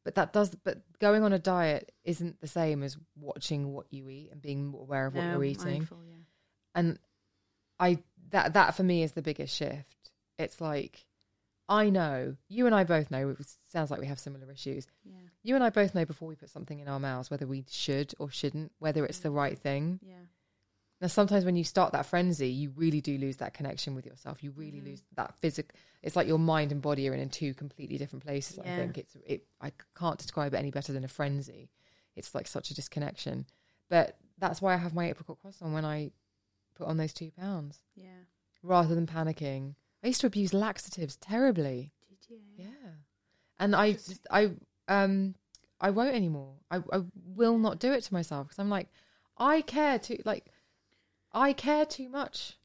[0.04, 4.10] But that does but going on a diet isn't the same as watching what you
[4.10, 5.66] eat and being aware of what No, you're eating.
[5.66, 6.24] mindful, yeah.
[6.74, 6.98] And
[7.80, 8.00] I
[8.32, 10.12] that that for me is the biggest shift.
[10.40, 11.06] It's like
[11.70, 14.88] I know, you and I both know, it sounds like we have similar issues.
[15.06, 15.16] Yeah.
[15.44, 18.14] You and I both know before we put something in our mouths whether we should
[18.20, 19.36] or shouldn't, whether it's the mm.
[19.36, 20.00] right thing.
[21.02, 24.06] Yeah Now, sometimes when you start that frenzy, you really do lose that connection with
[24.06, 24.44] yourself.
[24.44, 25.76] You really lose that physical.
[26.04, 28.60] It's like your mind and body are in two completely different places.
[28.60, 29.46] I think it's it.
[29.60, 31.70] I can't describe it any better than a frenzy.
[32.16, 33.46] It's like such a disconnection.
[33.90, 36.12] But that's why I have my apricot croissant when I
[36.76, 38.08] put on those two pounds, yeah
[38.64, 39.76] rather than panicking.
[40.04, 41.92] I used to abuse laxatives terribly.
[42.10, 42.92] did you Yeah,
[43.60, 44.52] and I just I
[44.88, 45.36] um
[45.80, 46.56] I won't anymore.
[46.70, 48.88] I I will not do it to myself because I'm like
[49.38, 50.46] I care too like
[51.34, 52.58] I care too much.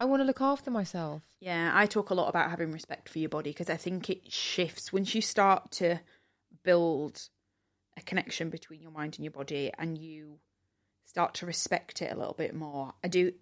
[0.00, 1.22] I want to look after myself.
[1.40, 4.32] Yeah, I talk a lot about having respect for your body because I think it
[4.32, 6.00] shifts once you start to
[6.64, 7.28] build
[7.96, 10.38] a connection between your mind and your body and you
[11.06, 12.94] start to respect it a little bit more.
[13.04, 13.32] I do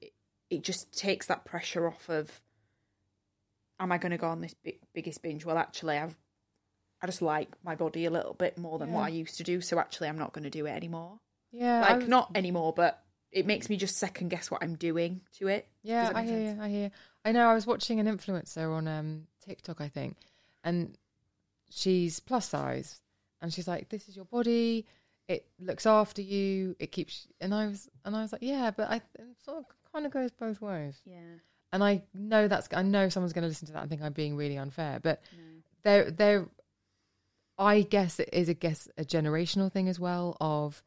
[0.50, 2.42] it just takes that pressure off of
[3.78, 5.44] am I going to go on this big, biggest binge?
[5.44, 6.16] Well, actually I've
[7.02, 9.62] I just like my body a little bit more than what I used to do,
[9.62, 11.20] so actually I'm not going to do it anymore.
[11.50, 15.48] Yeah, like not anymore, but it makes me just second guess what I'm doing to
[15.48, 15.66] it.
[15.82, 16.58] Yeah, I hear.
[16.60, 16.90] I hear.
[17.24, 17.48] I know.
[17.48, 20.16] I was watching an influencer on um, TikTok, I think,
[20.64, 20.96] and
[21.70, 23.00] she's plus size,
[23.40, 24.86] and she's like, "This is your body.
[25.28, 26.76] It looks after you.
[26.78, 29.64] It keeps." And I was, and I was like, "Yeah, but I it sort of
[29.92, 31.38] kind of goes both ways." Yeah.
[31.72, 32.68] And I know that's.
[32.74, 35.22] I know someone's going to listen to that and think I'm being really unfair, but
[35.82, 36.48] there, there.
[37.56, 40.36] I guess it is a guess a generational thing as well.
[40.40, 40.82] Of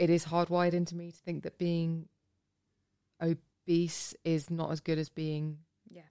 [0.00, 2.08] it is hardwired into me to think that being
[3.22, 5.58] obese is not as good as being
[5.90, 6.02] Yeah.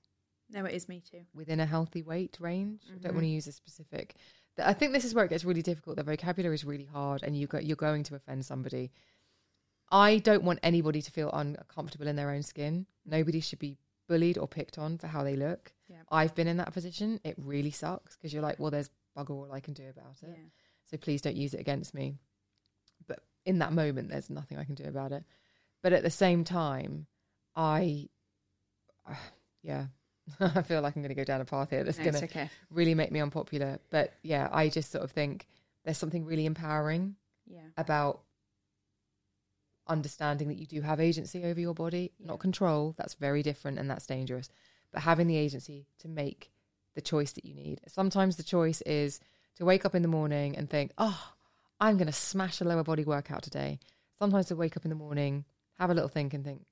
[0.49, 1.26] No, it is me too.
[1.34, 2.84] within a healthy weight range.
[2.88, 3.16] I don't Mhm.
[3.16, 4.16] want to use a specific.
[4.57, 5.95] I think this is where it gets really difficult.
[5.95, 8.91] The vocabulary is really hard, and you go, you're going to offend somebody.
[9.91, 12.86] I don't want anybody to feel uncomfortable in their own skin.
[13.06, 15.74] Nobody should be bullied or picked on for how they look.
[15.88, 16.03] Yeah.
[16.11, 17.20] I've been in that position.
[17.24, 20.30] It really sucks because you're like, well, there's bugger all I can do about it.
[20.38, 20.49] Yeah.
[20.86, 22.20] So please don't use it against me.
[23.50, 25.24] In that moment, there's nothing I can do about it.
[25.82, 27.08] But at the same time,
[27.56, 28.10] I,
[29.10, 29.16] uh,
[29.64, 29.86] yeah,
[30.40, 32.26] I feel like I'm going to go down a path here that's No, going to
[32.26, 32.50] okay.
[32.70, 33.80] really make me unpopular.
[33.90, 35.48] But yeah, I just sort of think
[35.84, 37.16] there's something really empowering
[37.48, 37.62] Yeah.
[37.76, 38.22] about
[39.88, 42.28] understanding that you do have agency over your body, Yeah.
[42.28, 42.94] not control.
[42.98, 44.50] That's very different and that's dangerous.
[44.92, 46.52] But having the agency to make
[46.94, 47.82] the choice that you need.
[47.88, 49.20] Sometimes the choice is
[49.56, 51.34] to wake up in the morning and think, oh,
[51.80, 53.80] I'm going to smash a lower body workout today.
[54.19, 55.45] Sometimes to wake up in the morning,
[55.77, 56.65] have a little think and think,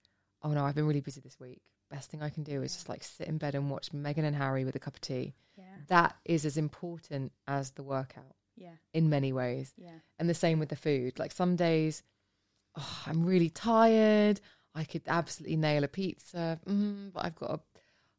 [0.43, 1.61] oh no, I've been really busy this week.
[1.89, 4.35] Best thing I can do is just like sit in bed and watch Meghan and
[4.35, 5.33] Harry with a cup of tea.
[5.57, 5.63] Yeah.
[5.87, 8.73] That is as important as the workout Yeah.
[8.93, 9.73] in many ways.
[9.77, 9.99] Yeah.
[10.19, 11.17] And the same with the food.
[11.17, 12.03] Like some days,
[12.77, 14.41] oh, I'm really tired.
[14.75, 17.59] I could absolutely nail a pizza, mm, but I've got a,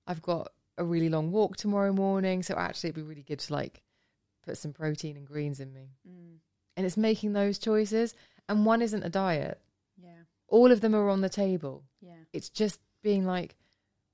[0.06, 2.42] I've got a really long walk tomorrow morning.
[2.42, 3.82] So actually, it'd be really good to like
[4.44, 5.90] put some protein and greens in me.
[6.08, 6.38] Mm.
[6.78, 8.14] And it's making those choices.
[8.48, 9.60] And one isn't a diet.
[10.00, 10.10] Yeah.
[10.46, 11.82] All of them are on the table.
[12.00, 12.12] Yeah.
[12.32, 13.56] It's just being like,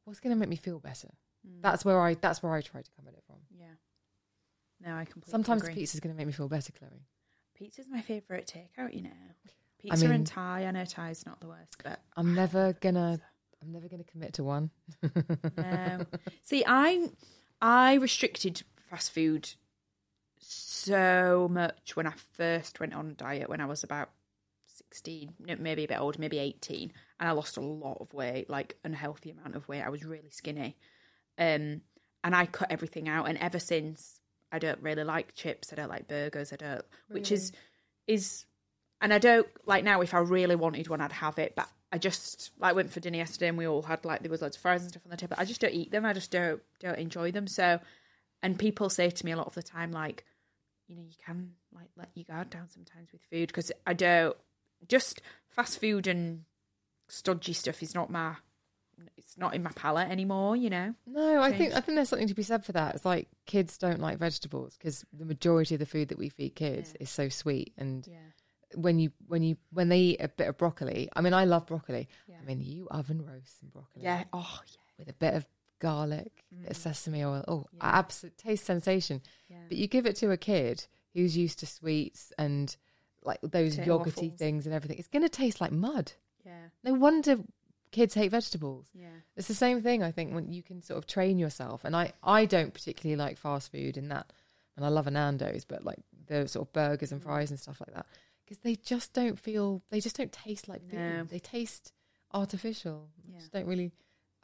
[0.05, 1.11] what's going to make me feel better?
[1.47, 1.61] Mm.
[1.63, 2.15] That's where I.
[2.15, 3.37] That's where I try to come at it from.
[3.57, 3.67] Yeah.
[4.81, 5.75] No, I completely Sometimes agree.
[5.75, 7.07] pizza's going to make me feel better, Chloe.
[7.55, 9.11] Pizza's my favourite takeout, you know.
[9.79, 10.65] Pizza mean- and Thai.
[10.67, 13.21] I know Thai's not the worst, but I'm never gonna.
[13.63, 14.71] I'm never gonna commit to one.
[15.57, 16.01] no.
[16.43, 17.09] See, I
[17.61, 19.55] I restricted fast food
[20.45, 24.11] so much when I first went on a diet when I was about
[24.67, 28.77] 16, maybe a bit older, maybe 18, and I lost a lot of weight, like
[28.85, 29.83] unhealthy amount of weight.
[29.83, 30.77] I was really skinny.
[31.39, 31.81] Um
[32.23, 35.91] and I cut everything out and ever since I don't really like chips, I don't
[35.91, 37.53] like burgers, I don't which is
[38.07, 38.45] is
[39.01, 41.99] and I don't like now if I really wanted one I'd have it, but I
[41.99, 44.63] just like went for dinner yesterday and we all had like there was loads of
[44.63, 45.37] fries and stuff on the table.
[45.39, 46.05] I just don't eat them.
[46.05, 47.47] I just don't don't enjoy them.
[47.47, 47.79] So
[48.43, 50.25] and people say to me a lot of the time like
[50.89, 54.37] you know you can like let your guard down sometimes with food because I don't
[54.89, 56.45] just fast food and
[57.09, 58.35] stodgy stuff is not my
[59.17, 60.95] it's not in my palate anymore, you know.
[61.05, 61.75] No, I think.
[61.75, 62.95] I think there's something to be said for that.
[62.95, 66.55] It's like kids don't like vegetables because the majority of the food that we feed
[66.55, 67.03] kids Yeah.
[67.03, 67.73] is so sweet.
[67.77, 68.19] And Yeah.
[68.77, 71.67] when you when you when they eat a bit of broccoli, I mean, I love
[71.67, 72.09] broccoli.
[72.29, 72.37] Yeah.
[72.41, 74.25] I mean, you oven roast some broccoli, Yeah.
[74.33, 74.77] Oh yeah.
[74.99, 75.45] with a bit of
[75.89, 76.33] garlic,
[76.69, 77.45] of sesame oil.
[77.47, 77.81] Oh, Yeah.
[78.01, 79.21] absolute taste sensation.
[79.49, 79.65] Yeah.
[79.69, 82.75] But you give it to a kid who's used to sweets and
[83.23, 84.39] like those Potato yogurty waffles.
[84.39, 84.99] things and everything.
[84.99, 86.13] It's going to taste like mud.
[86.45, 86.67] Yeah.
[86.83, 87.39] No wonder
[87.91, 88.87] kids hate vegetables.
[88.95, 89.17] Yeah.
[89.37, 91.85] It's the same thing, I think, when you can sort of train yourself.
[91.85, 94.27] And I, I don't particularly like fast food in that.
[94.77, 97.81] And I love a Nando's, but like the sort of burgers and fries and stuff
[97.81, 98.07] like that.
[98.45, 100.99] Because they just don't feel, they just don't taste like food.
[100.99, 101.25] No.
[101.25, 101.93] They taste
[102.33, 103.09] artificial.
[103.19, 103.39] I Yeah.
[103.39, 103.93] just don't really,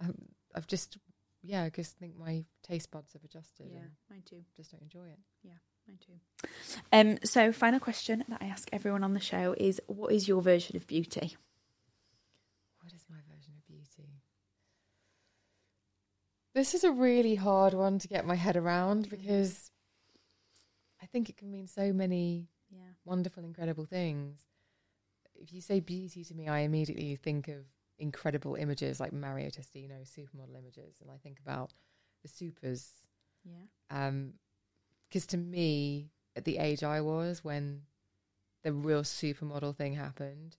[0.00, 0.14] um,
[0.54, 0.96] I've just,
[1.42, 3.88] yeah, I just think my taste buds have adjusted Yeah.
[4.10, 4.44] Mine too.
[4.56, 5.18] just don't enjoy it.
[5.42, 6.48] Yeah, mine too.
[6.92, 10.42] Um, so final question that I ask everyone on the show is what is your
[10.42, 11.36] version of beauty?
[12.82, 14.08] What is my version of beauty?
[16.54, 19.70] This is a really hard one to get my head around because
[21.00, 22.92] I think it can mean so many Yeah.
[23.04, 24.46] wonderful, incredible things.
[25.36, 27.64] If you say beauty to me, I immediately think of
[28.00, 31.72] incredible images like Mario Testino supermodel images, and I think about
[32.22, 32.88] the supers.
[33.44, 34.06] Yeah.
[34.06, 34.34] Um,
[35.08, 37.82] because to me, at the age I was when
[38.62, 40.56] the real supermodel thing happened,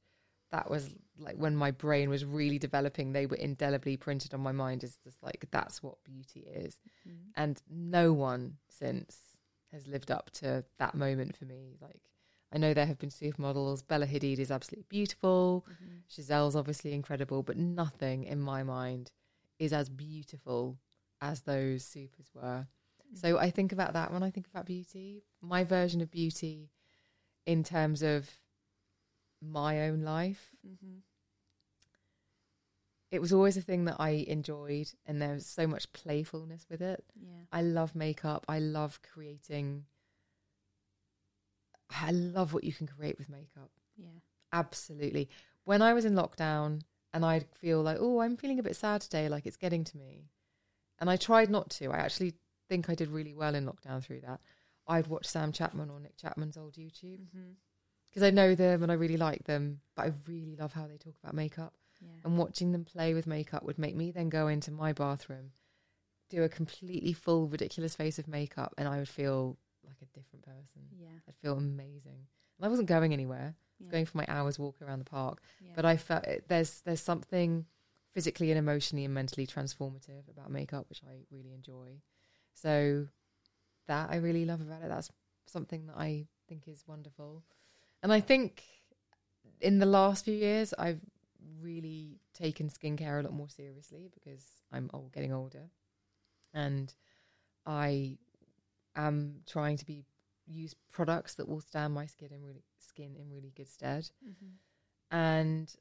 [0.52, 3.14] that was like when my brain was really developing.
[3.14, 7.30] They were indelibly printed on my mind as just like that's what beauty is, mm-hmm.
[7.36, 9.18] and no one since
[9.72, 11.78] has lived up to that moment for me.
[11.82, 12.02] Like
[12.54, 13.88] I know there have been supermodels.
[13.88, 15.66] Bella Hadid is absolutely beautiful.
[16.10, 19.12] Gisele's obviously incredible, but nothing in my mind
[19.58, 20.78] is as beautiful
[21.22, 22.68] as those supers were.
[23.14, 25.24] So I think about that when I think about beauty.
[25.42, 26.72] My version of beauty
[27.46, 28.30] in terms of
[29.42, 30.52] my own life.
[30.68, 31.00] Mm-hmm.
[33.12, 36.82] It was always a thing that I enjoyed, and there was so much playfulness with
[36.82, 37.04] it.
[37.22, 37.44] Yeah.
[37.52, 38.46] I love makeup.
[38.48, 39.84] I love creating.
[42.00, 43.72] I love what you can create with makeup.
[43.98, 44.08] Yeah.
[44.54, 45.30] Absolutely.
[45.64, 46.82] When I was in lockdown
[47.14, 49.98] and I'd feel like, oh, I'm feeling a bit sad today, like it's getting to
[49.98, 50.26] me.
[51.00, 51.92] And I tried not to.
[51.92, 52.34] I actually
[52.70, 54.40] think I did really well in lockdown through that.
[54.88, 57.52] I'd watch Sam Chapman or Nic Chapman's old YouTube Mm-hmm.
[58.10, 60.98] because I know them and I really like them, but I really love how they
[60.98, 61.74] talk about makeup.
[62.02, 62.10] Yeah.
[62.26, 65.52] And watching them play with makeup would make me then go into my bathroom,
[66.30, 69.58] do a completely full, ridiculous face of makeup, and I would feel
[69.92, 70.82] like a different person.
[70.98, 71.08] Yeah.
[71.28, 72.28] I'd feel amazing.
[72.58, 73.56] And I wasn't going anywhere.
[73.56, 75.72] I was going for my hours walk around the park, Yeah.
[75.76, 77.66] but I felt it- there's there's something
[78.14, 82.02] physically and emotionally and mentally transformative about makeup, which I really enjoy.
[82.54, 83.08] So
[83.88, 84.90] that I really love about it.
[84.90, 85.10] That's
[85.46, 87.44] something that I think is wonderful.
[88.04, 88.64] And I think
[89.60, 91.02] in the last few years, I've
[91.62, 95.70] really taken skincare a lot more seriously because I'm old, getting older,
[96.54, 96.94] and
[97.66, 98.18] I
[98.96, 100.06] am trying to be
[100.48, 104.10] use products that will stand my skin in really skin in really good stead.
[104.28, 105.16] Mm-hmm.
[105.16, 105.74] And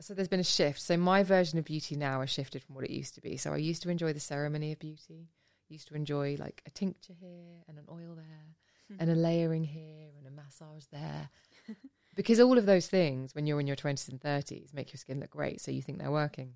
[0.00, 0.80] so there's been a shift.
[0.80, 3.36] So my version of beauty now has shifted from what it used to be.
[3.36, 5.28] So I used to enjoy the ceremony of beauty.
[5.68, 8.56] Used to enjoy like a tincture here and an oil there
[8.88, 8.96] hmm.
[9.00, 11.30] and a layering here and a massage there.
[12.14, 15.18] because all of those things when you're in your 20s and 30s make your skin
[15.20, 16.54] look great so you think they're working.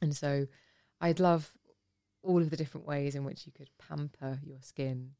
[0.00, 0.46] And so
[1.00, 1.50] I'd love
[2.22, 5.12] all of the different ways in which you could pamper your skin.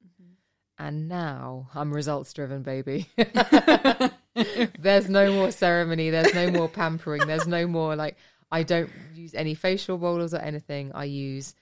[0.78, 3.08] And now I'm results driven, baby.
[4.78, 6.10] there's no more ceremony.
[6.10, 7.26] There's no more pampering.
[7.26, 8.16] There's no more like,
[8.50, 10.92] I don't use any facial rollers or anything.
[10.94, 11.54] I use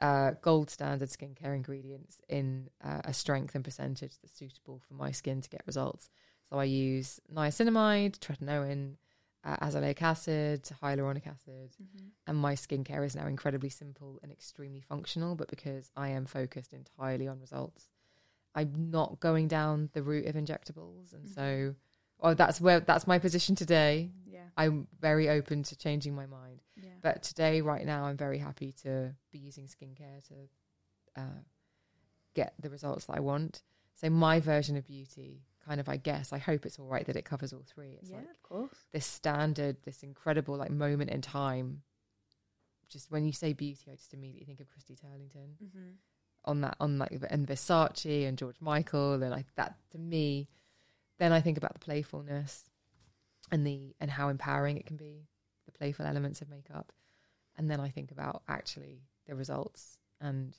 [0.00, 5.10] uh, gold standard skincare ingredients in uh, a strength and percentage that's suitable for my
[5.10, 6.10] skin to get results.
[6.50, 8.96] So I use niacinamide, tretinoin,
[9.46, 11.70] uh, azelaic acid, hyaluronic acid,
[12.26, 15.36] and my skincare is now incredibly simple and extremely functional.
[15.36, 17.88] But because I am focused entirely on results,
[18.54, 21.74] I'm not going down the route of injectables, and so,
[22.20, 24.10] oh, that's where that's my position today.
[24.26, 24.40] Yeah.
[24.56, 26.90] I'm very open to changing my mind, Yeah.
[27.02, 31.40] but today, right now, I'm very happy to be using skincare to uh,
[32.34, 33.62] get the results that I want.
[33.94, 37.16] So my version of beauty, kind of, I guess, I hope it's all right that
[37.16, 37.98] it covers all three.
[38.00, 38.76] It's yeah, like of course.
[38.92, 41.82] this standard, this incredible like moment in time.
[42.88, 45.90] Just when you say beauty, I just immediately think of Christy Turlington Mm-hmm.
[46.44, 50.48] on that, on like and Versace and George Michael, and like that to me.
[51.18, 52.70] Then I think about the playfulness
[53.50, 55.26] and the and how empowering it can be,
[55.66, 56.92] the playful elements of makeup,
[57.56, 60.56] and then I think about actually the results and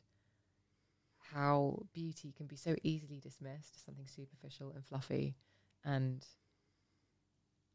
[1.34, 5.36] how beauty can be so easily dismissed as something superficial and fluffy,
[5.84, 6.26] and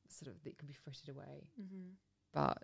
[0.09, 1.91] sort of it can be frittered away Mm-hmm.
[2.35, 2.63] but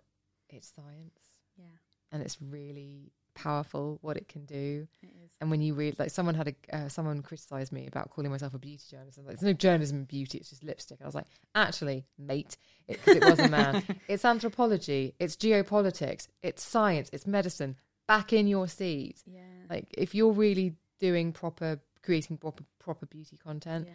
[0.49, 1.19] it's science
[1.57, 1.65] Yeah,
[2.11, 4.87] and it's really powerful what it can do.
[5.01, 5.31] it is.
[5.39, 8.53] And when you read, like, someone had a uh, someone criticized me about calling myself
[8.53, 9.17] a beauty journalist.
[9.17, 11.27] I was like, "There's no journalism in beauty; it's just lipstick." And I was like,
[11.55, 12.57] "Actually, mate,
[12.87, 13.83] because it, was a man.
[14.09, 17.77] it's anthropology, it's geopolitics, it's science, it's medicine.
[18.09, 19.21] Back in your seat.
[19.25, 19.41] Yeah.
[19.69, 23.93] Like, if you're really doing proper, creating proper proper beauty content, yeah.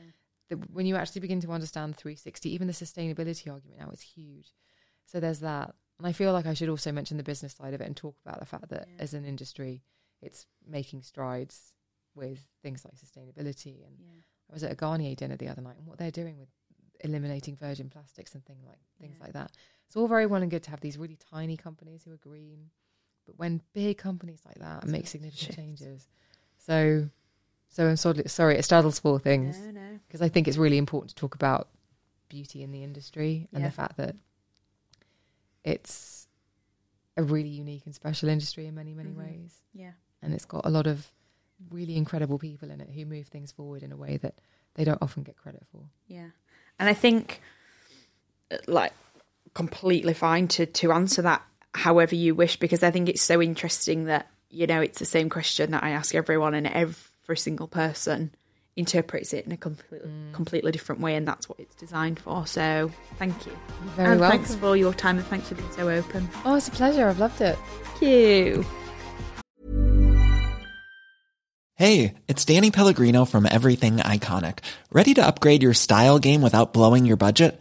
[0.50, 4.54] the, when you actually begin to understand 360, even the sustainability argument now is huge.
[5.04, 5.74] So there's that.
[5.98, 8.16] And I feel like I should also mention the business side of it and talk
[8.24, 9.02] about the fact that Yeah.
[9.02, 9.82] as an industry,
[10.22, 11.74] it's making strides
[12.14, 13.84] with things like sustainability.
[13.86, 13.98] And.
[14.50, 16.48] I was at a Garnier dinner the other night and what they're doing with
[17.00, 19.50] eliminating virgin plastics and thing like things like that.
[19.86, 22.70] It's all very well and good to have these really tiny companies who are green,
[23.26, 26.08] but when big companies like that make significant changes,
[26.58, 27.08] so
[27.68, 29.98] so I'm sorry, sorry it straddles four things No, no.
[30.06, 31.68] because I think it's really important to talk about
[32.28, 33.68] beauty in the industry and Yeah.
[33.68, 34.14] the fact that
[35.64, 36.28] it's
[37.16, 39.16] a really unique and special industry in many, many Mhm.
[39.16, 39.62] ways.
[39.72, 39.92] Yeah.
[40.22, 41.12] And it's got a lot of
[41.70, 44.40] really incredible people in it who move things forward in a way that
[44.74, 45.88] they don't often get credit for.
[46.06, 46.30] Yeah.
[46.78, 47.40] And I think,
[48.50, 48.92] uh, like,
[49.54, 51.42] completely fine to, to answer that
[51.74, 55.28] however you wish, because I think it's so interesting that, you know, it's the same
[55.28, 58.30] question that I ask everyone, and every single person
[58.76, 60.32] interprets it in a completely mm.
[60.32, 62.46] completely different way, and that's what it's designed for.
[62.46, 63.52] So thank you.
[63.52, 64.38] You're very and welcome.
[64.38, 66.28] thanks for all your time, and thanks for being so open.
[66.44, 67.08] Oh, it's a pleasure.
[67.08, 67.58] I've loved it.
[67.84, 68.64] Thank you.
[71.76, 74.60] Hey, it's Danny Pellegrino from Everything Iconic.
[74.92, 77.60] Ready to upgrade your style game without blowing your budget?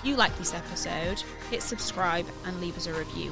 [0.00, 3.30] If you like this episode, hit subscribe and leave us a review.